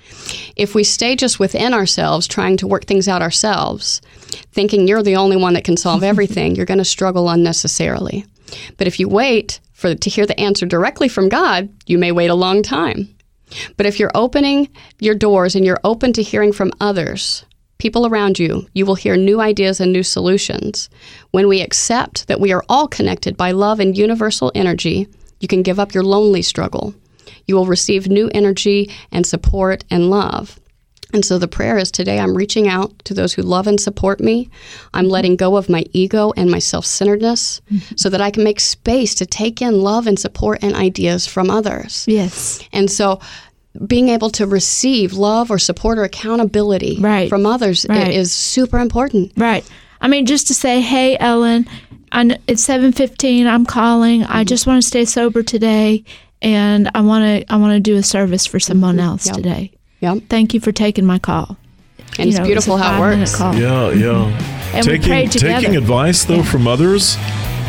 If 0.56 0.74
we 0.74 0.84
stay 0.84 1.16
just 1.16 1.40
within 1.40 1.74
ourselves, 1.74 2.28
trying 2.28 2.58
to 2.58 2.68
work 2.68 2.86
things 2.86 3.08
out 3.08 3.22
ourselves, 3.22 4.02
thinking 4.52 4.88
you're 4.88 5.04
the 5.04 5.16
only 5.16 5.38
one 5.38 5.54
that 5.54 5.64
can 5.64 5.78
solve 5.78 6.04
everything, 6.12 6.56
you're 6.56 6.66
going 6.66 6.78
to 6.80 6.86
struggle 6.86 7.30
unnecessarily. 7.30 8.26
But 8.78 8.88
if 8.88 9.00
you 9.00 9.08
wait 9.08 9.60
for 9.74 9.94
to 9.94 10.10
hear 10.10 10.26
the 10.26 10.40
answer 10.40 10.66
directly 10.66 11.08
from 11.08 11.30
God, 11.30 11.70
you 11.86 11.98
may 11.98 12.12
wait 12.12 12.30
a 12.30 12.36
long 12.36 12.64
time. 12.64 13.14
But 13.78 13.86
if 13.86 14.00
you're 14.00 14.12
opening 14.16 14.70
your 15.00 15.16
doors 15.16 15.56
and 15.56 15.66
you're 15.66 15.80
open 15.84 16.14
to 16.14 16.24
hearing 16.24 16.52
from 16.52 16.72
others, 16.82 17.46
people 17.78 18.08
around 18.08 18.40
you, 18.40 18.68
you 18.74 18.86
will 18.86 18.96
hear 18.96 19.16
new 19.16 19.40
ideas 19.40 19.80
and 19.80 19.94
new 19.94 20.04
solutions. 20.04 20.90
When 21.32 21.48
we 21.48 21.62
accept 21.62 22.28
that 22.28 22.40
we 22.40 22.52
are 22.52 22.64
all 22.68 22.88
connected 22.88 23.38
by 23.38 23.52
love 23.52 23.80
and 23.80 23.98
universal 23.98 24.52
energy, 24.56 25.08
you 25.40 25.48
can 25.48 25.62
give 25.62 25.80
up 25.80 25.94
your 25.94 26.04
lonely 26.04 26.42
struggle. 26.42 26.94
You 27.46 27.55
will 27.55 27.65
receive 27.65 28.07
new 28.07 28.29
energy 28.34 28.91
and 29.12 29.25
support 29.25 29.84
and 29.89 30.10
love. 30.10 30.60
And 31.13 31.24
so 31.24 31.38
the 31.38 31.48
prayer 31.48 31.77
is 31.77 31.89
today 31.89 32.19
I'm 32.19 32.36
reaching 32.36 32.67
out 32.67 32.98
to 33.05 33.13
those 33.13 33.34
who 33.34 33.41
love 33.41 33.65
and 33.65 33.79
support 33.79 34.19
me. 34.19 34.50
I'm 34.93 35.07
letting 35.07 35.38
go 35.38 35.55
of 35.55 35.69
my 35.69 35.86
ego 35.93 36.34
and 36.36 36.52
my 36.52 36.60
self 36.60 36.86
centeredness 36.86 37.62
mm-hmm. 37.71 37.95
so 37.95 38.10
that 38.10 38.19
I 38.19 38.30
can 38.30 38.43
make 38.43 38.60
space 38.60 39.15
to 39.15 39.25
take 39.25 39.62
in 39.62 39.82
love 39.82 40.06
and 40.06 40.19
support 40.19 40.60
and 40.62 40.75
ideas 40.75 41.25
from 41.25 41.49
others. 41.49 42.04
Yes, 42.08 42.62
And 42.73 42.91
so 42.91 43.21
being 43.86 44.10
able 44.10 44.30
to 44.32 44.45
receive 44.47 45.13
love 45.13 45.52
or 45.52 45.60
support 45.60 45.97
or 45.97 46.04
accountability 46.04 46.97
Right. 46.99 47.30
from 47.30 47.45
others 47.45 47.86
Right. 47.88 48.13
is 48.13 48.32
super 48.32 48.80
important. 48.80 49.32
right. 49.38 49.63
I 50.02 50.08
mean, 50.08 50.25
just 50.25 50.47
to 50.47 50.54
say, 50.54 50.82
hey, 50.82 51.17
Ellen, 51.19 51.67
I 52.12 52.23
kn- 52.25 52.39
it's 52.47 52.63
seven 52.63 52.91
fifteen. 52.91 53.47
I'm 53.47 53.65
calling. 53.65 54.23
I 54.23 54.28
mm-hmm. 54.28 54.43
just 54.43 54.67
want 54.67 54.82
to 54.82 54.88
stay 54.88 55.06
sober 55.06 55.41
today, 55.41 56.04
and 56.41 56.89
I 56.93 57.02
want 57.02 57.23
to 57.45 57.54
I 57.54 57.58
want 57.58 57.73
to 57.73 57.80
do 57.80 57.95
a 57.95 58.04
service 58.04 58.45
for 58.45 58.60
someone 58.60 58.97
mm-hmm. 58.97 59.08
else 59.08 59.28
Yep. 59.28 59.36
today. 59.36 59.71
Yep. 60.02 60.23
Thank 60.30 60.54
you 60.54 60.60
for 60.60 60.71
taking 60.71 61.06
my 61.06 61.19
call. 61.19 61.58
And 62.19 62.26
You 62.26 62.30
it's 62.30 62.38
know, 62.39 62.45
beautiful 62.45 62.76
was 62.76 62.84
how 62.84 62.97
it 62.97 63.17
works. 63.17 63.36
Call. 63.36 63.56
Yeah, 63.56 63.91
yeah. 63.91 64.54
And 64.73 64.86
we 64.86 65.00
taking 65.00 65.30
together. 65.30 65.62
taking 65.62 65.78
advice 65.78 66.26
though 66.26 66.43
from 66.43 66.67
others, 66.67 67.15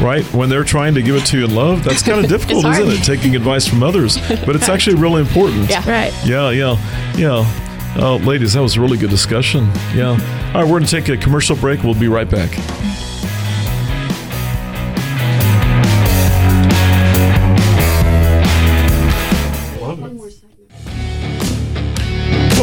right? 0.02 0.24
When 0.34 0.48
they're 0.48 0.64
trying 0.64 0.94
to 0.94 1.02
give 1.02 1.14
it 1.14 1.24
to 1.26 1.38
you 1.38 1.44
in 1.44 1.54
love, 1.54 1.84
that's 1.84 2.02
kind 2.02 2.22
of 2.24 2.28
difficult, 2.36 2.64
isn't 2.64 2.88
it? 2.88 3.04
Taking 3.04 3.36
advice 3.36 3.68
from 3.68 3.84
others, 3.84 4.18
but 4.44 4.56
it's 4.56 4.68
actually 4.68 4.96
really 5.00 5.20
important. 5.20 5.70
Yeah. 5.70 5.88
Right. 5.88 6.12
Yeah, 6.26 6.50
yeah, 6.50 7.14
yeah. 7.16 7.94
Oh, 8.00 8.16
ladies, 8.16 8.54
that 8.54 8.62
was 8.62 8.76
a 8.76 8.80
really 8.80 8.98
good 8.98 9.10
discussion. 9.10 9.66
Yeah. 9.94 10.08
All 10.08 10.16
right, 10.16 10.64
we're 10.64 10.80
going 10.80 10.84
to 10.86 10.90
take 10.90 11.08
a 11.08 11.16
commercial 11.16 11.54
break. 11.54 11.84
We'll 11.84 11.94
be 11.94 12.08
right 12.08 12.28
back. 12.28 12.50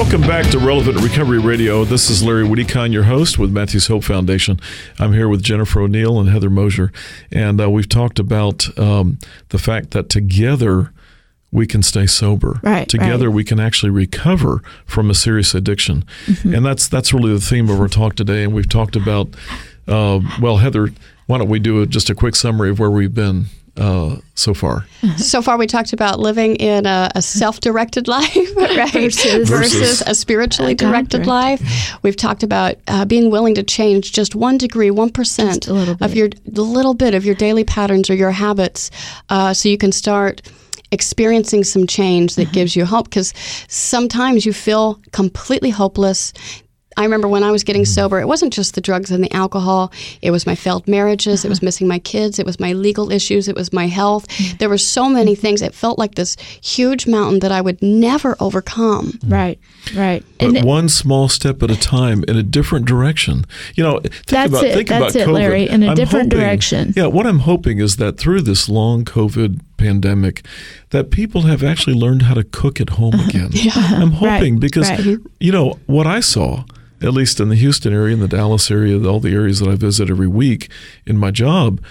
Welcome 0.06 0.22
back 0.30 0.50
to 0.52 0.60
Relevant 0.60 1.02
Recovery 1.02 1.40
Radio. 1.40 1.84
This 1.84 2.10
is 2.12 2.24
Larry 2.24 2.46
Wedekind, 2.46 2.94
your 2.94 3.04
host 3.04 3.38
with 3.40 3.52
Matthews 3.52 3.88
Hope 3.88 4.04
Foundation. 4.04 4.60
I'm 5.00 5.12
here 5.14 5.28
with 5.28 5.42
Jennifer 5.44 5.82
O'Neill 5.82 6.20
and 6.20 6.30
Heather 6.30 6.50
Mosier, 6.50 6.92
and 7.32 7.60
uh, 7.60 7.70
we've 7.72 7.90
talked 7.90 8.20
about 8.20 8.78
um, 8.78 9.18
the 9.50 9.58
fact 9.58 9.92
that 9.92 10.08
together 10.08 10.94
we 11.52 11.66
can 11.66 11.82
stay 11.84 12.06
sober. 12.06 12.60
Right, 12.64 12.88
Together 12.88 13.28
right. 13.30 13.36
we 13.36 13.44
can 13.44 13.60
actually 13.60 13.90
recover 13.90 14.62
from 14.86 15.10
a 15.10 15.16
serious 15.16 15.54
addiction, 15.56 16.06
Mm-hmm. 16.28 16.54
and 16.54 16.66
that's 16.66 16.88
that's 16.88 17.12
really 17.12 17.34
the 17.34 17.42
theme 17.42 17.68
of 17.70 17.80
our 17.82 17.88
talk 17.90 18.16
today. 18.16 18.44
And 18.44 18.54
we've 18.54 18.70
talked 18.70 18.96
about, 18.96 19.30
uh, 19.88 20.22
well, 20.40 20.58
Heather, 20.58 20.90
why 21.26 21.40
don't 21.40 21.50
we 21.50 21.60
do 21.60 21.82
a, 21.82 21.88
just 21.88 22.10
a 22.12 22.16
quick 22.16 22.36
summary 22.36 22.70
of 22.70 22.78
where 22.80 22.92
we've 22.92 23.14
been 23.14 23.46
uh, 23.78 24.18
so 24.36 24.54
far? 24.54 24.86
So 25.18 25.42
far, 25.42 25.58
we 25.58 25.68
talked 25.68 25.94
about 25.94 26.20
living 26.20 26.56
in 26.56 26.86
a, 26.86 27.10
a 27.16 27.22
self-directed 27.22 28.08
life, 28.18 28.56
right? 28.58 28.92
Versus- 28.92 29.48
Versus- 29.50 30.02
a 30.06 30.16
spiritually 30.16 30.72
a 30.74 30.76
directed 30.76 31.24
God-directed. 31.26 31.66
life. 31.66 31.98
We've 32.04 32.16
talked 32.16 32.44
about 32.44 32.76
uh, 32.88 33.06
being 33.06 33.30
willing 33.32 33.56
to 33.56 33.64
change 33.64 34.12
just 34.14 34.34
one 34.36 34.58
degree, 34.58 34.92
one 34.92 35.12
percent 35.12 35.64
Just 35.64 35.68
a 35.68 35.74
little 35.74 35.98
of 36.02 36.16
your 36.16 36.30
little 36.52 36.94
bit 36.96 37.14
of 37.14 37.24
your 37.26 37.36
daily 37.36 37.64
patterns 37.64 38.10
or 38.10 38.16
your 38.16 38.32
habits, 38.32 38.90
uh, 39.30 39.54
so 39.54 39.70
you 39.70 39.78
can 39.78 39.92
start 39.92 40.42
experiencing 40.92 41.64
some 41.64 41.86
change 41.88 42.36
that 42.36 42.52
gives 42.52 42.76
you 42.76 42.86
hope. 42.86 43.06
Because 43.10 43.34
sometimes 43.68 44.46
you 44.46 44.54
feel 44.54 45.00
completely 45.12 45.70
hopeless. 45.70 46.34
I 46.98 47.04
remember 47.04 47.28
when 47.28 47.44
I 47.44 47.52
was 47.52 47.64
getting 47.64 47.84
mm-hmm. 47.84 47.92
sober, 47.92 48.20
it 48.20 48.28
wasn't 48.28 48.54
just 48.54 48.76
the 48.76 48.82
drugs 48.82 49.12
and 49.12 49.24
the 49.24 49.34
alcohol. 49.34 49.92
It 50.22 50.32
was 50.32 50.46
my 50.46 50.56
failed 50.56 50.88
marriages. 50.88 51.44
It 51.46 51.50
was 51.50 51.60
uh-huh. 51.60 51.66
missing 51.66 51.88
my 51.88 52.00
kids. 52.00 52.40
It 52.40 52.46
was 52.46 52.60
my 52.60 52.74
legal 52.74 53.12
issues. 53.12 53.48
It 53.48 53.56
was 53.56 53.74
my 53.74 53.88
health. 53.88 54.26
There 54.60 54.70
were 54.70 54.78
so 54.78 55.10
many 55.10 55.34
mm-hmm. 55.34 55.42
things. 55.42 55.62
It 55.62 55.74
felt 55.74 56.00
like 56.00 56.16
this 56.16 56.36
huge 56.62 57.08
mountain 57.08 57.40
that 57.40 57.52
I 57.52 57.62
would 57.62 57.82
never 57.82 58.36
overcome. 58.40 59.08
Mm-hmm. 59.08 59.34
Right. 59.34 59.60
Right. 59.96 60.24
But 60.40 60.48
And 60.48 60.58
it- 60.58 60.66
one 60.66 60.90
small 60.90 61.28
step 61.30 61.62
at 61.64 61.72
a 61.72 61.80
time 61.80 62.24
in 62.28 62.38
a 62.38 62.44
different 62.44 62.86
direction. 62.86 63.46
You 63.76 63.84
know, 63.84 64.00
think 64.00 64.26
That's 64.28 64.50
about 64.50 64.64
it. 64.64 64.74
think 64.76 64.90
That's 64.90 65.16
about 65.16 65.22
it, 65.22 65.28
COVID. 65.28 65.34
Larry, 65.34 65.70
in 65.70 65.84
a 65.84 65.90
I'm 65.90 65.96
different 65.96 66.32
hoping- 66.34 66.40
direction. 66.40 66.94
Yeah, 66.96 67.08
what 67.08 67.28
I'm 67.28 67.40
hoping 67.40 67.80
is 67.80 67.98
that 67.98 68.18
through 68.18 68.42
this 68.42 68.70
long 68.70 69.06
COVID 69.06 69.60
pandemic, 69.78 70.46
that 70.92 71.12
people 71.12 71.42
have 71.44 71.64
actually 71.64 71.96
learned 71.96 72.24
how 72.24 72.34
to 72.34 72.44
cook 72.44 72.80
at 72.80 72.92
home 72.92 73.14
again. 73.28 73.50
yeah. 73.52 73.74
I'm 73.76 74.12
hoping 74.12 74.54
Right, 74.56 74.60
because 74.60 74.90
right. 74.90 75.18
you 75.40 75.52
know 75.52 75.78
what 75.86 76.08
I 76.08 76.20
saw, 76.22 76.64
at 77.02 77.14
least 77.14 77.40
in 77.40 77.50
the 77.50 77.56
Houston 77.56 77.94
area, 77.94 78.14
in 78.14 78.20
the 78.20 78.28
Dallas 78.28 78.72
area, 78.72 79.02
all 79.08 79.20
the 79.20 79.34
areas 79.34 79.60
that 79.60 79.70
I 79.70 79.76
visit 79.76 80.10
every 80.10 80.28
week 80.28 80.70
in 81.06 81.18
my 81.18 81.32
job. 81.32 81.82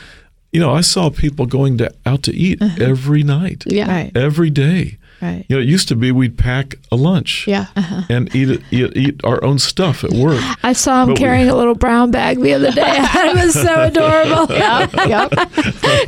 You 0.52 0.60
know, 0.60 0.72
I 0.72 0.82
saw 0.82 1.10
people 1.10 1.46
going 1.46 1.78
to 1.78 1.92
out 2.06 2.22
to 2.24 2.34
eat 2.34 2.62
uh-huh. 2.62 2.76
every 2.80 3.22
night, 3.22 3.64
Yeah. 3.66 3.88
Right. 3.90 4.16
every 4.16 4.50
day. 4.50 4.98
Right. 5.24 5.46
You 5.48 5.56
know, 5.56 5.62
it 5.62 5.68
used 5.68 5.88
to 5.88 5.96
be 5.96 6.12
we'd 6.12 6.36
pack 6.36 6.74
a 6.92 6.96
lunch. 6.96 7.46
Yeah. 7.48 7.66
And 8.10 8.34
eat, 8.36 8.60
eat 8.70 8.96
eat 8.96 9.20
our 9.24 9.42
own 9.42 9.58
stuff 9.58 10.04
at 10.04 10.10
work. 10.10 10.38
I 10.62 10.74
saw 10.74 11.02
him 11.02 11.08
But 11.08 11.18
we- 11.18 11.24
carrying 11.24 11.48
a 11.48 11.54
little 11.56 11.74
brown 11.74 12.10
bag 12.10 12.40
the 12.40 12.52
other 12.52 12.70
day. 12.70 12.82
it 12.98 13.34
was 13.34 13.54
so 13.54 13.84
adorable. 13.84 14.44
Yep. 14.54 14.92
yep. 15.08 15.28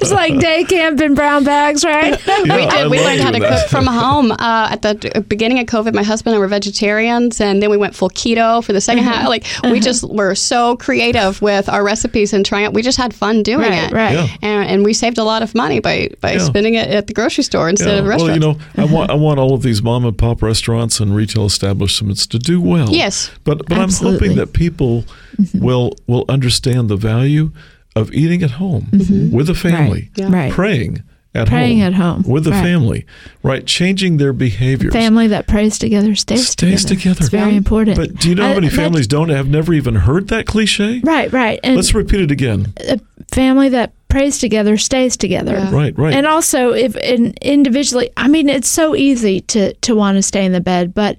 it's 0.01 0.13
like 0.13 0.39
day 0.39 0.65
camp 0.65 1.01
in 1.01 1.15
brown 1.15 1.45
bags, 1.45 1.85
right? 1.85 2.21
Yeah, 2.27 2.57
we 2.57 2.67
did. 2.67 2.91
We 2.91 2.99
learned 3.01 3.21
how 3.23 3.31
to 3.31 3.41
that. 3.41 3.61
cook 3.63 3.71
from 3.71 3.87
home. 3.87 4.31
Uh, 4.33 4.69
at 4.71 4.83
the 4.83 5.25
beginning 5.29 5.59
of 5.61 5.67
COVID, 5.67 5.95
my 5.95 6.03
husband 6.03 6.35
and 6.35 6.39
I 6.39 6.41
were 6.41 6.49
vegetarians, 6.49 7.41
and 7.41 7.63
then 7.63 7.71
we 7.71 7.77
went 7.77 7.95
full 7.95 8.11
keto 8.11 8.63
for 8.63 8.73
the 8.73 8.79
2nd 8.81 8.99
Uh-huh. 9.01 9.13
half. 9.13 9.29
Like 9.29 9.45
we 9.65 9.81
just 9.81 10.05
were 10.09 10.35
so 10.35 10.77
creative 10.77 11.41
with 11.43 11.69
our 11.69 11.83
recipes 11.83 12.33
and 12.33 12.45
trying 12.45 12.65
it. 12.67 12.73
We 12.75 12.83
just 12.83 12.99
had 12.99 13.15
fun 13.15 13.43
doing 13.43 13.61
Right, 13.71 13.91
it, 13.91 13.93
right. 13.93 14.13
Yeah. 14.15 14.29
And, 14.43 14.69
and 14.71 14.85
we 14.85 14.93
saved 14.93 15.19
a 15.19 15.25
lot 15.25 15.43
of 15.43 15.55
money 15.55 15.81
by 15.81 16.11
by 16.21 16.33
Yeah. 16.35 16.39
spending 16.39 16.75
it 16.75 16.89
at 16.89 17.07
the 17.07 17.13
grocery 17.15 17.45
store 17.45 17.69
instead 17.69 17.89
Yeah. 17.95 17.99
of 18.01 18.05
Well, 18.05 18.11
restaurants. 18.27 18.35
you 18.35 18.41
know, 18.41 18.59
I 18.83 18.85
want 18.93 19.06
I 19.09 19.15
want 19.15 19.39
all 19.39 19.55
of 19.55 19.63
these 19.63 19.83
mom 19.83 20.05
and 20.05 20.17
pop 20.17 20.43
restaurants 20.43 21.01
and 21.01 21.15
retail 21.15 21.45
establishments 21.47 22.27
to 22.29 22.39
do 22.39 22.61
well. 22.61 22.91
Yes. 22.91 23.31
But 23.45 23.67
but 23.69 23.79
Absolutely. 23.79 24.29
I'm 24.29 24.35
hoping 24.35 24.37
that 24.39 24.53
people 24.53 25.05
mm-hmm. 25.37 25.65
will 25.65 25.93
will 26.07 26.25
understand 26.29 26.89
the 26.89 26.97
value 26.97 27.53
of 27.95 28.13
eating 28.13 28.43
at 28.43 28.53
home 28.53 28.89
mm-hmm. 28.91 29.35
with 29.35 29.49
a 29.49 29.55
family, 29.55 30.11
Right. 30.19 30.31
Right. 30.31 30.53
praying 30.53 31.03
at 31.35 31.49
Praying 31.49 31.81
home, 31.81 31.87
at 31.87 31.95
home. 31.95 32.23
with 32.27 32.45
the 32.45 32.51
Right. 32.51 32.63
family, 32.63 33.07
right? 33.43 33.67
Changing 33.67 34.17
their 34.17 34.33
behaviors. 34.33 34.93
Family 34.93 35.27
that 35.29 35.47
prays 35.47 35.79
together 35.79 36.15
stays, 36.15 36.49
Stays 36.49 36.85
together. 36.85 37.19
It's 37.21 37.29
very 37.29 37.51
Yeah. 37.53 37.57
important. 37.59 37.97
But 37.97 38.17
do 38.17 38.29
you 38.31 38.35
know 38.35 38.49
how 38.49 38.55
many 38.55 38.69
that- 38.69 38.75
families 38.77 39.07
don't 39.07 39.29
have 39.29 39.47
never 39.47 39.75
even 39.75 39.97
heard 39.97 40.29
that 40.29 40.47
cliche? 40.47 41.01
Right, 41.05 41.31
right. 41.33 41.61
And 41.63 41.77
Let's 41.77 41.95
repeat 41.95 42.21
it 42.21 42.31
again. 42.31 42.73
a 42.89 42.99
family 43.33 43.69
that 43.71 43.93
prays 44.09 44.39
together 44.39 44.77
stays 44.77 45.17
together. 45.17 45.55
Yeah. 45.55 45.75
Right, 45.75 45.99
right. 45.99 46.15
And 46.15 46.27
also, 46.27 46.73
if 46.73 46.97
in, 46.97 47.35
individually, 47.43 48.11
I 48.17 48.29
mean, 48.29 48.49
it's 48.49 48.69
so 48.69 48.95
easy 48.95 49.41
to 49.43 49.75
to 49.75 49.95
want 49.95 50.17
to 50.17 50.23
stay 50.23 50.45
in 50.45 50.53
the 50.53 50.61
bed, 50.61 50.95
but 50.95 51.17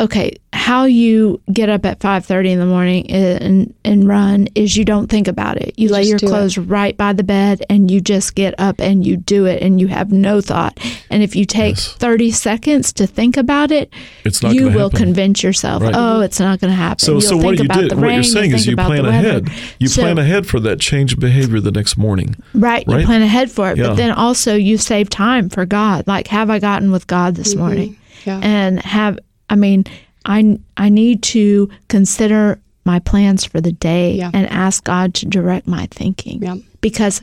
okay, 0.00 0.36
how 0.52 0.84
you 0.84 1.40
get 1.52 1.68
up 1.68 1.84
at 1.84 2.00
five 2.00 2.24
thirty 2.24 2.50
in 2.50 2.58
the 2.58 2.66
morning 2.66 3.08
and 3.10 3.72
and 3.84 4.08
run 4.08 4.48
is 4.54 4.76
you 4.76 4.84
don't 4.84 5.08
think 5.08 5.28
about 5.28 5.56
it. 5.56 5.74
You, 5.76 5.88
lay 5.88 6.04
your 6.04 6.18
do 6.18 6.26
it. 6.26 6.28
clothes 6.30 6.56
right 6.58 6.96
by 6.96 7.12
the 7.12 7.22
bed, 7.22 7.62
and 7.68 7.90
you 7.90 8.00
just 8.00 8.34
get 8.34 8.54
up 8.58 8.80
and 8.80 9.04
you 9.06 9.16
do 9.16 9.46
it, 9.46 9.62
and 9.62 9.80
you 9.80 9.88
have 9.88 10.10
no 10.12 10.40
thought. 10.40 10.78
And 11.10 11.22
if 11.22 11.36
you 11.36 11.44
take 11.44 11.76
Yes. 11.76 11.92
thirty 11.94 12.30
seconds 12.30 12.92
to 12.94 13.06
think 13.06 13.36
about 13.36 13.70
it, 13.70 13.92
It's 14.24 14.42
not 14.42 14.54
you 14.54 14.64
gonna 14.64 14.76
will 14.76 14.90
happen. 14.90 15.04
convince 15.06 15.42
yourself, 15.42 15.82
Right. 15.82 15.94
oh, 15.96 16.20
it's 16.22 16.40
not 16.40 16.60
going 16.60 16.70
to 16.70 16.76
happen. 16.76 16.98
So, 17.00 17.12
You'll 17.12 17.20
so 17.20 17.36
what 17.36 17.42
think 17.56 17.58
you 17.60 17.64
about 17.66 17.80
did, 17.80 17.90
the 17.90 17.96
what 17.96 18.14
you're 18.14 18.22
saying 18.22 18.50
you'll 18.50 18.58
is 18.58 18.66
you 18.66 18.76
plan 18.76 19.04
ahead. 19.06 19.48
You 19.78 19.88
So- 19.88 20.02
plan 20.02 20.18
ahead 20.18 20.46
for 20.46 20.60
that 20.60 20.80
change 20.80 21.12
of 21.12 21.20
behavior 21.20 21.60
the 21.60 21.70
next 21.72 21.96
morning. 21.96 22.36
Right, 22.54 22.84
you 22.88 22.94
Right? 22.94 23.04
plan 23.04 23.22
ahead 23.22 23.50
for 23.50 23.70
it, 23.70 23.76
Yeah. 23.78 23.88
but 23.88 23.96
then 23.96 24.10
also 24.12 24.54
you 24.54 24.78
save 24.78 25.10
time 25.10 25.48
for 25.48 25.64
God. 25.66 26.04
Like, 26.06 26.28
have 26.28 26.50
I 26.50 26.58
gotten 26.58 26.90
with 26.90 27.06
God 27.06 27.34
this 27.36 27.50
mm-hmm. 27.54 27.58
morning? 27.62 27.96
Yeah. 28.24 28.40
And 28.42 28.80
have 28.82 29.18
I 29.50 29.56
mean, 29.56 29.84
I 30.24 30.58
I 30.76 30.88
need 30.88 31.22
to 31.24 31.68
consider 31.88 32.60
my 32.84 32.98
plans 32.98 33.44
for 33.44 33.60
the 33.60 33.72
day 33.72 34.16
Yeah. 34.16 34.30
and 34.34 34.46
ask 34.50 34.84
God 34.84 35.14
to 35.14 35.26
direct 35.26 35.66
my 35.66 35.86
thinking. 35.90 36.42
Yeah. 36.42 36.56
Because 36.80 37.22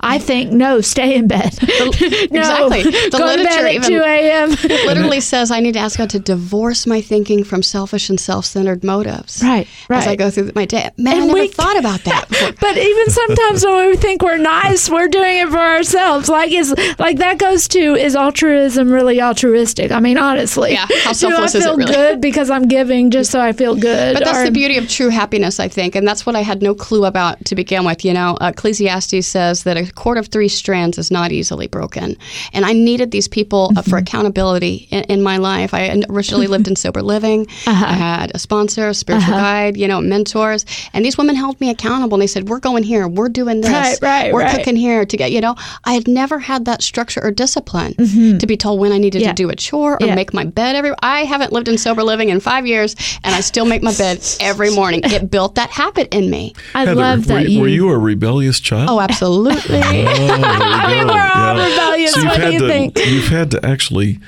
I 0.00 0.18
think 0.18 0.52
no, 0.52 0.80
stay 0.80 1.14
in 1.14 1.28
bed. 1.28 1.56
no, 1.80 1.88
exactly. 1.90 2.82
The 2.82 3.08
go 3.16 3.36
to 3.36 3.42
bed 3.44 3.76
at 3.76 3.84
two 3.84 4.00
a.m. 4.00 4.50
It 4.52 4.86
literally 4.86 5.20
says 5.20 5.50
I 5.50 5.60
need 5.60 5.72
to 5.74 5.78
ask 5.80 5.98
God 5.98 6.10
to 6.10 6.18
divorce 6.18 6.86
my 6.86 7.00
thinking 7.00 7.44
from 7.44 7.62
selfish 7.62 8.08
and 8.10 8.18
self-centered 8.18 8.82
motives. 8.84 9.42
Right, 9.42 9.66
right. 9.88 9.98
As 9.98 10.06
I 10.06 10.16
go 10.16 10.30
through 10.30 10.52
my 10.54 10.64
day. 10.64 10.90
Man, 10.96 11.14
I 11.22 11.26
never 11.26 11.32
we- 11.40 11.48
thought 11.48 11.78
about 11.78 12.04
that 12.04 12.28
before. 12.28 12.52
But 12.60 12.76
even 12.78 13.10
sometimes 13.10 13.64
when 13.64 13.88
we 13.90 13.96
think 13.96 14.22
we're 14.22 14.38
nice, 14.38 14.88
we're 14.88 15.08
doing 15.08 15.38
it 15.38 15.48
for 15.50 15.58
ourselves. 15.58 16.28
Like 16.28 16.52
is 16.52 16.74
like 16.98 17.18
that 17.18 17.38
goes 17.38 17.68
to 17.68 17.94
is 17.94 18.16
altruism 18.16 18.90
really 18.90 19.20
altruistic? 19.20 19.90
I 19.92 20.00
mean, 20.00 20.18
honestly, 20.18 20.72
Yeah, 20.72 20.86
how 21.02 21.12
selfless 21.12 21.54
is 21.54 21.64
it 21.64 21.68
feel 21.68 21.76
really? 21.76 21.92
good 21.92 22.20
because 22.20 22.50
I'm 22.50 22.68
giving 22.68 23.10
just 23.10 23.30
so 23.30 23.40
I 23.40 23.52
feel 23.52 23.74
good? 23.74 24.14
But 24.14 24.24
that's 24.24 24.38
Or- 24.38 24.44
the 24.44 24.50
beauty 24.50 24.76
of 24.78 24.88
true 24.88 25.08
happiness, 25.10 25.60
I 25.60 25.68
think, 25.68 25.94
and 25.94 26.06
that's 26.08 26.24
what 26.24 26.36
I 26.36 26.40
had 26.42 26.62
no 26.62 26.74
clue 26.74 27.04
about 27.04 27.44
to 27.46 27.54
begin 27.54 27.84
with. 27.84 28.04
You 28.04 28.14
know, 28.14 28.36
Ecclesiastes 28.40 29.26
says 29.26 29.39
that 29.64 29.76
a 29.76 29.90
cord 29.92 30.18
of 30.18 30.28
three 30.28 30.48
strands 30.48 30.98
is 30.98 31.10
not 31.10 31.32
easily 31.32 31.66
broken, 31.66 32.16
and 32.52 32.64
I 32.64 32.72
needed 32.72 33.10
these 33.10 33.28
people 33.28 33.72
uh, 33.76 33.82
for 33.82 33.90
mm-hmm. 33.90 33.98
accountability 33.98 34.88
in, 34.90 35.04
in 35.04 35.22
my 35.22 35.36
life. 35.36 35.74
I 35.74 36.02
originally 36.08 36.46
lived 36.46 36.68
in 36.68 36.76
sober 36.84 37.02
living. 37.02 37.46
Uh-huh. 37.66 37.84
I 37.86 37.92
had 37.92 38.32
a 38.34 38.38
sponsor, 38.38 38.88
a 38.88 38.94
spiritual 38.94 39.34
uh-huh. 39.34 39.40
guide, 39.40 39.76
you 39.76 39.88
know, 39.88 40.00
mentors, 40.00 40.64
and 40.92 41.04
these 41.04 41.16
women 41.18 41.36
held 41.36 41.60
me 41.60 41.70
accountable. 41.70 42.16
And 42.16 42.22
they 42.22 42.26
said, 42.26 42.48
"We're 42.48 42.60
going 42.60 42.82
here. 42.82 43.08
We're 43.08 43.28
doing 43.28 43.60
this. 43.60 43.70
Right, 43.70 43.98
right, 44.02 44.32
we're 44.32 44.42
right. 44.42 44.56
cooking 44.56 44.76
here 44.76 45.04
to 45.04 45.16
get." 45.16 45.32
You 45.32 45.40
know, 45.40 45.56
I 45.84 45.94
had 45.94 46.06
never 46.06 46.38
had 46.38 46.64
that 46.66 46.82
structure 46.82 47.22
or 47.22 47.30
discipline 47.30 47.94
mm-hmm. 47.94 48.38
to 48.38 48.46
be 48.46 48.56
told 48.56 48.80
when 48.80 48.92
I 48.92 48.98
needed 48.98 49.22
Yeah. 49.22 49.28
to 49.28 49.34
do 49.34 49.50
a 49.50 49.56
chore 49.56 49.94
or 50.00 50.06
Yeah. 50.06 50.14
make 50.14 50.34
my 50.34 50.44
bed 50.44 50.76
every. 50.76 50.92
I 51.02 51.24
haven't 51.24 51.52
lived 51.52 51.68
in 51.68 51.78
sober 51.78 52.02
living 52.02 52.28
in 52.28 52.40
five 52.40 52.66
years, 52.66 52.96
and 53.24 53.34
I 53.34 53.40
still 53.40 53.64
make 53.64 53.82
my 53.82 53.92
bed 53.94 54.20
every 54.40 54.70
morning. 54.70 55.00
It 55.04 55.30
built 55.30 55.54
that 55.54 55.70
habit 55.70 56.12
in 56.14 56.30
me. 56.30 56.54
I 56.74 56.80
Heather, 56.80 56.94
love 56.94 57.26
that 57.26 57.42
were 57.42 57.48
you. 57.48 57.66
you 57.66 57.88
a 57.90 57.98
rebellious 57.98 58.60
child? 58.60 58.88
Oh, 58.90 59.00
absolutely. 59.00 59.29
Oh, 59.32 59.50
you 59.50 59.56
I 59.70 60.94
mean, 60.94 61.06
go. 61.06 61.12
we're 61.14 61.30
all 61.34 61.54
rebellious. 61.54 62.12
So 62.14 62.20
you've 62.20 62.28
What 62.30 62.36
do 62.36 62.42
had 62.42 62.52
you 62.54 62.58
to, 62.60 62.68
think? 62.68 62.98
You've 62.98 63.28
had 63.28 63.50
to 63.52 63.64
actually 63.64 64.18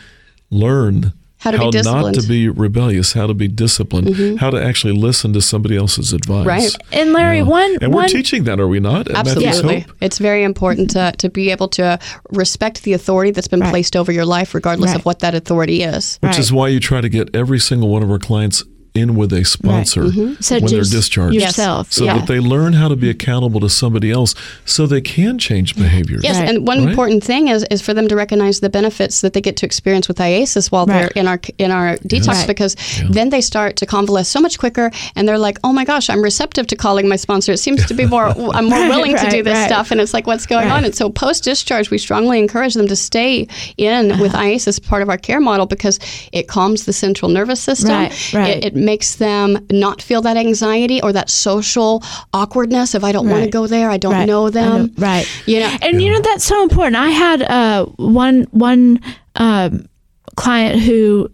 learn 0.51 1.13
How 1.39 1.51
to 1.51 1.59
be 1.59 1.83
not 1.83 2.15
to. 2.15 2.21
Mm-hmm. 2.21 2.29
be 2.29 2.49
rebellious, 2.49 3.15
how 3.15 3.27
to 3.27 3.35
be 3.35 3.49
disciplined, 3.49 4.39
how 4.39 4.51
to 4.51 4.63
actually 4.63 4.93
listen 4.93 5.33
to 5.33 5.41
somebody 5.41 5.77
else's 5.77 6.13
advice. 6.13 6.47
Right. 6.47 6.71
and 6.93 7.13
Larry, 7.13 7.39
Yeah. 7.39 7.43
one 7.45 7.79
And 7.81 7.93
we're 7.93 8.03
one 8.03 8.09
teaching 8.09 8.45
that, 8.45 8.61
are 8.61 8.69
we 8.69 8.79
not? 8.81 9.11
Absolutely. 9.11 9.87
It's 10.01 10.19
very 10.19 10.45
important 10.45 10.91
to, 10.91 11.13
to 11.19 11.29
be 11.29 11.51
able 11.51 11.69
to 11.71 11.99
respect 12.31 12.85
the 12.85 12.93
authority 12.93 13.31
that's 13.33 13.49
been 13.49 13.61
Right. 13.61 13.71
placed 13.71 13.97
over 13.97 14.13
your 14.13 14.25
life, 14.27 14.55
regardless 14.55 14.91
Right. 14.91 14.99
of 15.01 15.05
what 15.05 15.19
that 15.21 15.35
authority 15.35 15.83
is. 15.83 16.19
Which 16.21 16.31
Right. 16.33 16.39
is 16.39 16.53
why 16.53 16.69
you 16.69 16.79
try 16.81 17.01
to 17.01 17.09
get 17.09 17.35
every 17.35 17.59
single 17.59 17.89
one 17.89 18.03
of 18.05 18.11
our 18.11 18.19
clients 18.21 18.63
in 18.95 19.15
with 19.15 19.33
a 19.33 19.45
sponsor 19.45 20.03
mm-hmm. 20.05 20.35
Such 20.41 20.63
when 20.63 20.71
they're 20.73 20.83
discharged. 20.83 21.35
yourself. 21.35 21.93
So 21.93 22.05
yeah. 22.05 22.19
that 22.19 22.29
they 22.29 22.41
learn 22.41 22.75
how 22.75 22.89
to 22.89 22.97
be 22.97 23.09
accountable 23.09 23.59
to 23.61 23.69
somebody 23.71 24.11
else 24.11 24.35
so 24.67 24.87
they 24.87 25.01
can 25.01 25.39
change 25.39 25.77
behaviors. 25.77 26.23
Yes, 26.25 26.39
Right. 26.39 26.49
and 26.49 26.67
one 26.67 26.81
Right. 26.81 26.91
important 26.91 27.25
thing 27.25 27.49
is, 27.49 27.65
is 27.71 27.81
for 27.81 27.95
them 27.95 28.07
to 28.09 28.17
recognize 28.17 28.61
the 28.61 28.69
benefits 28.69 29.23
that 29.23 29.33
they 29.33 29.41
get 29.41 29.57
to 29.59 29.67
experience 29.67 30.09
with 30.09 30.19
IASIS 30.19 30.71
while 30.71 30.85
they're 30.87 31.09
in 31.17 31.27
our 31.27 31.41
in 31.59 31.71
our 31.71 31.97
detox, 31.99 32.29
Right. 32.29 32.47
because 32.47 32.77
then 33.09 33.31
they 33.31 33.41
start 33.41 33.77
to 33.77 33.87
convalesce 33.87 34.29
so 34.29 34.41
much 34.41 34.59
quicker, 34.59 34.91
and 35.17 35.27
they're 35.27 35.39
like, 35.39 35.59
"Oh 35.65 35.73
my 35.73 35.85
gosh, 35.85 36.11
I'm 36.11 36.23
receptive 36.23 36.67
to 36.69 36.77
calling 36.77 37.09
my 37.09 37.17
sponsor. 37.17 37.53
It 37.53 37.59
seems 37.59 37.87
to 37.87 37.95
be 37.95 38.05
more. 38.07 38.27
I'm 38.55 38.67
more 38.67 38.79
Right, 38.79 38.89
willing 38.91 39.17
to 39.17 39.31
do 39.31 39.43
this 39.43 39.55
right. 39.55 39.67
stuff." 39.67 39.91
And 39.91 40.01
it's 40.01 40.13
like, 40.13 40.27
"What's 40.27 40.45
going 40.47 40.69
Right. 40.69 40.77
on?" 40.77 40.85
And 40.85 40.95
so 40.95 41.09
post 41.09 41.45
discharge, 41.45 41.91
we 41.91 41.99
strongly 41.99 42.39
encourage 42.39 42.75
them 42.75 42.89
to 42.89 42.97
stay 42.97 43.49
in 43.79 44.19
with 44.21 44.35
uh-huh. 44.35 44.45
IASIS, 44.45 44.83
part 44.83 45.03
of 45.03 45.09
our 45.09 45.19
care 45.19 45.41
model, 45.41 45.65
because 45.67 45.99
it 46.33 46.47
calms 46.49 46.85
the 46.85 46.93
central 46.93 47.31
nervous 47.31 47.61
system. 47.61 47.91
Right, 47.91 48.33
right. 48.35 48.57
It, 48.59 48.65
it 48.67 48.75
makes 48.83 49.17
them 49.17 49.65
not 49.71 50.03
feel 50.03 50.21
that 50.23 50.37
anxiety 50.37 51.01
or 51.03 51.13
that 51.13 51.31
social 51.31 52.03
awkwardness. 52.35 52.95
If 52.95 53.05
I 53.05 53.13
don't 53.13 53.29
want 53.29 53.45
to 53.45 53.51
go 53.51 53.67
there, 53.67 53.89
I 53.91 53.97
don't 53.97 54.13
Right. 54.13 54.27
know 54.27 54.47
I 54.49 54.51
them. 54.51 54.93
right. 54.99 55.27
You 55.47 55.61
know. 55.61 55.73
And 55.83 56.03
you 56.03 56.13
know 56.13 56.21
that's 56.21 56.45
so 56.45 56.63
important. 56.63 56.97
I 56.97 57.09
had 57.11 57.43
uh, 57.43 57.87
one 57.97 58.43
one 58.51 59.01
um, 59.37 59.87
client 60.37 60.81
who 60.83 61.31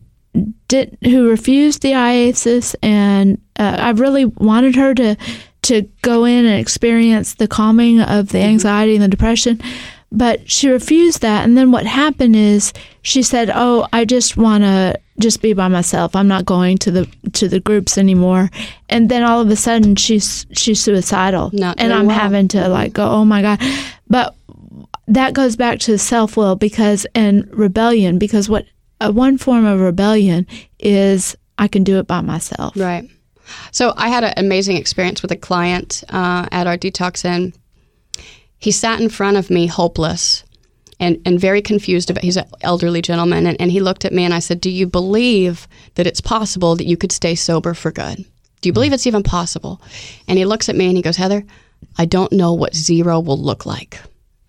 did 0.69 0.97
who 1.03 1.29
refused 1.29 1.83
the 1.83 1.93
IASIS, 1.93 2.75
and 2.83 3.41
uh, 3.59 3.77
I 3.81 3.91
really 3.91 4.27
wanted 4.27 4.77
her 4.77 4.95
to 4.95 5.17
to 5.63 5.83
go 6.03 6.25
in 6.25 6.45
and 6.47 6.61
experience 6.61 7.35
the 7.35 7.49
calming 7.49 8.01
of 8.01 8.29
the 8.29 8.39
anxiety 8.39 8.95
and 8.95 9.03
the 9.03 9.09
depression. 9.09 9.61
But 10.11 10.51
she 10.51 10.69
refused 10.69 11.21
that, 11.23 11.45
and 11.45 11.57
then 11.59 11.71
what 11.73 11.85
happened 11.87 12.37
is 12.37 12.73
she 13.03 13.23
said, 13.23 13.51
"Oh, 13.53 13.87
I 13.93 14.05
just 14.05 14.37
want 14.37 14.65
to 14.65 14.95
just 15.19 15.43
be 15.43 15.53
by 15.53 15.69
myself. 15.69 16.15
I'm 16.15 16.29
not 16.29 16.45
going 16.45 16.79
to 16.79 16.91
the 16.91 17.09
to 17.33 17.49
the 17.49 17.61
groups 17.61 17.99
anymore." 17.99 18.51
And 18.89 19.09
then 19.09 19.23
all 19.23 19.41
of 19.41 19.51
a 19.51 19.57
sudden, 19.57 19.97
she's 19.97 20.47
she's 20.53 20.81
suicidal, 20.81 21.51
Not 21.53 21.81
and 21.81 21.93
I'm 21.93 22.07
well. 22.07 22.19
having 22.19 22.49
to 22.49 22.69
like 22.69 22.93
go, 22.93 23.09
"Oh 23.09 23.25
my 23.25 23.43
god!" 23.43 23.61
But 24.09 24.35
that 25.09 25.35
goes 25.35 25.57
back 25.57 25.79
to 25.81 25.99
self 25.99 26.37
will 26.37 26.57
because 26.57 27.07
and 27.15 27.49
rebellion 27.53 28.19
because 28.19 28.49
what 28.49 28.67
uh, 29.01 29.11
one 29.11 29.39
form 29.39 29.65
of 29.65 29.81
rebellion 29.81 30.47
is 30.79 31.37
I 31.59 31.69
can 31.69 31.85
do 31.85 31.99
it 31.99 32.07
by 32.07 32.21
myself. 32.21 32.77
Right. 32.77 33.09
So 33.73 33.95
I 33.97 34.09
had 34.09 34.25
an 34.25 34.35
amazing 34.37 34.77
experience 34.77 35.23
with 35.23 35.33
a 35.33 35.37
client 35.37 36.05
uh, 36.11 36.47
at 36.53 36.67
our 36.67 36.77
detox 36.77 37.25
inn. 37.25 37.55
He 38.59 38.71
sat 38.71 39.01
in 39.01 39.09
front 39.09 39.37
of 39.37 39.51
me, 39.51 39.67
hopeless 39.67 40.45
and, 41.01 41.21
and 41.25 41.41
very 41.41 41.63
confused 41.63 42.11
about. 42.11 42.25
He's 42.25 42.37
an 42.37 42.47
elderly 42.61 43.03
gentleman, 43.03 43.47
and, 43.47 43.61
and 43.61 43.71
he 43.71 43.81
looked 43.81 44.05
at 44.05 44.13
me 44.13 44.25
and 44.25 44.35
I 44.35 44.39
said, 44.39 44.61
"Do 44.61 44.71
you 44.71 44.87
believe 44.87 45.69
that 45.95 46.07
it's 46.07 46.21
possible 46.21 46.77
that 46.77 46.87
you 46.87 46.97
could 46.97 47.13
stay 47.13 47.35
sober 47.35 47.75
for 47.75 47.91
good? 47.91 48.25
Do 48.61 48.69
you 48.69 48.73
believe 48.73 48.93
it's 48.93 49.07
even 49.07 49.23
possible?" 49.23 49.81
And 50.27 50.39
he 50.39 50.45
looks 50.45 50.69
at 50.69 50.77
me 50.77 50.87
and 50.87 50.97
he 50.97 51.03
goes, 51.03 51.17
"Heather, 51.17 51.45
I 51.97 52.05
don't 52.05 52.33
know 52.33 52.53
what 52.53 52.75
zero 52.75 53.21
will 53.21 53.39
look 53.39 53.67
like. 53.67 54.01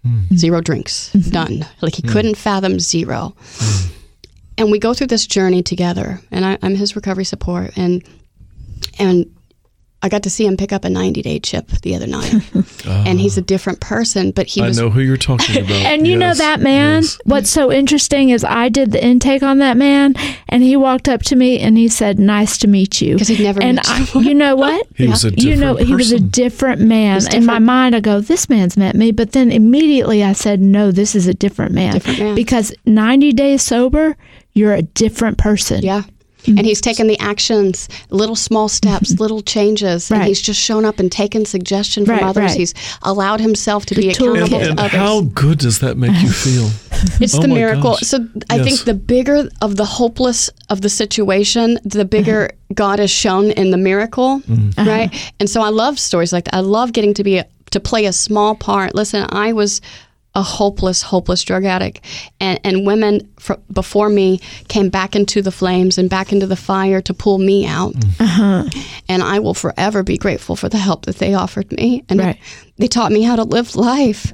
Hmm. 0.04 0.22
Zero 0.36 0.62
drinks, 0.62 1.12
mm-hmm. 1.14 1.30
done. 1.30 1.66
Like 1.82 1.96
he 1.96 2.02
hmm. 2.02 2.10
couldn't 2.10 2.38
fathom 2.38 2.80
zero." 2.80 3.36
Hmm. 3.40 3.94
and 4.58 4.72
we 4.72 4.80
go 4.80 4.94
through 4.94 5.08
this 5.08 5.26
journey 5.26 5.64
together 5.64 6.20
and 6.32 6.46
I, 6.46 6.58
i'm 6.62 6.76
his 6.76 6.96
recovery 6.96 7.24
support 7.24 7.78
and 7.78 8.04
and 9.00 9.26
I 10.02 10.08
got 10.08 10.24
to 10.24 10.30
see 10.30 10.46
him 10.46 10.56
pick 10.56 10.72
up 10.72 10.86
a 10.86 10.90
90 10.90 11.22
day 11.22 11.40
chip 11.40 11.68
the 11.82 11.96
other 11.96 12.08
night. 12.08 12.34
Ah. 12.88 13.04
and 13.06 13.20
he's 13.20 13.38
a 13.38 13.42
different 13.42 13.82
person, 13.82 14.32
but 14.32 14.48
he 14.48 14.62
I 14.62 14.68
was 14.70 14.78
know 14.80 14.90
who 14.90 15.02
you're 15.02 15.18
talking 15.18 15.58
about. 15.66 15.72
And 15.72 16.08
you 16.08 16.16
know 16.16 16.34
that 16.34 16.62
man, 16.62 17.02
yes. 17.04 17.20
what's 17.26 17.50
so 17.50 17.72
interesting 17.74 18.30
is 18.30 18.46
I 18.46 18.70
did 18.70 18.94
the 18.94 19.04
intake 19.06 19.44
on 19.44 19.58
that 19.60 19.76
man 19.76 20.16
and 20.48 20.64
he 20.64 20.78
walked 20.78 21.10
up 21.10 21.22
to 21.24 21.36
me 21.36 21.60
and 21.60 21.78
he 21.78 21.90
said, 21.90 22.20
Nice 22.20 22.58
to 22.60 22.68
meet 22.70 23.02
you. 23.02 23.18
'Cause 23.18 23.28
he'd 23.28 23.42
never 23.44 23.62
And 23.62 23.76
met 23.76 23.90
I, 23.90 24.08
you. 24.16 24.22
you 24.30 24.34
know 24.34 24.56
what? 24.66 24.88
He 24.96 25.08
was 25.08 25.26
a 25.26 25.32
you 25.32 25.58
know, 25.58 25.74
different 25.74 25.88
he 25.90 25.96
was 25.96 26.12
a 26.14 26.20
different 26.22 26.82
man. 26.82 27.16
was 27.16 27.34
In 27.34 27.46
my 27.46 27.60
mind, 27.60 27.96
I 27.96 28.00
go, 28.00 28.22
This 28.22 28.48
man's 28.50 28.78
met 28.78 28.96
me. 28.96 29.12
But 29.12 29.34
then 29.34 29.52
immediately 29.52 30.24
I 30.24 30.32
said, 30.32 30.62
No, 30.62 30.92
this 30.92 31.16
is 31.16 31.28
a 31.28 31.34
different 31.34 31.74
man. 31.74 31.94
Different 31.94 32.20
man. 32.20 32.36
Because 32.36 32.74
90 32.86 33.34
days 33.34 33.62
sober, 33.62 34.16
you're 34.54 34.74
a 34.74 34.84
different 34.84 35.38
person. 35.38 35.84
Yeah. 35.84 36.04
And 36.47 36.62
he's 36.65 36.82
taken 36.82 37.08
the 37.08 37.19
actions, 37.19 37.89
little 38.10 38.36
small 38.36 38.69
steps, 38.69 39.19
little 39.19 39.41
changes, 39.41 40.10
and 40.10 40.19
Mm-hmm. 40.19 40.28
He's 40.30 40.41
just 40.41 40.60
shown 40.60 40.86
up 40.86 40.99
and 40.99 41.12
taken 41.12 41.45
suggestion 41.45 42.06
from 42.06 42.15
Right, 42.15 42.23
others. 42.23 42.43
right. 42.52 42.58
He's 42.58 42.73
allowed 43.04 43.39
himself 43.41 43.86
to 43.88 43.95
The 43.95 44.02
be 44.02 44.10
accountable 44.10 44.56
and, 44.56 44.63
to 44.63 44.69
and 44.71 44.80
others. 44.80 44.91
how 44.91 45.21
good 45.21 45.60
does 45.60 45.80
that 45.80 45.97
make 45.97 46.15
you 46.21 46.30
feel? 46.32 46.69
It's 47.21 47.36
Oh 47.36 47.41
the 47.41 47.47
miracle. 47.47 47.91
gosh. 47.91 48.02
So 48.02 48.28
I 48.49 48.58
Yes. 48.58 48.65
think 48.65 48.84
the 48.86 48.93
bigger 48.93 49.47
of 49.62 49.75
the 49.78 49.86
hopeless 49.86 50.49
of 50.69 50.82
the 50.82 50.89
situation, 50.89 51.78
the 51.86 52.04
bigger 52.06 52.45
Uh-huh. 52.45 52.73
God 52.73 52.99
is 52.99 53.12
shown 53.12 53.52
in 53.52 53.71
the 53.71 53.78
miracle, 53.78 54.39
Mm-hmm. 54.41 54.88
right? 54.88 55.10
And 55.39 55.49
so 55.49 55.62
I 55.62 55.69
love 55.69 55.97
stories 55.99 56.32
like 56.34 56.45
that. 56.45 56.56
I 56.56 56.60
love 56.62 56.91
getting 56.93 57.13
to 57.15 57.23
be 57.23 57.38
a, 57.38 57.45
to 57.71 57.80
play 57.80 58.06
a 58.06 58.13
small 58.13 58.56
part. 58.56 58.95
Listen, 58.95 59.25
I 59.30 59.54
was 59.54 59.82
a 60.36 60.44
hopeless, 60.44 61.02
hopeless 61.02 61.44
drug 61.44 61.65
addict, 61.65 62.02
and 62.39 62.60
and 62.63 62.86
women 62.86 63.28
fr- 63.39 63.54
before 63.74 64.10
me 64.10 64.39
came 64.68 64.89
back 64.89 65.15
into 65.15 65.42
the 65.42 65.52
flames 65.52 65.98
and 65.98 66.10
back 66.10 66.32
into 66.32 66.46
the 66.46 66.56
fire 66.56 67.02
to 67.02 67.13
pull 67.13 67.39
me 67.39 67.65
out. 67.65 67.94
Mm. 67.94 68.86
And 69.10 69.24
I 69.24 69.39
will 69.39 69.56
forever 69.56 70.04
be 70.04 70.18
grateful 70.18 70.56
for 70.56 70.70
the 70.70 70.78
help 70.78 71.06
that 71.06 71.18
they 71.18 71.34
offered 71.34 71.72
me, 71.72 72.04
and 72.10 72.20
Right. 72.20 72.38
they 72.78 72.88
taught 72.88 73.12
me 73.12 73.24
how 73.24 73.36
to 73.38 73.44
live 73.44 73.76
life, 73.76 74.32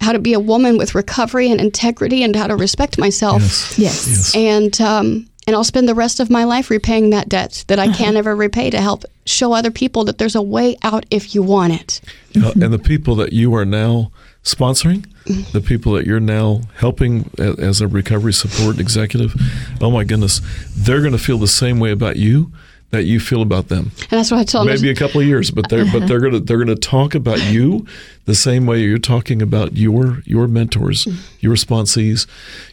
how 0.00 0.12
to 0.12 0.18
be 0.18 0.34
a 0.34 0.40
woman 0.40 0.76
with 0.76 0.94
recovery 0.94 1.50
and 1.50 1.60
integrity, 1.60 2.22
and 2.22 2.36
how 2.36 2.46
to 2.46 2.56
respect 2.56 2.98
myself. 2.98 3.40
Yes. 3.42 3.78
Yes. 3.78 4.08
Yes. 4.08 4.34
And 4.36 4.80
um, 4.80 5.26
and 5.46 5.56
I'll 5.56 5.64
spend 5.64 5.88
the 5.88 5.94
rest 5.94 6.20
of 6.20 6.28
my 6.30 6.44
life 6.44 6.68
repaying 6.70 7.10
that 7.10 7.28
debt 7.30 7.64
that 7.68 7.78
I 7.78 7.86
Uh-huh. 7.86 7.96
can't 7.96 8.16
ever 8.16 8.36
repay 8.36 8.68
to 8.70 8.80
help 8.80 9.04
show 9.24 9.52
other 9.54 9.70
people 9.70 10.04
that 10.04 10.18
there's 10.18 10.36
a 10.36 10.42
way 10.42 10.76
out 10.82 11.06
if 11.10 11.34
you 11.34 11.42
want 11.42 11.72
it. 11.80 12.00
Uh, 12.36 12.52
and 12.60 12.72
the 12.72 12.78
people 12.78 13.14
that 13.16 13.32
you 13.32 13.54
are 13.54 13.64
now 13.64 14.12
sponsoring, 14.42 15.06
the 15.52 15.60
people 15.60 15.92
that 15.92 16.06
you're 16.06 16.20
now 16.20 16.62
helping 16.76 17.30
as 17.38 17.80
a 17.80 17.88
recovery 17.88 18.32
support 18.32 18.78
executive, 18.78 19.34
oh 19.80 19.90
my 19.90 20.04
goodness, 20.04 20.40
they're 20.74 21.00
going 21.00 21.12
to 21.12 21.18
feel 21.18 21.38
the 21.38 21.46
same 21.46 21.78
way 21.78 21.90
about 21.90 22.16
you 22.16 22.52
that 22.90 23.04
you 23.04 23.20
feel 23.20 23.42
about 23.42 23.68
them. 23.68 23.92
And 23.98 24.10
that's 24.10 24.30
what 24.30 24.40
I 24.40 24.44
them. 24.64 24.74
Maybe 24.74 24.90
a 24.90 24.94
couple 24.94 25.20
of 25.20 25.26
years, 25.26 25.50
but 25.50 25.68
they're 25.68 25.84
but 25.84 26.08
they're 26.08 26.20
gonna 26.20 26.40
they're 26.40 26.58
gonna 26.58 26.74
talk 26.74 27.14
about 27.14 27.40
you 27.44 27.86
the 28.24 28.34
same 28.34 28.66
way 28.66 28.80
you're 28.80 28.98
talking 28.98 29.40
about 29.40 29.76
your 29.76 30.22
your 30.24 30.48
mentors, 30.48 31.06
your 31.38 31.54
sponsees. 31.54 32.26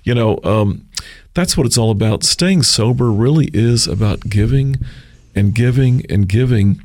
You 0.04 0.16
know, 0.16 0.40
um, 0.44 0.88
that's 1.34 1.56
what 1.56 1.68
it's 1.68 1.78
all 1.78 1.92
about. 1.92 2.24
Staying 2.24 2.64
sober 2.64 3.12
really 3.12 3.50
is 3.54 3.88
about 3.88 4.22
giving 4.22 4.78
and 5.36 5.54
giving 5.54 6.04
and 6.10 6.28
giving 6.28 6.82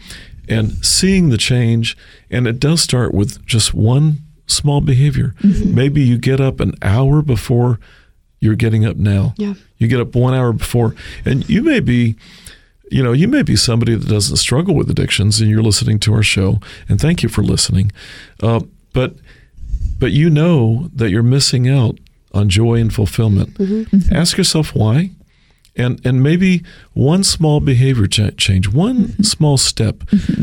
and 0.48 0.84
seeing 0.84 1.30
the 1.30 1.38
change. 1.38 1.96
And 2.30 2.46
it 2.46 2.60
does 2.60 2.82
start 2.82 3.14
with 3.14 3.44
just 3.46 3.72
one 3.72 4.18
small 4.46 4.80
behavior. 4.80 5.34
Mm-hmm. 5.42 5.74
Maybe 5.74 6.02
you 6.02 6.18
get 6.18 6.40
up 6.40 6.60
an 6.60 6.72
hour 6.82 7.22
before 7.22 7.78
you're 8.40 8.56
getting 8.56 8.84
up 8.84 8.96
now. 8.96 9.34
Yeah. 9.36 9.54
You 9.78 9.88
get 9.88 10.00
up 10.00 10.14
one 10.14 10.34
hour 10.34 10.52
before, 10.52 10.94
and 11.24 11.48
you 11.48 11.62
may 11.62 11.80
be 11.80 12.16
you 12.90 13.02
know, 13.02 13.12
you 13.12 13.26
may 13.26 13.42
be 13.42 13.56
somebody 13.56 13.94
that 13.94 14.06
doesn't 14.06 14.36
struggle 14.36 14.74
with 14.74 14.90
addictions, 14.90 15.40
and 15.40 15.48
you're 15.48 15.62
listening 15.62 15.98
to 16.00 16.12
our 16.12 16.22
show, 16.22 16.60
and 16.90 17.00
thank 17.00 17.22
you 17.22 17.28
for 17.30 17.42
listening. 17.42 17.90
Uh, 18.42 18.60
but 18.92 19.14
but 19.98 20.12
you 20.12 20.28
know 20.28 20.90
that 20.94 21.10
you're 21.10 21.22
missing 21.22 21.68
out 21.70 21.98
on 22.34 22.48
joy 22.50 22.74
and 22.80 22.92
fulfillment. 22.92 23.54
Mm-hmm. 23.54 23.96
Mm-hmm. 23.96 24.14
Ask 24.14 24.36
yourself 24.36 24.74
why, 24.74 25.10
and 25.74 26.04
and 26.04 26.22
maybe 26.22 26.62
one 26.92 27.24
small 27.24 27.60
behavior 27.60 28.06
change, 28.06 28.68
one 28.68 29.22
small 29.24 29.56
step, 29.56 30.02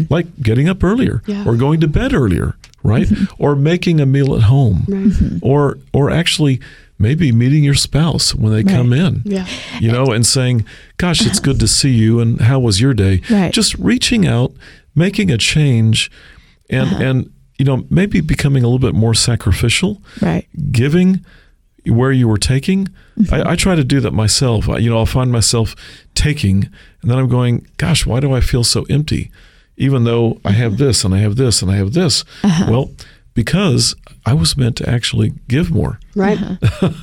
like 0.09 0.25
getting 0.41 0.67
up 0.67 0.83
earlier 0.83 1.21
Yeah. 1.27 1.43
or 1.45 1.55
going 1.55 1.79
to 1.81 1.87
bed 1.87 2.13
earlier, 2.13 2.55
right? 2.83 3.07
Mm-hmm. 3.07 3.43
Or 3.43 3.55
making 3.55 3.99
a 3.99 4.05
meal 4.05 4.35
at 4.35 4.43
home, 4.43 4.85
mm-hmm. 4.87 5.37
or 5.41 5.77
or 5.93 6.09
actually 6.09 6.59
maybe 6.97 7.31
meeting 7.31 7.63
your 7.63 7.75
spouse 7.75 8.35
when 8.35 8.51
they 8.51 8.63
come 8.63 8.91
in 8.91 9.21
Yeah. 9.23 9.47
you 9.79 9.91
know, 9.91 10.07
and 10.11 10.25
saying, 10.25 10.65
"Gosh, 10.97 11.25
it's 11.25 11.39
good 11.39 11.59
to 11.59 11.67
see 11.67 11.91
you," 11.91 12.19
and 12.19 12.41
how 12.41 12.59
was 12.59 12.81
your 12.81 12.93
day? 12.93 13.21
Right. 13.29 13.53
Just 13.53 13.75
reaching 13.75 14.27
out, 14.27 14.51
making 14.95 15.31
a 15.31 15.37
change, 15.37 16.11
and 16.69 16.89
uh-huh. 16.89 17.03
and 17.03 17.33
you 17.57 17.65
know 17.65 17.85
maybe 17.89 18.21
becoming 18.21 18.63
a 18.63 18.67
little 18.67 18.79
bit 18.79 18.95
more 18.95 19.13
sacrificial, 19.13 20.01
Right. 20.21 20.47
giving 20.71 21.25
where 21.85 22.11
you 22.11 22.27
were 22.27 22.37
taking. 22.37 22.89
I, 23.17 23.21
mm-hmm. 23.21 23.47
I 23.47 23.55
try 23.55 23.75
to 23.75 23.83
do 23.83 23.99
that 24.01 24.11
myself. 24.11 24.67
I, 24.69 24.77
you 24.77 24.89
know, 24.89 24.97
I'll 24.97 25.05
find 25.05 25.31
myself 25.31 25.75
taking, 26.15 26.69
and 27.01 27.09
then 27.09 27.17
I'm 27.17 27.29
going, 27.29 27.65
"Gosh, 27.77 28.05
why 28.05 28.19
do 28.19 28.33
I 28.33 28.41
feel 28.41 28.63
so 28.63 28.85
empty?" 28.89 29.31
Even 29.79 30.03
though 30.03 30.39
I 30.45 30.51
have 30.51 30.73
mm-hmm. 30.73 30.83
this 30.83 31.03
and 31.03 31.15
I 31.15 31.19
have 31.19 31.35
this 31.35 31.61
and 31.61 31.71
I 31.71 31.77
have 31.77 31.93
this. 31.93 32.23
Uh-huh. 32.43 32.67
Well, 32.69 32.91
because 33.33 33.95
I 34.25 34.33
was 34.33 34.57
meant 34.57 34.75
to 34.77 34.89
actually 34.89 35.33
give 35.47 35.71
more. 35.71 35.99
Right. 36.15 36.37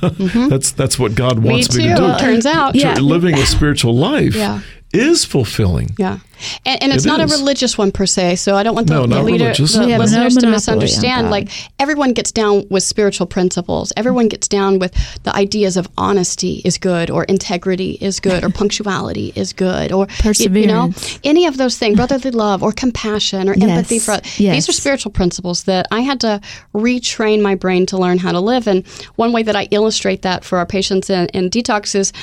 Mm-hmm. 0.07 0.47
That's 0.49 0.71
that's 0.71 0.97
what 0.97 1.15
God 1.15 1.39
wants 1.39 1.67
too. 1.67 1.79
me 1.79 1.89
to 1.89 1.95
do 1.95 2.05
It 2.05 2.19
turns 2.19 2.45
out. 2.45 2.75
Yeah. 2.75 2.95
living 2.95 3.35
a 3.35 3.45
spiritual 3.45 3.95
life 3.95 4.35
Yeah. 4.35 4.61
Is 4.93 5.25
fulfilling. 5.25 5.89
Yeah, 5.99 6.19
and, 6.65 6.81
and 6.83 6.91
it's 6.93 7.05
It 7.05 7.09
not 7.09 7.19
is. 7.19 7.31
a 7.33 7.37
religious 7.37 7.77
one 7.77 7.91
per 7.91 8.05
se. 8.05 8.37
So 8.37 8.55
I 8.55 8.63
don't 8.63 8.73
want 8.75 8.87
the, 8.87 8.93
No, 8.93 9.05
the 9.07 9.21
leader, 9.21 9.43
religious. 9.45 9.73
the 9.73 9.85
We 9.85 9.91
have 9.91 9.99
no 9.99 10.03
listeners 10.05 10.35
to 10.37 10.47
misunderstand. 10.49 11.29
Like 11.29 11.49
everyone 11.77 12.13
gets 12.13 12.31
down 12.31 12.65
with 12.69 12.83
spiritual 12.83 13.27
principles. 13.27 13.91
Everyone 13.97 14.27
gets 14.29 14.47
down 14.47 14.79
with 14.79 14.93
the 15.23 15.35
ideas 15.35 15.75
of 15.77 15.87
honesty 15.97 16.61
is 16.63 16.77
good, 16.77 17.09
or 17.11 17.25
integrity 17.25 17.97
is 17.99 18.19
good, 18.21 18.43
or 18.45 18.49
punctuality 18.61 19.33
is 19.35 19.51
good, 19.53 19.91
or 19.91 20.05
y- 20.05 20.07
You 20.39 20.67
know, 20.67 20.87
Perseverance. 20.87 21.19
any 21.23 21.45
of 21.47 21.57
those 21.57 21.77
things, 21.77 21.97
brotherly 21.97 22.31
love, 22.31 22.63
or 22.63 22.71
compassion, 22.71 23.49
or 23.49 23.53
empathy 23.53 23.99
for. 23.99 24.13
Yes. 24.37 24.55
These 24.55 24.69
are 24.69 24.73
spiritual 24.73 25.11
principles 25.11 25.63
that 25.63 25.85
I 25.91 25.99
had 26.01 26.21
to 26.21 26.39
retrain 26.73 27.41
my 27.41 27.55
brain 27.55 27.85
to 27.87 27.97
learn 27.97 28.19
how 28.19 28.31
to 28.31 28.39
live. 28.39 28.67
And 28.67 28.87
one 29.17 29.33
way 29.33 29.43
that 29.43 29.55
I 29.55 29.67
illustrate 29.71 30.21
that 30.21 30.43
for 30.45 30.57
our 30.59 30.65
patients 30.65 31.09
in, 31.09 31.27
in 31.33 31.49
detox 31.49 31.93
is 31.95 32.13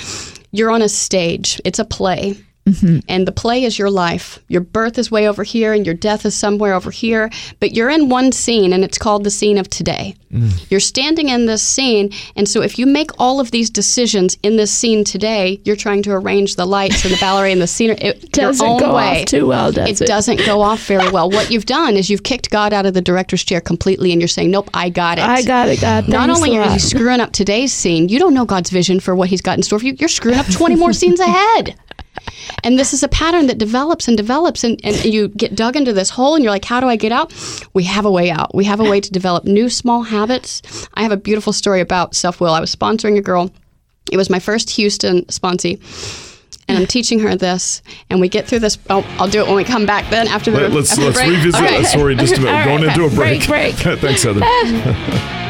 you're 0.52 0.70
on 0.70 0.82
a 0.82 0.88
stage, 0.88 1.60
it's 1.64 1.78
a 1.78 1.84
play. 1.84 2.36
Mm-hmm. 2.66 3.00
And 3.08 3.28
the 3.28 3.32
play 3.32 3.64
is 3.64 3.78
your 3.78 3.90
life. 3.90 4.38
Your 4.48 4.62
birth 4.62 4.98
is 4.98 5.10
way 5.10 5.28
over 5.28 5.44
here, 5.44 5.74
and 5.74 5.84
your 5.84 5.94
death 5.94 6.24
is 6.24 6.34
somewhere 6.34 6.72
over 6.72 6.90
here. 6.90 7.30
But 7.60 7.74
you're 7.74 7.90
in 7.90 8.08
one 8.08 8.32
scene, 8.32 8.72
and 8.72 8.82
it's 8.82 8.96
called 8.96 9.24
the 9.24 9.30
scene 9.30 9.58
of 9.58 9.68
today. 9.68 10.16
Mm. 10.32 10.70
You're 10.70 10.80
standing 10.80 11.28
in 11.28 11.44
this 11.44 11.62
scene, 11.62 12.10
and 12.36 12.48
so 12.48 12.62
if 12.62 12.78
you 12.78 12.86
make 12.86 13.10
all 13.18 13.38
of 13.38 13.50
these 13.50 13.68
decisions 13.68 14.38
in 14.42 14.56
this 14.56 14.72
scene 14.72 15.04
today, 15.04 15.60
you're 15.64 15.76
trying 15.76 16.02
to 16.04 16.12
arrange 16.12 16.56
the 16.56 16.64
lights 16.64 17.04
and 17.04 17.12
the 17.12 17.18
ballet 17.18 17.52
and 17.52 17.60
the 17.60 17.66
scenery 17.66 17.98
it, 17.98 18.32
Doesn't 18.32 18.64
your 18.64 18.74
own 18.74 18.80
go 18.80 18.94
way. 18.96 19.20
off 19.20 19.26
too 19.26 19.46
well, 19.46 19.70
does 19.70 20.00
it? 20.00 20.04
it? 20.04 20.06
doesn't 20.06 20.44
go 20.46 20.62
off 20.62 20.84
very 20.86 21.10
well. 21.10 21.28
What 21.30 21.50
you've 21.50 21.66
done 21.66 21.96
is 21.96 22.08
you've 22.08 22.22
kicked 22.22 22.50
God 22.50 22.72
out 22.72 22.86
of 22.86 22.94
the 22.94 23.02
director's 23.02 23.44
chair 23.44 23.60
completely, 23.60 24.10
and 24.10 24.22
you're 24.22 24.28
saying, 24.28 24.50
"Nope, 24.50 24.70
I 24.72 24.88
got 24.88 25.18
it." 25.18 25.24
I 25.24 25.42
got 25.42 25.68
it, 25.68 25.82
God. 25.82 26.08
Not 26.08 26.30
only 26.30 26.56
are 26.56 26.72
you 26.72 26.78
screwing 26.78 27.20
up 27.20 27.32
today's 27.32 27.74
scene, 27.74 28.08
you 28.08 28.18
don't 28.18 28.32
know 28.32 28.46
God's 28.46 28.70
vision 28.70 29.00
for 29.00 29.14
what 29.14 29.28
He's 29.28 29.42
got 29.42 29.58
in 29.58 29.62
store 29.62 29.78
for 29.78 29.84
you. 29.84 29.94
You're 29.98 30.08
screwing 30.08 30.38
up 30.38 30.46
20 30.46 30.76
more 30.76 30.94
scenes 30.94 31.20
ahead. 31.20 31.78
And 32.62 32.78
this 32.78 32.92
is 32.92 33.02
a 33.02 33.08
pattern 33.08 33.46
that 33.48 33.58
develops 33.58 34.08
and 34.08 34.16
develops, 34.16 34.64
and, 34.64 34.80
and 34.84 35.04
you 35.04 35.28
get 35.28 35.54
dug 35.54 35.76
into 35.76 35.92
this 35.92 36.10
hole, 36.10 36.34
and 36.34 36.42
you're 36.42 36.52
like, 36.52 36.64
how 36.64 36.80
do 36.80 36.88
I 36.88 36.96
get 36.96 37.12
out? 37.12 37.32
We 37.74 37.84
have 37.84 38.04
a 38.04 38.10
way 38.10 38.30
out. 38.30 38.54
We 38.54 38.64
have 38.64 38.80
a 38.80 38.84
way 38.84 39.00
to 39.00 39.10
develop 39.10 39.44
new 39.44 39.68
small 39.68 40.02
habits. 40.02 40.62
I 40.94 41.02
have 41.02 41.12
a 41.12 41.16
beautiful 41.16 41.52
story 41.52 41.80
about 41.80 42.14
self 42.14 42.40
will. 42.40 42.52
I 42.52 42.60
was 42.60 42.74
sponsoring 42.74 43.18
a 43.18 43.22
girl, 43.22 43.50
it 44.10 44.16
was 44.16 44.30
my 44.30 44.38
first 44.38 44.70
Houston 44.70 45.24
sponsee. 45.26 45.80
And 46.66 46.78
I'm 46.78 46.86
teaching 46.86 47.18
her 47.20 47.36
this, 47.36 47.82
and 48.08 48.20
we 48.22 48.28
get 48.30 48.46
through 48.46 48.60
this. 48.60 48.78
Oh, 48.88 49.04
I'll 49.18 49.28
do 49.28 49.40
it 49.42 49.46
when 49.46 49.56
we 49.56 49.64
come 49.64 49.84
back. 49.84 50.08
Then 50.08 50.28
after 50.28 50.50
the 50.50 50.60
Let, 50.60 50.72
us 50.72 50.92
after 50.92 51.02
the 51.02 51.06
let's 51.08 51.20
revisit 51.20 51.60
right. 51.60 51.82
that 51.82 51.88
story 51.88 52.14
just 52.16 52.38
a 52.38 52.40
minute. 52.40 52.58
All 52.58 52.64
Going 52.64 52.84
right, 52.84 52.96
into 52.96 53.06
a 53.06 53.10
break. 53.14 53.46
break, 53.46 53.76
break. 53.76 53.98
Thanks, 54.00 54.22
Heather. 54.22 54.40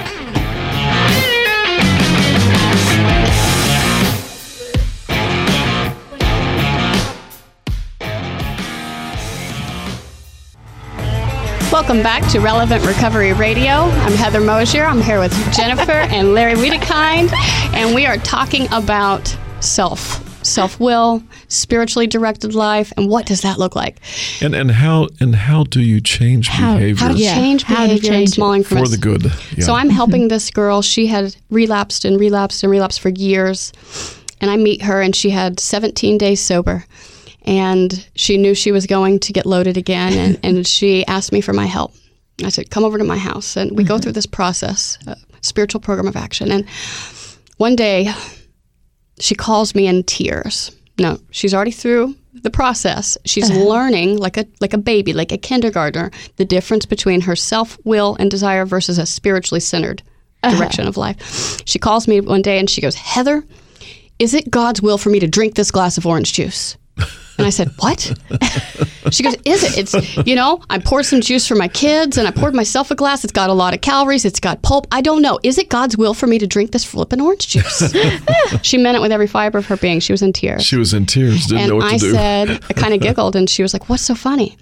Welcome 11.74 12.04
back 12.04 12.30
to 12.30 12.38
Relevant 12.38 12.86
Recovery 12.86 13.32
Radio. 13.32 13.72
I'm 13.72 14.12
Heather 14.12 14.40
Mosier. 14.40 14.84
I'm 14.84 15.02
here 15.02 15.18
with 15.18 15.32
Jennifer 15.52 15.90
and 16.14 16.32
Larry 16.32 16.54
Wedekind, 16.54 17.32
and 17.74 17.92
we 17.96 18.06
are 18.06 18.16
talking 18.18 18.72
about 18.72 19.36
self, 19.58 20.22
self 20.44 20.78
will, 20.78 21.20
spiritually 21.48 22.06
directed 22.06 22.54
life, 22.54 22.92
and 22.96 23.08
what 23.10 23.26
does 23.26 23.40
that 23.40 23.58
look 23.58 23.74
like? 23.74 23.98
and 24.40 24.54
and 24.54 24.70
how 24.70 25.08
and 25.18 25.34
how 25.34 25.64
do 25.64 25.82
you 25.82 26.00
change 26.00 26.46
How- 26.46 26.74
behavior 26.74 27.06
How 27.08 27.12
to 27.12 27.18
Yeah, 27.18 27.34
change 27.34 27.64
how 27.64 27.74
to 27.74 27.88
behavior 27.88 28.06
in 28.12 28.14
change 28.18 28.28
it 28.28 28.34
small 28.34 28.62
for 28.62 28.86
the 28.86 28.96
good? 28.96 29.24
Yeah. 29.56 29.64
So 29.64 29.74
I'm 29.74 29.90
helping 29.90 30.28
this 30.34 30.52
girl. 30.52 30.80
She 30.80 31.08
had 31.08 31.34
relapsed 31.50 32.04
and 32.04 32.20
relapsed 32.20 32.62
and 32.62 32.70
relapsed 32.70 33.00
for 33.00 33.08
years. 33.08 33.72
And 34.40 34.48
I 34.48 34.56
meet 34.56 34.82
her, 34.82 35.00
and 35.00 35.14
she 35.14 35.30
had 35.30 35.58
17 35.58 36.18
days 36.18 36.40
sober. 36.40 36.84
And 37.44 38.08
she 38.14 38.36
knew 38.36 38.54
she 38.54 38.72
was 38.72 38.86
going 38.86 39.20
to 39.20 39.32
get 39.32 39.46
loaded 39.46 39.76
again, 39.76 40.12
and, 40.14 40.38
and 40.44 40.66
she 40.66 41.06
asked 41.06 41.32
me 41.32 41.40
for 41.40 41.52
my 41.52 41.66
help. 41.66 41.94
I 42.42 42.48
said, 42.48 42.70
"Come 42.70 42.84
over 42.84 42.98
to 42.98 43.04
my 43.04 43.18
house," 43.18 43.56
and 43.56 43.76
we 43.76 43.84
go 43.84 43.94
mm-hmm. 43.94 44.02
through 44.02 44.12
this 44.12 44.26
process, 44.26 44.98
a 45.06 45.16
spiritual 45.40 45.80
program 45.80 46.08
of 46.08 46.16
action. 46.16 46.50
And 46.50 46.66
one 47.58 47.76
day, 47.76 48.12
she 49.18 49.34
calls 49.34 49.74
me 49.74 49.86
in 49.86 50.02
tears. 50.04 50.70
No, 50.98 51.18
she's 51.30 51.54
already 51.54 51.70
through 51.70 52.14
the 52.42 52.50
process. 52.50 53.16
She's 53.24 53.50
uh-huh. 53.50 53.64
learning 53.64 54.18
like 54.18 54.36
a 54.36 54.46
like 54.60 54.72
a 54.72 54.78
baby, 54.78 55.12
like 55.12 55.32
a 55.32 55.38
kindergartner, 55.38 56.10
the 56.36 56.44
difference 56.44 56.86
between 56.86 57.22
her 57.22 57.36
self 57.36 57.78
will 57.84 58.16
and 58.18 58.30
desire 58.30 58.64
versus 58.64 58.98
a 58.98 59.06
spiritually 59.06 59.60
centered 59.60 60.02
uh-huh. 60.42 60.56
direction 60.56 60.86
of 60.86 60.96
life. 60.96 61.60
She 61.66 61.78
calls 61.78 62.08
me 62.08 62.20
one 62.20 62.42
day 62.42 62.58
and 62.58 62.68
she 62.68 62.80
goes, 62.80 62.94
"Heather, 62.94 63.44
is 64.18 64.34
it 64.34 64.50
God's 64.50 64.82
will 64.82 64.98
for 64.98 65.10
me 65.10 65.20
to 65.20 65.26
drink 65.26 65.54
this 65.54 65.70
glass 65.70 65.98
of 65.98 66.06
orange 66.06 66.32
juice?" 66.32 66.76
And 67.38 67.46
I 67.46 67.50
said, 67.50 67.70
What? 67.78 68.00
she 69.10 69.22
goes, 69.22 69.36
Is 69.44 69.62
it? 69.62 69.78
It's, 69.78 70.26
you 70.26 70.34
know, 70.34 70.62
I 70.70 70.78
poured 70.78 71.04
some 71.06 71.20
juice 71.20 71.46
for 71.46 71.54
my 71.54 71.68
kids 71.68 72.16
and 72.16 72.26
I 72.28 72.30
poured 72.30 72.54
myself 72.54 72.90
a 72.90 72.94
glass. 72.94 73.24
It's 73.24 73.32
got 73.32 73.50
a 73.50 73.52
lot 73.54 73.74
of 73.74 73.80
calories. 73.80 74.24
It's 74.24 74.40
got 74.40 74.62
pulp. 74.62 74.86
I 74.92 75.00
don't 75.00 75.22
know. 75.22 75.38
Is 75.42 75.58
it 75.58 75.68
God's 75.68 75.96
will 75.96 76.14
for 76.14 76.26
me 76.26 76.38
to 76.38 76.46
drink 76.46 76.70
this 76.72 76.84
flippin' 76.84 77.20
orange 77.20 77.48
juice? 77.48 77.92
she 78.62 78.78
meant 78.78 78.96
it 78.96 79.00
with 79.00 79.12
every 79.12 79.26
fiber 79.26 79.58
of 79.58 79.66
her 79.66 79.76
being. 79.76 80.00
She 80.00 80.12
was 80.12 80.22
in 80.22 80.32
tears. 80.32 80.64
She 80.64 80.76
was 80.76 80.94
in 80.94 81.06
tears, 81.06 81.46
didn't 81.46 81.60
and 81.62 81.70
know 81.70 81.76
what 81.76 81.92
I 81.92 81.98
to 81.98 81.98
do. 81.98 82.12
said, 82.12 82.50
I 82.68 82.72
kind 82.74 82.94
of 82.94 83.00
giggled 83.00 83.36
and 83.36 83.48
she 83.50 83.62
was 83.62 83.72
like, 83.72 83.88
What's 83.88 84.02
so 84.02 84.14
funny? 84.14 84.56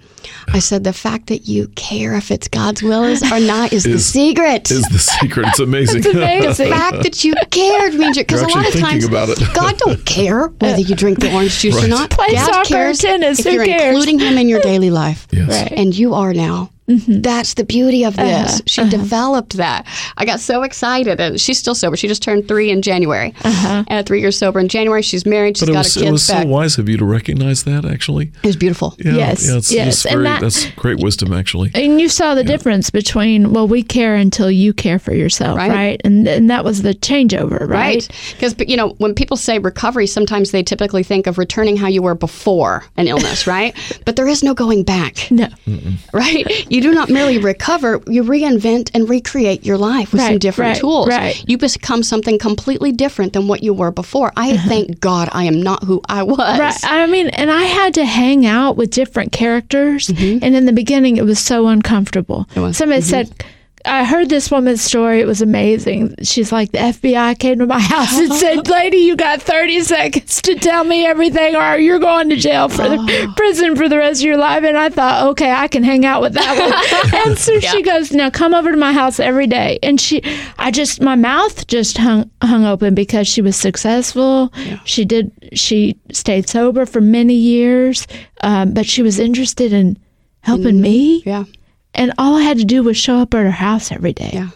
I 0.47 0.59
said, 0.59 0.83
The 0.83 0.93
fact 0.93 1.27
that 1.27 1.47
you 1.47 1.67
care 1.75 2.15
if 2.15 2.31
it's 2.31 2.47
God's 2.47 2.81
will 2.81 3.03
is 3.03 3.23
or 3.23 3.39
not 3.39 3.71
is, 3.73 3.83
the 3.83 3.99
secret. 3.99 4.71
is 4.71 4.83
the 4.83 4.99
secret. 4.99 5.47
It's 5.49 5.59
amazing. 5.59 6.01
the 6.01 6.11
amazing. 6.11 6.69
fact 6.69 7.03
that 7.03 7.23
you 7.23 7.33
cared 7.51 7.93
means 7.93 8.17
because 8.17 8.41
a 8.41 8.47
lot 8.47 8.67
of 8.67 8.79
times. 8.79 9.07
God 9.07 9.77
don't 9.77 10.03
care 10.05 10.47
whether 10.47 10.79
you 10.81 10.95
drink 10.95 11.19
the 11.19 11.33
orange 11.33 11.59
juice 11.59 11.83
or 11.83 11.87
not. 11.87 12.09
Play 12.09 12.35
soccer, 12.35 12.62
cares 12.63 12.99
tennis, 12.99 13.39
if 13.39 13.45
who 13.45 13.51
you're 13.51 13.65
cares? 13.65 13.89
including 13.95 14.19
Him 14.19 14.37
in 14.37 14.49
your 14.49 14.59
daily 14.71 14.89
life. 14.89 15.27
yes. 15.31 15.47
Right. 15.49 15.71
And 15.79 15.95
you 15.95 16.13
are 16.13 16.33
now. 16.33 16.69
Mm-hmm. 16.87 17.21
That's 17.21 17.53
the 17.53 17.63
beauty 17.63 18.03
of 18.03 18.17
uh-huh. 18.19 18.43
this. 18.43 18.61
she 18.65 18.81
uh-huh. 18.81 18.89
developed 18.89 19.53
that. 19.57 19.87
I 20.17 20.25
got 20.25 20.39
so 20.39 20.63
excited, 20.63 21.19
and 21.19 21.39
she's 21.39 21.57
still 21.57 21.75
sober. 21.75 21.95
She 21.95 22.07
just 22.07 22.21
turned 22.21 22.47
three 22.47 22.69
in 22.71 22.81
January, 22.81 23.33
and 23.43 24.05
three 24.05 24.19
years 24.19 24.37
sober 24.37 24.59
in 24.59 24.67
January. 24.67 25.01
She's 25.01 25.25
married. 25.25 25.57
She's 25.57 25.67
But 25.67 25.71
it 25.71 25.73
got 25.73 25.79
was, 25.85 25.95
her 25.95 26.03
it 26.05 26.11
was 26.11 26.27
back. 26.27 26.43
so 26.43 26.49
wise 26.49 26.77
of 26.77 26.89
you 26.89 26.97
to 26.97 27.05
recognize 27.05 27.63
that, 27.63 27.85
actually. 27.85 28.31
it 28.43 28.47
was 28.47 28.55
beautiful. 28.57 28.95
Yeah, 28.99 29.13
Yes, 29.15 29.47
yeah, 29.47 29.57
it's, 29.57 29.71
yes, 29.71 29.87
it's 30.05 30.13
and 30.13 30.25
that- 30.25 30.41
that's 30.41 30.65
great 30.71 30.99
wisdom, 30.99 31.33
actually. 31.33 31.71
And 31.73 32.01
you 32.01 32.09
saw 32.09 32.35
the 32.35 32.43
difference 32.43 32.89
between 32.89 33.51
well, 33.53 33.67
we 33.67 33.83
care 33.83 34.15
until 34.15 34.51
you 34.51 34.73
care 34.73 34.99
for 34.99 35.13
yourself, 35.13 35.57
Right. 35.57 35.69
right? 35.71 36.01
And 36.03 36.27
and 36.27 36.49
that 36.49 36.63
was 36.65 36.81
the 36.81 36.93
changeover, 36.93 37.61
right? 37.61 37.69
Right. 37.69 38.09
Because, 38.33 38.55
you 38.67 38.75
know, 38.75 38.89
when 38.97 39.13
people 39.13 39.37
say 39.37 39.59
recovery, 39.59 40.07
sometimes 40.07 40.51
they 40.51 40.63
typically 40.63 41.03
think 41.03 41.27
of 41.27 41.37
returning 41.37 41.77
how 41.77 41.87
you 41.87 42.01
were 42.01 42.15
before 42.15 42.83
an 42.97 43.07
illness, 43.07 43.47
right? 43.55 43.75
But 44.05 44.15
there 44.15 44.27
is 44.27 44.43
no 44.43 44.53
going 44.53 44.83
back, 44.83 45.29
No, 45.31 45.47
right? 46.13 46.45
You 46.73 46.81
do 46.81 46.91
not 46.93 47.09
merely 47.09 47.37
recover, 47.37 48.01
you 48.07 48.23
reinvent 48.23 48.89
and 48.95 49.07
recreate 49.07 49.63
your 49.65 49.77
life 49.77 50.11
with 50.11 50.21
some 50.21 50.39
different 50.39 50.69
right, 50.69 50.79
tools. 50.79 51.07
right. 51.07 51.43
You 51.47 51.57
become 51.57 52.01
something 52.01 52.39
completely 52.39 52.91
different 52.91 53.33
than 53.33 53.47
what 53.47 53.61
you 53.61 53.73
were 53.73 53.91
before. 53.91 54.33
I 54.35 54.57
thank 54.57 54.99
God 54.99 55.29
I 55.31 55.43
am 55.43 55.61
not 55.61 55.83
who 55.83 56.01
I 56.09 56.23
was. 56.23 56.59
Right. 56.59 56.75
I 56.83 57.05
mean, 57.07 57.27
and 57.29 57.51
I 57.51 57.63
had 57.63 57.93
to 57.95 58.05
hang 58.05 58.45
out 58.45 58.75
with 58.75 58.89
different 58.89 59.31
characters. 59.31 60.09
And 60.09 60.43
in 60.43 60.65
the 60.65 60.73
beginning, 60.73 61.17
it 61.17 61.25
was 61.25 61.39
so 61.39 61.67
uncomfortable. 61.67 62.45
Mm-hmm. 62.51 62.61
was. 62.61 62.77
Somebody 62.77 63.01
Mm-hmm. 63.01 63.09
said, 63.09 63.45
I 63.85 64.05
heard 64.05 64.29
this 64.29 64.49
woman's 64.49 64.81
story. 64.81 65.19
It 65.19 65.27
was 65.27 65.41
amazing. 65.41 66.15
She's 66.23 66.51
like, 66.51 66.71
the 66.71 66.77
FBI 66.77 67.37
came 67.37 67.59
to 67.59 67.65
my 67.65 67.79
house 67.79 68.17
and 68.17 68.33
said, 68.33 68.67
Lady, 68.69 68.97
you 68.97 69.15
got 69.15 69.41
30 69.41 69.81
seconds 69.81 70.41
to 70.43 70.55
tell 70.55 70.83
me 70.83 71.05
everything, 71.05 71.55
or 71.55 71.75
you're 71.77 71.99
going 71.99 72.29
to 72.29 72.37
jail 72.37 72.69
for 72.69 72.87
the 72.87 73.33
prison 73.37 73.75
for 73.75 73.89
the 73.89 73.97
rest 73.97 74.21
of 74.21 74.25
your 74.25 74.37
life. 74.37 74.63
And 74.63 74.77
I 74.77 74.89
thought, 74.89 75.27
okay, 75.31 75.51
I 75.51 75.67
can 75.67 75.83
hang 75.83 76.05
out 76.05 76.21
with 76.21 76.33
that 76.33 76.57
one. 76.57 77.21
and 77.27 77.37
so 77.37 77.59
she 77.59 77.81
goes, 77.81 78.11
Now 78.11 78.29
come 78.29 78.53
over 78.53 78.71
to 78.71 78.77
my 78.77 78.93
house 78.93 79.19
every 79.19 79.47
day. 79.47 79.79
And 79.83 79.99
she, 79.99 80.21
I 80.57 80.71
just, 80.71 81.01
my 81.01 81.15
mouth 81.15 81.67
just 81.67 81.97
hung, 81.97 82.31
hung 82.41 82.65
open 82.65 82.95
because 82.95 83.27
she 83.27 83.41
was 83.41 83.55
successful. 83.55 84.53
She 84.85 85.03
did, 85.03 85.31
she 85.53 85.99
stayed 86.11 86.47
sober 86.47 86.85
for 86.85 87.01
many 87.01 87.35
years, 87.35 88.07
um, 88.41 88.73
but 88.73 88.85
she 88.85 89.01
was 89.01 89.19
interested 89.19 89.73
in 89.73 89.97
helping 90.41 90.79
me. 90.79 91.23
Yeah. 91.25 91.43
And 91.93 92.13
all 92.17 92.35
I 92.35 92.43
had 92.43 92.57
to 92.57 92.65
do 92.65 92.83
was 92.83 92.97
show 92.97 93.17
up 93.17 93.33
at 93.33 93.43
her 93.43 93.51
house 93.51 93.91
every 93.91 94.13
day. 94.13 94.31
Yeah. 94.33 94.49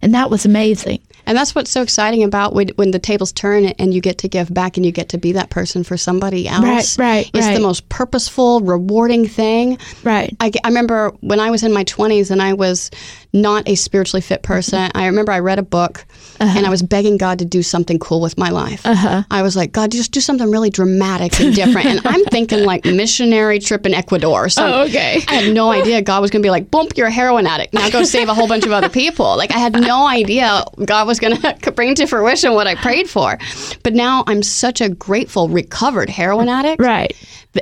And 0.00 0.14
that 0.14 0.30
was 0.30 0.44
amazing. 0.44 1.00
And 1.26 1.36
that's 1.36 1.54
what's 1.54 1.70
so 1.70 1.82
exciting 1.82 2.22
about 2.22 2.54
when, 2.54 2.68
when 2.76 2.90
the 2.90 2.98
tables 2.98 3.32
turn 3.32 3.66
and 3.66 3.94
you 3.94 4.00
get 4.00 4.18
to 4.18 4.28
give 4.28 4.52
back 4.52 4.76
and 4.76 4.84
you 4.84 4.92
get 4.92 5.08
to 5.10 5.18
be 5.18 5.32
that 5.32 5.50
person 5.50 5.84
for 5.84 5.96
somebody 5.96 6.48
else. 6.48 6.98
right, 6.98 6.98
right. 6.98 7.30
It's 7.34 7.46
right. 7.46 7.54
the 7.54 7.60
most 7.60 7.88
purposeful, 7.88 8.60
rewarding 8.60 9.26
thing. 9.26 9.78
Right. 10.02 10.34
I, 10.40 10.50
I 10.64 10.68
remember 10.68 11.10
when 11.20 11.40
I 11.40 11.50
was 11.50 11.62
in 11.62 11.72
my 11.72 11.84
20s 11.84 12.30
and 12.30 12.42
I 12.42 12.52
was 12.54 12.90
not 13.32 13.66
a 13.68 13.74
spiritually 13.74 14.20
fit 14.20 14.42
person. 14.42 14.90
I 14.94 15.06
remember 15.06 15.32
I 15.32 15.38
read 15.38 15.58
a 15.58 15.62
book 15.62 16.04
and 16.40 16.66
I 16.66 16.70
was 16.70 16.82
begging 16.82 17.16
God 17.16 17.38
to 17.38 17.44
do 17.44 17.62
something 17.62 17.98
cool 17.98 18.20
with 18.20 18.36
my 18.36 18.50
life. 18.50 18.84
Uh-huh. 18.84 19.22
I 19.30 19.42
was 19.42 19.56
like, 19.56 19.72
God, 19.72 19.92
just 19.92 20.12
do 20.12 20.20
something 20.20 20.50
really 20.50 20.70
dramatic 20.70 21.40
and 21.40 21.54
different. 21.54 21.86
and 21.86 22.00
I'm 22.04 22.24
thinking 22.26 22.64
like 22.64 22.84
missionary 22.84 23.58
trip 23.58 23.86
in 23.86 23.94
Ecuador 23.94 24.44
or 24.44 24.48
something. 24.48 24.62
Oh, 24.72 24.84
okay. 24.84 25.22
I 25.28 25.34
had 25.34 25.54
no 25.54 25.70
idea 25.70 26.00
God 26.00 26.22
was 26.22 26.30
going 26.30 26.40
to 26.40 26.46
be 26.46 26.50
like, 26.50 26.70
bump, 26.70 26.96
you're 26.96 27.08
a 27.08 27.10
heroin 27.10 27.46
addict. 27.46 27.74
Now 27.74 27.90
go 27.90 28.04
save 28.04 28.28
a 28.28 28.34
whole 28.34 28.48
bunch 28.48 28.64
of 28.64 28.72
other 28.72 28.88
people. 28.88 29.36
Like, 29.36 29.50
I 29.50 29.58
had 29.58 29.74
no 29.74 30.06
idea 30.06 30.64
God 30.84 31.06
was 31.06 31.18
going 31.22 31.40
to 31.62 31.72
bring 31.72 31.94
to 31.94 32.06
fruition 32.06 32.52
what 32.52 32.66
I 32.66 32.74
prayed 32.74 33.08
for. 33.08 33.38
But 33.82 33.94
now 33.94 34.24
I'm 34.26 34.42
such 34.42 34.80
a 34.80 34.90
grateful, 34.90 35.48
recovered 35.48 36.10
heroin 36.10 36.48
addict. 36.48 36.82
Right. 36.82 37.16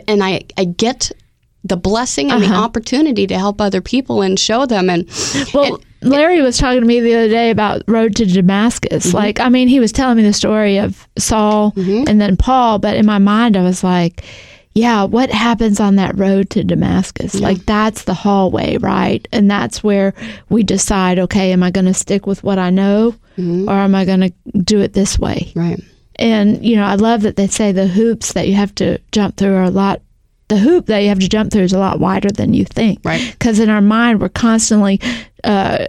And 0.09 0.25
I, 0.25 0.43
I 0.57 0.65
get 0.65 1.13
the 1.63 1.77
blessing 1.77 2.31
and 2.31 2.43
the 2.43 2.47
uh-huh. 2.47 2.63
opportunity 2.65 3.27
to 3.27 3.39
help 3.39 3.61
other 3.61 3.81
people 3.81 4.23
and 4.23 4.39
show 4.39 4.67
them. 4.67 4.89
And 4.89 5.09
Well, 5.55 5.81
Larry 6.03 6.41
was 6.41 6.57
talking 6.57 6.81
to 6.81 6.87
me 6.87 7.01
the 7.01 7.15
other 7.15 7.29
day 7.29 7.51
about 7.51 7.83
Road 7.87 8.17
to 8.17 8.25
Damascus. 8.25 9.09
Mm-hmm. 9.09 9.17
Like, 9.17 9.41
I 9.41 9.49
mean, 9.51 9.69
he 9.69 9.81
was 9.81 9.93
telling 9.93 10.17
me 10.17 10.23
the 10.23 10.33
story 10.33 10.79
of 10.79 11.07
Saul 11.19 11.73
mm-hmm. 11.73 12.09
and 12.09 12.21
then 12.21 12.37
Paul, 12.37 12.79
but 12.79 12.97
in 12.97 13.05
my 13.05 13.19
mind, 13.19 13.57
I 13.57 13.63
was 13.63 13.85
like, 13.85 14.25
yeah, 14.73 15.05
what 15.05 15.31
happens 15.31 15.81
on 15.81 15.97
that 15.97 16.17
road 16.17 16.49
to 16.51 16.65
Damascus? 16.65 17.35
Like, 17.41 17.67
that's 17.67 18.05
the 18.05 18.15
hallway, 18.15 18.77
right? 18.79 19.27
And 19.33 19.51
that's 19.51 19.83
where 19.83 20.15
we 20.49 20.63
decide, 20.63 21.19
okay, 21.19 21.53
am 21.53 21.63
I 21.63 21.73
going 21.73 21.87
to 21.87 21.95
stick 21.95 22.27
with 22.27 22.45
what 22.45 22.59
I 22.59 22.71
know 22.71 23.17
or 23.69 23.73
am 23.73 23.95
I 23.95 24.05
going 24.05 24.21
to 24.21 24.33
do 24.59 24.81
it 24.81 24.93
this 24.93 25.19
way? 25.19 25.53
right. 25.55 25.81
And, 26.17 26.63
you 26.63 26.77
know, 26.77 26.85
I 26.85 26.97
love 26.97 27.23
that 27.23 27.37
they 27.37 27.47
say 27.47 27.73
the 27.73 27.87
hoops 27.87 28.35
that 28.35 28.47
you 28.47 28.55
have 28.55 28.75
to 28.75 28.99
jump 29.11 29.39
through 29.39 29.55
are 29.55 29.63
a 29.63 29.71
lot, 29.71 30.03
the 30.49 30.59
hoop 30.59 30.85
that 30.87 30.99
you 30.99 31.09
have 31.09 31.21
to 31.21 31.29
jump 31.31 31.51
through 31.51 31.63
is 31.63 31.73
a 31.73 31.79
lot 31.79 31.99
wider 31.99 32.29
than 32.29 32.53
you 32.53 32.67
think. 32.67 32.99
Right. 33.03 33.31
Because 33.33 33.59
in 33.59 33.71
our 33.71 33.81
mind, 33.81 34.21
we're 34.21 34.29
constantly 34.29 35.01
uh, 35.45 35.87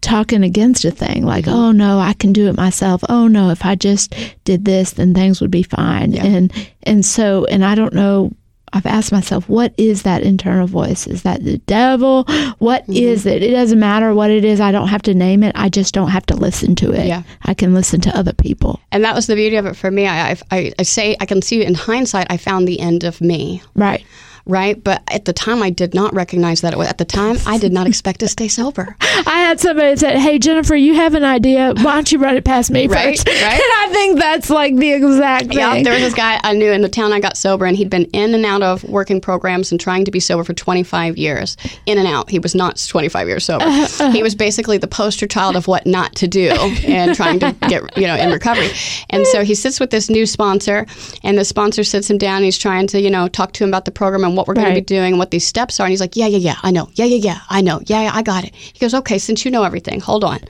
talking 0.00 0.44
against 0.44 0.84
a 0.84 0.92
thing 0.92 1.24
like, 1.24 1.46
Mm-hmm. 1.46 1.54
oh, 1.58 1.72
no, 1.72 1.98
I 1.98 2.12
can 2.12 2.32
do 2.32 2.46
it 2.46 2.56
myself. 2.56 3.02
Oh, 3.08 3.26
no, 3.26 3.50
if 3.50 3.64
I 3.64 3.74
just 3.74 4.14
did 4.44 4.64
this, 4.64 4.92
then 4.92 5.12
things 5.12 5.40
would 5.40 5.50
be 5.50 5.64
fine. 5.64 6.14
And, 6.14 6.52
and 6.84 7.04
so, 7.04 7.44
and 7.46 7.64
I 7.64 7.74
don't 7.74 7.94
know. 7.94 8.30
I've 8.74 8.84
asked 8.86 9.12
myself, 9.12 9.48
what 9.48 9.72
is 9.78 10.02
that 10.02 10.22
internal 10.22 10.66
voice? 10.66 11.06
Is 11.06 11.22
that 11.22 11.42
the 11.44 11.58
devil? 11.58 12.24
What 12.58 12.82
Mm-hmm. 12.84 12.92
is 12.92 13.24
it? 13.24 13.42
It 13.42 13.52
doesn't 13.52 13.78
matter 13.78 14.12
what 14.14 14.30
it 14.30 14.44
is. 14.44 14.60
I 14.60 14.72
don't 14.72 14.88
have 14.88 15.02
to 15.02 15.14
name 15.14 15.42
it. 15.42 15.52
I 15.54 15.68
just 15.70 15.94
don't 15.94 16.10
have 16.10 16.26
to 16.26 16.36
listen 16.36 16.74
to 16.76 16.92
it. 16.92 17.06
Yeah. 17.06 17.22
I 17.44 17.54
can 17.54 17.72
listen 17.72 18.00
to 18.02 18.16
other 18.18 18.32
people. 18.34 18.80
And 18.92 19.02
that 19.04 19.14
was 19.14 19.26
the 19.26 19.34
beauty 19.36 19.56
of 19.56 19.64
it 19.64 19.74
for 19.76 19.90
me. 19.90 20.06
I, 20.06 20.32
I, 20.32 20.36
I, 20.50 20.72
I 20.78 20.82
say, 20.82 21.16
I 21.20 21.26
can 21.26 21.40
see 21.40 21.64
in 21.64 21.74
hindsight, 21.74 22.26
I 22.30 22.36
found 22.36 22.68
the 22.68 22.80
end 22.80 23.04
of 23.04 23.20
me. 23.20 23.62
Right. 23.74 24.04
Right. 24.46 24.82
But 24.82 25.02
at 25.08 25.24
the 25.24 25.32
time, 25.32 25.62
I 25.62 25.70
did 25.70 25.94
not 25.94 26.12
recognize 26.14 26.60
that. 26.60 26.72
It 26.72 26.76
was 26.78 26.88
at 26.88 26.98
the 26.98 27.04
time, 27.04 27.36
I 27.46 27.56
did 27.58 27.72
not 27.72 27.86
expect 27.86 28.20
to 28.20 28.28
stay 28.28 28.48
sober. 28.48 28.94
I 29.00 29.38
had 29.38 29.58
somebody 29.60 29.96
say, 29.96 30.18
"Hey 30.18 30.38
Jennifer, 30.38 30.74
you 30.76 30.94
have 30.94 31.14
an 31.14 31.24
idea? 31.24 31.72
Why 31.76 31.94
don't 31.94 32.10
you 32.12 32.18
run 32.18 32.36
it 32.36 32.44
past 32.44 32.70
me 32.70 32.86
Right, 32.86 33.16
first? 33.18 33.26
right. 33.28 33.34
And 33.64 33.72
I 33.72 33.88
think 33.90 34.18
that's 34.18 34.50
like 34.50 34.76
the 34.76 34.92
exact 34.92 35.46
thing. 35.46 35.58
Yeah, 35.58 35.82
there 35.82 35.92
was 35.94 36.02
this 36.02 36.14
guy 36.14 36.38
I 36.42 36.52
knew 36.52 36.70
in 36.72 36.82
the 36.82 36.88
town 36.88 37.12
I 37.12 37.20
got 37.20 37.36
sober, 37.36 37.64
and 37.64 37.76
he'd 37.76 37.88
been 37.90 38.04
in 38.06 38.34
and 38.34 38.44
out 38.44 38.62
of 38.62 38.84
working 38.84 39.20
programs 39.20 39.70
and 39.72 39.80
trying 39.80 40.04
to 40.04 40.10
be 40.10 40.20
sober 40.20 40.44
for 40.44 40.52
25 40.52 41.16
years. 41.16 41.56
In 41.86 41.96
and 41.98 42.06
out. 42.06 42.28
He 42.28 42.38
was 42.38 42.54
not 42.54 42.76
25 42.86 43.26
years 43.28 43.44
sober. 43.44 43.64
Uh-huh, 43.64 43.82
uh-huh. 43.82 44.10
He 44.10 44.22
was 44.22 44.34
basically 44.34 44.76
the 44.78 44.86
poster 44.88 45.26
child 45.26 45.56
of 45.56 45.66
what 45.68 45.86
not 45.86 46.14
to 46.16 46.28
do 46.28 46.48
and 46.86 47.14
trying 47.14 47.38
to 47.40 47.52
get, 47.68 47.96
you 47.96 48.06
know, 48.06 48.16
in 48.16 48.30
recovery. 48.30 48.68
And 49.10 49.26
so 49.26 49.42
he 49.44 49.54
sits 49.54 49.80
with 49.80 49.90
this 49.90 50.10
new 50.10 50.26
sponsor, 50.26 50.86
and 51.22 51.38
the 51.38 51.44
sponsor 51.44 51.82
sits 51.84 52.10
him 52.10 52.18
down. 52.18 52.36
And 52.36 52.44
he's 52.44 52.58
trying 52.58 52.86
to, 52.88 53.00
you 53.00 53.10
know, 53.10 53.28
talk 53.28 53.52
to 53.52 53.64
him 53.64 53.70
about 53.70 53.84
the 53.86 53.90
program 53.92 54.24
and 54.24 54.33
what 54.36 54.46
we're 54.48 54.54
going 54.54 54.68
to 54.68 54.74
be 54.74 54.80
doing 54.80 55.12
and 55.12 55.18
what 55.18 55.30
these 55.30 55.46
steps 55.46 55.78
are. 55.80 55.84
And 55.86 55.90
he's 55.90 56.00
like, 56.00 56.16
yeah, 56.16 56.26
yeah, 56.26 56.38
yeah, 56.38 56.56
I 56.62 56.70
know. 56.70 56.88
Yeah, 56.94 57.04
yeah, 57.06 57.16
yeah, 57.16 57.40
I 57.48 57.60
know. 57.60 57.80
Yeah, 57.86 58.02
yeah, 58.02 58.10
I 58.14 58.22
got 58.22 58.44
it. 58.44 58.54
He 58.54 58.78
goes, 58.78 58.94
okay, 58.94 59.18
since 59.18 59.44
you 59.44 59.50
know 59.50 59.62
everything, 59.64 60.00
hold 60.00 60.24
on. 60.24 60.40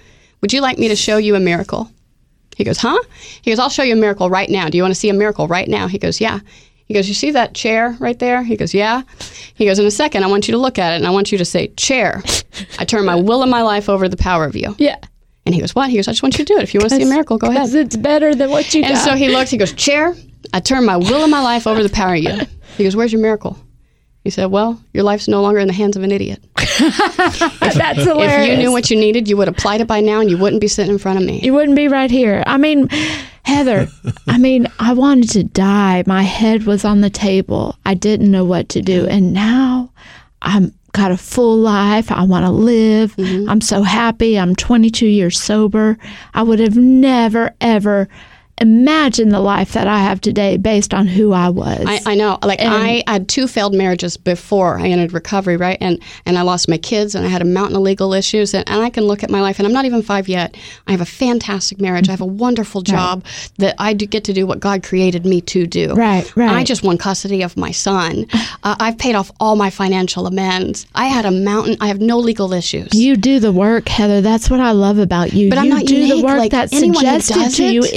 Would 0.40 0.53
you 0.53 0.61
like 0.61 0.79
me 0.79 0.88
to 0.88 0.97
show 0.97 1.16
you 1.16 1.35
a 1.37 1.40
miracle? 1.40 1.90
He 2.57 2.64
goes, 2.64 2.79
huh? 2.79 2.99
He 3.42 3.51
goes, 3.51 3.59
I'll 3.59 3.68
show 3.70 3.83
you 3.83 3.94
a 3.94 3.97
miracle 3.97 4.31
right 4.31 4.49
now. 4.49 4.68
Do 4.68 4.77
you 4.77 4.83
want 4.85 4.94
to 4.94 5.01
see 5.01 5.09
a 5.09 5.14
miracle 5.14 5.49
right 5.49 5.66
now? 5.68 5.88
He 5.88 5.99
goes, 5.99 6.20
yeah. 6.20 6.40
He 6.87 6.92
goes, 6.94 7.09
you 7.09 7.14
see 7.14 7.31
that 7.33 7.55
chair 7.55 7.97
right 7.99 8.18
there? 8.18 8.42
He 8.42 8.57
goes, 8.57 8.75
yeah. 8.75 9.03
He 9.55 9.64
goes, 9.64 9.79
in 9.79 9.87
a 9.87 9.90
second, 9.90 10.23
I 10.23 10.27
want 10.27 10.47
you 10.47 10.53
to 10.53 10.59
look 10.59 10.79
at 10.79 10.92
it 10.92 10.97
and 10.97 11.07
I 11.07 11.11
want 11.11 11.33
you 11.33 11.38
to 11.38 11.44
say, 11.44 11.68
chair. 11.68 12.23
I 12.79 12.85
turn 12.85 13.05
my 13.07 13.16
will 13.16 13.42
and 13.42 13.51
my 13.51 13.62
life 13.62 13.88
over 13.88 14.05
to 14.05 14.09
the 14.09 14.16
power 14.23 14.44
of 14.44 14.55
you. 14.55 14.75
yeah. 14.79 14.97
And 15.47 15.55
he 15.55 15.61
goes, 15.61 15.75
what? 15.75 15.90
He 15.90 15.97
goes, 15.97 16.09
I 16.09 16.12
just 16.12 16.23
want 16.23 16.38
you 16.38 16.44
to 16.44 16.53
do 16.55 16.59
it. 16.59 16.62
If 16.62 16.73
you 16.73 16.81
want 16.81 16.90
to 16.90 16.97
see 16.97 17.03
a 17.03 17.07
miracle, 17.07 17.37
go 17.37 17.49
ahead. 17.51 17.74
it's 17.74 17.97
better 17.97 18.35
than 18.35 18.49
what 18.51 18.72
you 18.72 18.82
And 18.82 18.95
got. 18.95 19.05
so 19.05 19.14
he 19.14 19.28
looks, 19.28 19.51
he 19.51 19.59
goes, 19.59 19.72
chair. 19.74 20.14
I 20.55 20.61
turn 20.61 20.87
my 20.87 20.97
will 20.97 21.22
and 21.22 21.30
my 21.30 21.43
life 21.43 21.66
over 21.66 21.82
to 21.82 21.87
the 21.89 21.95
power 21.95 22.14
of 22.14 22.22
you. 22.22 22.39
He 22.78 22.85
goes, 22.85 22.95
Where's 22.97 23.12
your 23.12 23.20
miracle? 23.22 23.59
He 24.25 24.31
said, 24.31 24.47
Well, 24.47 24.83
your 24.95 25.05
life's 25.05 25.29
no 25.29 25.43
longer 25.43 25.61
in 25.61 25.68
the 25.68 25.75
hands 25.75 25.97
of 25.97 26.03
an 26.03 26.11
idiot. 26.11 26.43
That's 26.57 28.03
hilarious. 28.03 28.33
If 28.33 28.49
you 28.49 28.57
knew 28.57 28.72
what 28.72 28.91
you 28.91 28.97
needed, 28.97 29.29
you 29.29 29.37
would 29.37 29.49
have 29.49 29.57
applied 29.57 29.83
it 29.83 29.87
by 29.87 30.01
now 30.01 30.20
and 30.20 30.31
you 30.31 30.39
wouldn't 30.39 30.61
be 30.61 30.68
sitting 30.68 30.93
in 30.93 30.99
front 30.99 31.18
of 31.18 31.25
me. 31.25 31.41
you 31.41 31.53
wouldn't 31.53 31.77
be 31.77 31.89
right 31.89 32.11
here. 32.11 32.43
I 32.47 32.57
mean, 32.57 32.89
Heather, 33.43 33.89
I 34.27 34.39
mean, 34.39 34.66
I 34.79 34.95
wanted 34.95 35.29
to 35.31 35.45
die. 35.45 36.03
My 36.07 36.22
head 36.22 36.64
was 36.64 36.85
on 36.85 37.03
the 37.03 37.11
table. 37.11 37.77
I 37.85 37.95
didn't 37.95 38.31
know 38.31 38.45
what 38.45 38.70
to 38.70 38.81
do. 38.81 39.07
And 39.07 39.35
now 39.35 39.93
I'm 40.41 40.72
got 40.93 41.11
a 41.11 41.16
full 41.16 41.59
life. 41.59 42.11
I 42.11 42.22
want 42.22 42.47
to 42.47 42.51
live. 42.53 43.14
Mm-hmm. 43.16 43.51
I'm 43.51 43.61
so 43.61 43.83
happy. 43.83 44.39
I'm 44.39 44.57
22 44.57 45.07
years 45.07 45.39
sober. 45.39 45.99
I 46.33 46.43
would 46.43 46.61
have 46.61 46.77
never, 46.77 47.55
ever 47.61 48.09
imagined 48.61 49.32
the 49.32 49.40
life 49.40 49.72
that 49.72 49.86
I 49.86 49.98
have 49.98 50.20
today 50.20 50.57
based 50.57 50.94
on 50.94 51.07
who 51.07 51.32
I 51.32 51.48
was. 51.48 51.84
I, 51.86 52.00
I 52.07 52.14
know. 52.14 52.38
Like 52.42 52.61
I 52.61 53.02
had 53.07 53.28
two 53.28 53.46
failed 53.48 53.74
marriages 53.74 54.16
before 54.16 54.78
I 54.78 54.88
entered 54.88 55.12
recovery, 55.12 55.57
right? 55.57 55.78
And 55.80 56.00
and 56.26 56.38
I 56.38 56.42
lost 56.42 56.68
my 56.68 56.78
kids 56.78 57.14
and 57.14 57.24
I 57.26 57.28
had 57.28 57.42
a 57.42 57.44
mountain 57.44 57.76
of 57.76 57.82
legal 57.82 58.12
issues 58.14 58.55
and, 58.55 58.68
and 58.68 58.82
I 58.82 58.90
can 58.90 59.05
look 59.05 59.22
at 59.22 59.30
my 59.30 59.40
life 59.40 59.59
and 59.59 59.66
I'm 59.66 59.72
not 59.72 59.84
even 59.84 60.02
five 60.02 60.28
yet. 60.28 60.57
I 60.86 60.92
have 60.92 61.00
a 61.00 61.07
fantastic 61.07 61.80
marriage. 61.80 62.09
I 62.09 62.12
have 62.12 62.20
a 62.20 62.24
wonderful 62.26 62.82
job 62.82 63.24
that 63.59 63.74
I 63.78 63.92
do 63.92 64.07
get 64.07 64.24
to 64.24 64.32
do 64.32 64.46
what 64.46 64.61
God 64.61 64.82
created 64.82 65.26
me 65.26 65.40
to 65.42 65.66
do. 65.66 65.92
Right, 65.94 66.34
right. 66.36 66.50
I 66.50 66.64
just 66.64 66.82
won 66.82 66.96
custody 66.98 67.42
of 67.42 67.57
my 67.57 67.70
son. 67.70 68.26
Uh, 68.62 68.74
I've 68.80 68.96
paid 68.96 69.14
off 69.14 69.30
all 69.40 69.57
my 69.57 69.68
financial 69.68 70.26
amends. 70.26 70.86
I 70.94 71.07
had 71.07 71.26
a 71.26 71.30
mountain. 71.30 71.76
I 71.82 71.88
have 71.88 72.00
no 72.00 72.18
legal 72.18 72.52
issues. 72.55 72.94
You 72.94 73.14
do 73.16 73.38
the 73.38 73.52
work, 73.52 73.88
Heather. 73.88 74.22
That's 74.22 74.48
what 74.48 74.59
I 74.61 74.70
love 74.70 74.96
about 74.98 75.34
you. 75.34 75.50
But 75.50 75.57
you 75.57 75.62
I'm 75.64 75.68
not 75.68 75.84
do 75.84 75.96
the 75.96 76.07
unique. 76.07 76.24
work 76.24 76.38
Like, 76.38 76.50
that's 76.50 76.72
anyone 76.72 76.94
suggested 76.96 77.34
does 77.34 77.57
to 77.57 77.64
you. 77.72 77.82
it- 77.84 77.92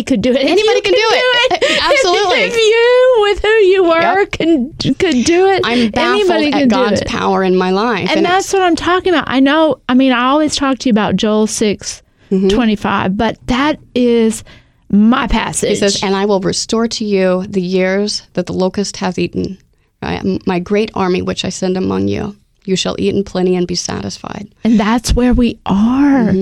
Anybody 0.00 0.16
could 0.16 0.22
do 0.22 0.30
it. 0.32 0.36
Anybody 0.44 0.76
you 0.76 0.82
can 0.82 0.92
do 0.92 1.08
it. 1.10 1.82
Absolutely. 1.82 2.38
if 2.40 2.56
you, 2.56 3.16
with 3.22 3.42
who 3.42 3.48
you 3.48 3.84
were, 3.84 4.00
Yep. 4.00 4.30
can 4.32 4.72
could 4.94 5.24
do 5.24 5.46
it, 5.48 5.62
I'm 5.64 5.90
baffled 5.90 6.20
anybody 6.20 6.50
can 6.52 6.62
at 6.62 6.68
God's 6.68 7.02
power 7.04 7.42
in 7.42 7.56
my 7.56 7.70
life. 7.70 8.08
And 8.10 8.20
it's- 8.20 8.26
that's 8.32 8.52
what 8.52 8.62
I'm 8.62 8.76
talking 8.76 9.12
about. 9.12 9.24
I 9.28 9.40
know. 9.40 9.80
I 9.88 9.94
mean, 9.94 10.12
I 10.12 10.26
always 10.26 10.56
talk 10.56 10.78
to 10.78 10.88
you 10.88 10.92
about 10.92 11.16
Joel 11.16 11.46
6 11.46 12.02
Mm-hmm. 12.30 12.48
25, 12.48 13.16
but 13.16 13.38
that 13.48 13.80
is 13.92 14.44
my 14.88 15.26
passage. 15.26 15.70
He 15.70 15.74
says, 15.74 16.00
"And 16.00 16.14
I 16.14 16.26
will 16.26 16.38
restore 16.38 16.86
to 16.86 17.04
you 17.04 17.44
the 17.48 17.60
years 17.60 18.22
that 18.34 18.46
the 18.46 18.52
locust 18.52 18.98
hath 18.98 19.18
eaten, 19.18 19.58
right? 20.00 20.22
My 20.46 20.60
great 20.60 20.92
army 20.94 21.22
which 21.22 21.44
I 21.44 21.48
send 21.48 21.76
among 21.76 22.06
you. 22.06 22.36
You 22.70 22.76
shall 22.76 22.96
eat 22.98 23.14
in 23.14 23.22
plenty 23.24 23.54
and 23.56 23.66
be 23.66 23.74
satisfied." 23.74 24.48
And 24.64 24.78
that's 24.80 25.12
where 25.14 25.34
we 25.34 25.58
are. 25.66 26.32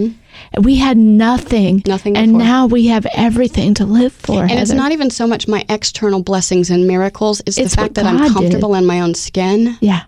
We 0.61 0.77
had 0.77 0.97
nothing. 0.97 1.79
Mm-hmm. 1.81 1.91
Nothing 1.91 2.17
And 2.17 2.27
before. 2.33 2.43
now 2.45 2.67
we 2.67 2.87
have 2.87 3.07
everything 3.15 3.75
to 3.75 3.85
live 3.85 4.13
for. 4.13 4.43
And 4.43 4.53
it's 4.53 4.71
not 4.73 4.93
even 4.93 5.11
so 5.11 5.27
much 5.27 5.49
my 5.49 5.65
external 5.69 6.23
blessings 6.23 6.71
and 6.71 6.87
miracles; 6.87 7.41
it's, 7.47 7.59
It's 7.59 7.75
the 7.75 7.81
fact 7.83 7.95
that 7.95 8.05
God 8.05 8.15
I'm 8.15 8.23
did. 8.25 8.33
comfortable 8.35 8.75
in 8.77 8.87
my 8.87 9.01
own 9.01 9.15
skin. 9.15 9.77
Yeah. 9.81 10.03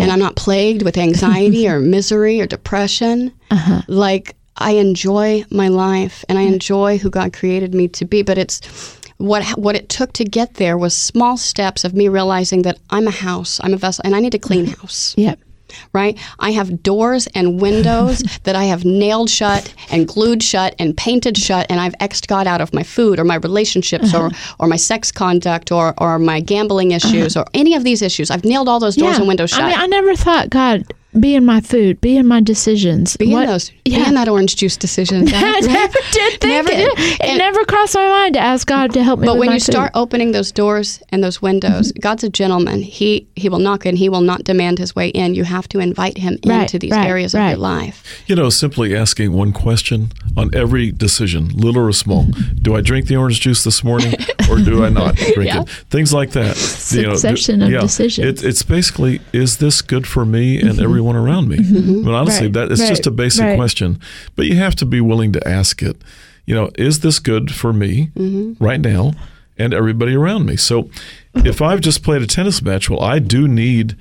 and 0.00 0.10
I'm 0.10 0.18
not 0.18 0.34
plagued 0.36 0.82
with 0.82 0.96
anxiety 0.96 1.68
or 1.68 1.78
misery 1.96 2.40
or 2.40 2.46
depression. 2.46 3.30
Uh-huh. 3.50 3.82
Like 3.88 4.34
I 4.56 4.72
enjoy 4.72 5.44
my 5.50 5.68
life 5.68 6.24
and 6.28 6.38
I 6.38 6.42
enjoy 6.42 6.98
who 6.98 7.10
God 7.10 7.32
created 7.32 7.74
me 7.74 7.88
to 7.88 8.04
be. 8.04 8.22
But 8.22 8.38
it's 8.38 8.60
what 9.18 9.44
what 9.58 9.76
it 9.76 9.88
took 9.88 10.12
to 10.14 10.24
get 10.24 10.54
there 10.54 10.76
was 10.78 10.96
small 10.96 11.36
steps 11.36 11.84
of 11.84 11.92
me 11.94 12.08
realizing 12.08 12.62
that 12.62 12.78
I'm 12.90 13.06
a 13.06 13.12
house, 13.28 13.60
I'm 13.62 13.74
a 13.74 13.76
vessel, 13.76 14.02
and 14.04 14.16
I 14.16 14.20
need 14.20 14.34
a 14.34 14.38
clean 14.48 14.66
house. 14.66 15.14
Yep. 15.16 15.38
Right? 15.92 16.18
I 16.38 16.50
have 16.52 16.82
doors 16.82 17.26
and 17.34 17.60
windows 17.60 18.22
that 18.44 18.56
I 18.56 18.64
have 18.64 18.84
nailed 18.84 19.30
shut 19.30 19.74
and 19.90 20.06
glued 20.06 20.42
shut 20.42 20.74
and 20.78 20.96
painted 20.96 21.36
shut, 21.36 21.66
and 21.70 21.80
I've 21.80 21.94
X'd 22.00 22.28
God 22.28 22.46
out 22.46 22.60
of 22.60 22.72
my 22.72 22.82
food 22.82 23.18
or 23.18 23.24
my 23.24 23.36
relationships 23.36 24.14
or, 24.14 24.30
or 24.58 24.66
my 24.66 24.76
sex 24.76 25.10
conduct 25.12 25.72
or, 25.72 25.94
or 25.98 26.18
my 26.18 26.40
gambling 26.40 26.92
issues 26.92 27.36
or 27.36 27.44
any 27.54 27.74
of 27.74 27.84
these 27.84 28.02
issues. 28.02 28.30
I've 28.30 28.44
nailed 28.44 28.68
all 28.68 28.80
those 28.80 28.96
doors 28.96 29.18
and 29.18 29.28
windows 29.28 29.50
shut. 29.50 29.62
I 29.62 29.68
mean, 29.68 29.78
I 29.78 29.86
never 29.86 30.14
thought, 30.16 30.50
God, 30.50 30.84
be 31.18 31.34
in 31.34 31.44
my 31.44 31.60
food, 31.60 32.00
be 32.00 32.16
in 32.16 32.26
my 32.26 32.40
decisions. 32.40 33.16
Be 33.16 33.28
What- 33.28 33.42
in 33.42 33.48
those. 33.48 33.70
Yeah. 33.84 33.98
Be 33.98 34.08
in 34.08 34.14
that 34.14 34.28
orange 34.28 34.56
juice 34.56 34.76
decision. 34.76 35.28
I 35.32 35.60
never 35.60 35.98
did 36.12 36.40
think 36.40 36.44
Never 36.44 36.70
it. 36.72 36.96
did. 36.96 36.98
It 36.98 37.20
And- 37.20 37.38
never 37.38 37.64
crossed 37.64 37.94
my 37.94 38.08
mind 38.08 38.34
to 38.34 38.40
ask 38.40 38.66
God 38.66 38.92
to 38.94 39.02
help 39.02 39.20
me. 39.20 39.26
But 39.26 39.34
with 39.34 39.40
when 39.40 39.48
my 39.48 39.54
you 39.54 39.60
food. 39.60 39.72
start 39.72 39.92
opening 39.94 40.32
those 40.32 40.50
doors 40.52 41.00
and 41.10 41.22
those 41.22 41.40
windows, 41.40 41.92
mm-hmm. 41.92 42.00
God's 42.00 42.24
a 42.24 42.28
gentleman. 42.28 42.82
He 42.82 43.26
he 43.36 43.48
will 43.48 43.58
knock 43.58 43.86
and 43.86 43.96
he 43.98 44.08
will 44.08 44.20
not 44.22 44.44
demand 44.44 44.78
his 44.78 44.96
way 44.96 45.08
in. 45.08 45.34
You 45.34 45.44
have 45.44 45.68
to 45.68 45.78
invite 45.78 46.18
him 46.18 46.38
Right, 46.44 46.62
into 46.62 46.78
these 46.78 46.90
right, 46.90 47.06
areas 47.06 47.34
of 47.34 47.42
your 47.42 47.56
life. 47.56 48.02
You 48.26 48.36
know, 48.36 48.50
simply 48.50 48.96
asking 48.96 49.32
one 49.32 49.52
question 49.52 50.12
on 50.36 50.50
every 50.54 50.90
decision, 50.90 51.48
little 51.54 51.82
or 51.82 51.92
small. 51.92 52.26
Do 52.60 52.74
I 52.74 52.80
drink 52.80 53.06
the 53.06 53.16
orange 53.16 53.40
juice 53.40 53.62
this 53.64 53.84
morning 53.84 54.14
or 54.50 54.58
do 54.58 54.84
I 54.84 54.88
not 54.88 55.16
drink 55.16 55.54
it? 55.54 55.68
Things 55.90 56.12
like 56.12 56.30
that. 56.30 56.56
Succession 56.56 57.62
of 57.62 57.70
decisions. 57.70 58.42
It, 58.42 58.44
it's 58.44 58.62
basically, 58.62 59.20
is 59.32 59.58
this 59.58 59.82
good 59.82 60.06
for 60.06 60.24
me 60.24 60.60
and 60.60 60.70
mm-hmm. 60.70 60.82
everyone 60.82 61.03
around 61.12 61.48
me? 61.48 61.58
Mm-hmm. 61.58 61.76
I 61.76 61.80
mean, 61.80 62.08
honestly, 62.08 62.46
Right, 62.46 62.54
that 62.54 62.72
it's 62.72 62.88
just 62.88 63.06
a 63.06 63.10
basic 63.10 63.44
right. 63.44 63.56
question, 63.56 64.00
but 64.36 64.46
you 64.46 64.56
have 64.56 64.74
to 64.76 64.86
be 64.86 65.00
willing 65.00 65.32
to 65.32 65.48
ask 65.48 65.82
it. 65.82 65.96
You 66.46 66.54
know, 66.54 66.70
is 66.76 67.00
this 67.00 67.18
good 67.18 67.52
for 67.54 67.72
me 67.72 68.10
mm-hmm. 68.14 68.62
right 68.62 68.80
now 68.80 69.12
and 69.56 69.72
everybody 69.72 70.14
around 70.14 70.46
me? 70.46 70.56
So 70.56 70.90
if 71.36 71.62
I've 71.62 71.80
just 71.80 72.02
played 72.02 72.22
a 72.22 72.26
tennis 72.26 72.62
match, 72.62 72.90
well, 72.90 73.02
I 73.02 73.18
do 73.18 73.48
need 73.48 73.96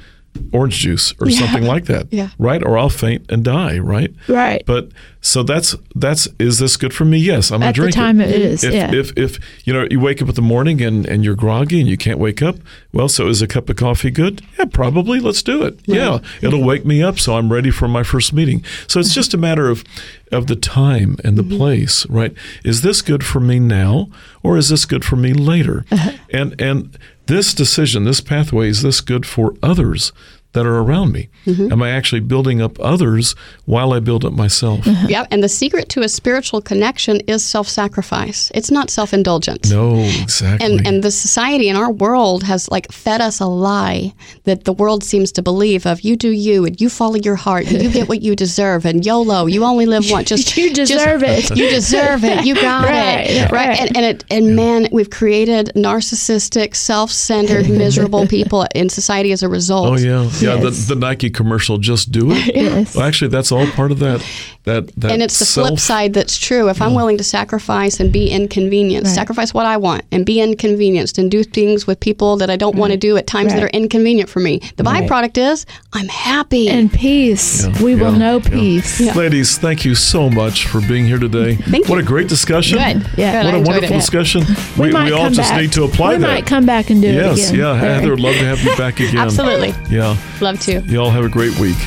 orange 0.52 0.78
juice 0.80 1.14
or 1.20 1.30
something 1.30 1.64
like 1.64 1.86
that, 1.86 2.08
Yeah. 2.12 2.30
right? 2.38 2.64
Or 2.64 2.78
I'll 2.78 2.90
faint 2.90 3.26
and 3.32 3.44
die, 3.44 3.80
right? 3.80 4.14
Right. 4.28 4.64
But 4.66 4.90
so 5.22 5.42
that's 5.44 5.76
that's 5.96 6.28
is 6.40 6.60
this 6.60 6.76
good 6.78 6.94
for 6.94 7.06
me? 7.06 7.18
Yes, 7.18 7.52
I'm 7.52 7.60
gonna 7.62 7.70
At 7.70 7.76
the 7.76 7.92
time 7.92 8.20
it. 8.20 8.30
it 8.30 8.42
is, 8.42 8.64
If, 8.64 8.74
yeah. 8.74 8.94
if 8.94 9.12
if 9.18 9.40
you 9.66 9.74
know 9.74 9.88
you 9.90 10.00
wake 10.00 10.22
up 10.22 10.30
in 10.30 10.36
the 10.36 10.42
morning 10.42 10.82
and 10.82 11.06
and 11.06 11.24
you're 11.24 11.36
groggy 11.36 11.80
and 11.80 11.88
you 11.90 11.98
can't 11.98 12.20
wake 12.20 12.42
up, 12.42 12.58
well, 12.92 13.08
so 13.10 13.28
is 13.28 13.42
a 13.42 13.48
cup 13.48 13.70
of 13.70 13.76
coffee 13.78 14.12
good? 14.12 14.42
Yeah, 14.60 14.66
probably. 14.66 15.20
Let's 15.20 15.42
do 15.44 15.64
it. 15.64 15.80
Yeah, 15.86 16.20
it'll 16.42 16.64
wake 16.64 16.86
me 16.86 17.02
up 17.02 17.20
so 17.20 17.38
I'm 17.38 17.52
ready 17.52 17.72
for 17.72 17.88
my 17.88 18.04
first 18.04 18.34
meeting. 18.34 18.64
So 18.88 19.00
it's 19.00 19.14
just 19.14 19.34
a 19.34 19.38
matter 19.38 19.70
of 19.70 19.84
of 20.32 20.48
the 20.48 20.56
time 20.56 21.18
and 21.24 21.38
Mm-hmm. 21.38 21.50
the 21.50 21.58
place, 21.58 22.06
right? 22.10 22.34
Is 22.64 22.82
this 22.82 23.02
good 23.02 23.24
for 23.24 23.40
me 23.40 23.60
now 23.60 24.10
or 24.44 24.58
is 24.58 24.70
this 24.70 24.86
good 24.86 25.04
for 25.06 25.16
me 25.16 25.34
later? 25.34 25.86
Uh-huh. 25.92 26.12
And 26.32 26.60
and 26.62 26.98
this 27.26 27.54
decision, 27.54 28.04
this 28.04 28.22
pathway, 28.22 28.70
is 28.70 28.82
this 28.82 29.02
good 29.02 29.26
for 29.26 29.56
others? 29.64 30.12
That 30.54 30.66
are 30.68 30.78
around 30.78 31.12
me. 31.12 31.30
Mm-hmm. 31.46 31.72
Am 31.72 31.82
I 31.82 31.90
actually 31.90 32.22
building 32.22 32.62
up 32.62 32.80
others 32.80 33.36
while 33.66 33.92
I 33.92 34.00
build 34.00 34.24
up 34.24 34.34
myself? 34.34 34.86
Yep. 34.86 35.28
And 35.32 35.44
the 35.44 35.50
secret 35.50 35.90
to 35.90 36.02
a 36.02 36.08
spiritual 36.10 36.62
connection 36.62 37.22
is 37.22 37.44
self-sacrifice. 37.44 38.52
It's 38.54 38.70
not 38.72 38.90
self-indulgence. 38.92 39.72
No, 39.72 39.96
exactly. 40.22 40.66
And 40.66 40.88
and 40.88 41.04
the 41.04 41.10
society 41.12 41.70
in 41.70 41.76
our 41.76 41.92
world 41.92 42.44
has 42.44 42.70
like 42.70 42.92
fed 42.92 43.20
us 43.20 43.40
a 43.40 43.48
lie 43.48 44.14
that 44.44 44.64
the 44.66 44.74
world 44.74 45.04
seems 45.04 45.32
to 45.34 45.42
believe 45.42 45.86
of 45.88 46.02
you 46.02 46.16
do 46.16 46.30
you 46.30 46.66
and 46.66 46.80
you 46.80 46.88
follow 46.90 47.16
your 47.16 47.36
heart 47.36 47.66
and 47.72 47.82
you 47.82 47.90
get 47.92 48.08
what 48.08 48.22
you 48.22 48.36
deserve 48.36 48.86
and 48.86 49.04
YOLO 49.06 49.48
you 49.48 49.64
only 49.64 49.86
live 49.88 50.06
once 50.12 50.30
just 50.30 50.56
You 50.58 50.72
deserve 50.74 51.22
just- 51.22 51.52
it. 51.52 51.58
you 51.58 51.70
deserve 51.70 52.24
it 52.24 52.46
you 52.46 52.54
got 52.56 52.86
Right, 52.86 53.26
it 53.28 53.52
right, 53.52 53.68
right. 53.70 53.82
and 53.82 53.98
and 53.98 54.06
it 54.06 54.24
and 54.30 54.56
man 54.56 54.88
we've 54.92 55.10
created 55.10 55.72
narcissistic 55.76 56.76
self-centered 56.76 57.70
miserable 57.70 58.28
people 58.28 58.66
in 58.76 58.90
society 58.90 59.32
as 59.32 59.42
a 59.44 59.50
result 59.50 59.88
oh 59.88 59.98
yeah, 59.98 60.30
yeah. 60.44 60.56
Yes. 60.62 60.88
The, 60.88 60.96
the 60.96 61.00
Nike 61.00 61.30
commercial, 61.30 61.78
just 61.78 62.12
do 62.12 62.32
it. 62.32 62.56
Yes. 62.64 62.96
Well, 62.96 63.06
actually, 63.06 63.30
that's 63.30 63.52
all 63.52 63.66
part 63.68 63.92
of 63.92 64.00
that. 64.00 64.26
That 64.66 64.88
that. 64.96 65.12
and 65.12 65.22
it's 65.22 65.40
the 65.40 65.46
self, 65.46 65.68
flip 65.68 65.80
side 65.80 66.14
that's 66.14 66.38
true. 66.38 66.70
If 66.70 66.82
I'm 66.82 66.94
willing 66.94 67.18
to 67.18 67.24
sacrifice 67.24 68.00
and 68.00 68.12
be 68.14 68.30
inconvenienced, 68.30 69.08
Right. 69.10 69.16
sacrifice 69.16 69.54
what 69.54 69.66
I 69.66 69.76
want 69.78 70.04
and 70.12 70.26
be 70.26 70.40
inconvenienced 70.40 71.18
and 71.18 71.30
do 71.30 71.44
things 71.44 71.86
with 71.86 72.00
people 72.00 72.38
that 72.38 72.50
I 72.50 72.56
don't 72.56 72.76
want 72.78 72.92
to 72.92 72.98
do 72.98 73.18
at 73.18 73.28
times 73.28 73.54
that 73.54 73.62
are 73.62 73.68
inconvenient 73.70 74.30
for 74.30 74.40
me, 74.40 74.62
the 74.78 74.84
Right. 74.84 75.10
byproduct 75.10 75.38
is 75.38 75.66
I'm 75.92 76.08
happy. 76.08 76.70
and 76.70 76.92
peace. 76.92 77.66
Yeah, 77.66 77.84
we 77.84 77.96
will 77.96 78.14
know 78.14 78.38
yeah. 78.44 78.50
peace. 78.50 79.16
Ladies, 79.16 79.58
thank 79.58 79.84
you 79.84 79.96
so 79.96 80.30
much 80.30 80.66
for 80.68 80.80
being 80.82 81.06
here 81.06 81.18
today. 81.20 81.56
Thank 81.56 81.90
what 81.90 81.96
you. 81.96 82.02
a 82.02 82.04
great 82.04 82.28
discussion. 82.30 82.78
Good. 82.78 83.06
Yeah. 83.18 83.44
Good. 83.44 83.46
What 83.46 83.56
I 83.56 83.58
a 83.58 83.62
wonderful 83.64 83.96
it. 83.98 84.00
discussion. 84.00 84.44
We, 84.78 84.88
We, 84.88 84.92
might 84.94 85.06
we 85.06 85.12
all 85.12 85.30
just 85.30 85.52
back. 85.52 85.62
need 85.62 85.72
to 85.74 85.84
apply 85.84 86.14
we 86.14 86.20
that. 86.22 86.28
We 86.28 86.34
might 86.36 86.46
come 86.46 86.66
back 86.66 86.90
and 86.90 87.02
do 87.02 87.12
yes, 87.12 87.38
it 87.38 87.50
again. 87.50 87.60
yeah. 87.60 87.68
All 87.68 87.74
right? 87.76 87.82
Heather, 87.84 88.10
would 88.12 88.20
love 88.22 88.36
to 88.36 88.46
have 88.46 88.62
you 88.64 88.76
back 88.78 89.00
again. 89.02 89.18
Absolutely. 89.18 89.74
Yeah. 89.90 90.16
Love 90.42 90.60
to. 90.62 90.82
Y'all 90.82 91.10
have 91.10 91.24
a 91.24 91.30
great 91.30 91.58
week. 91.60 91.78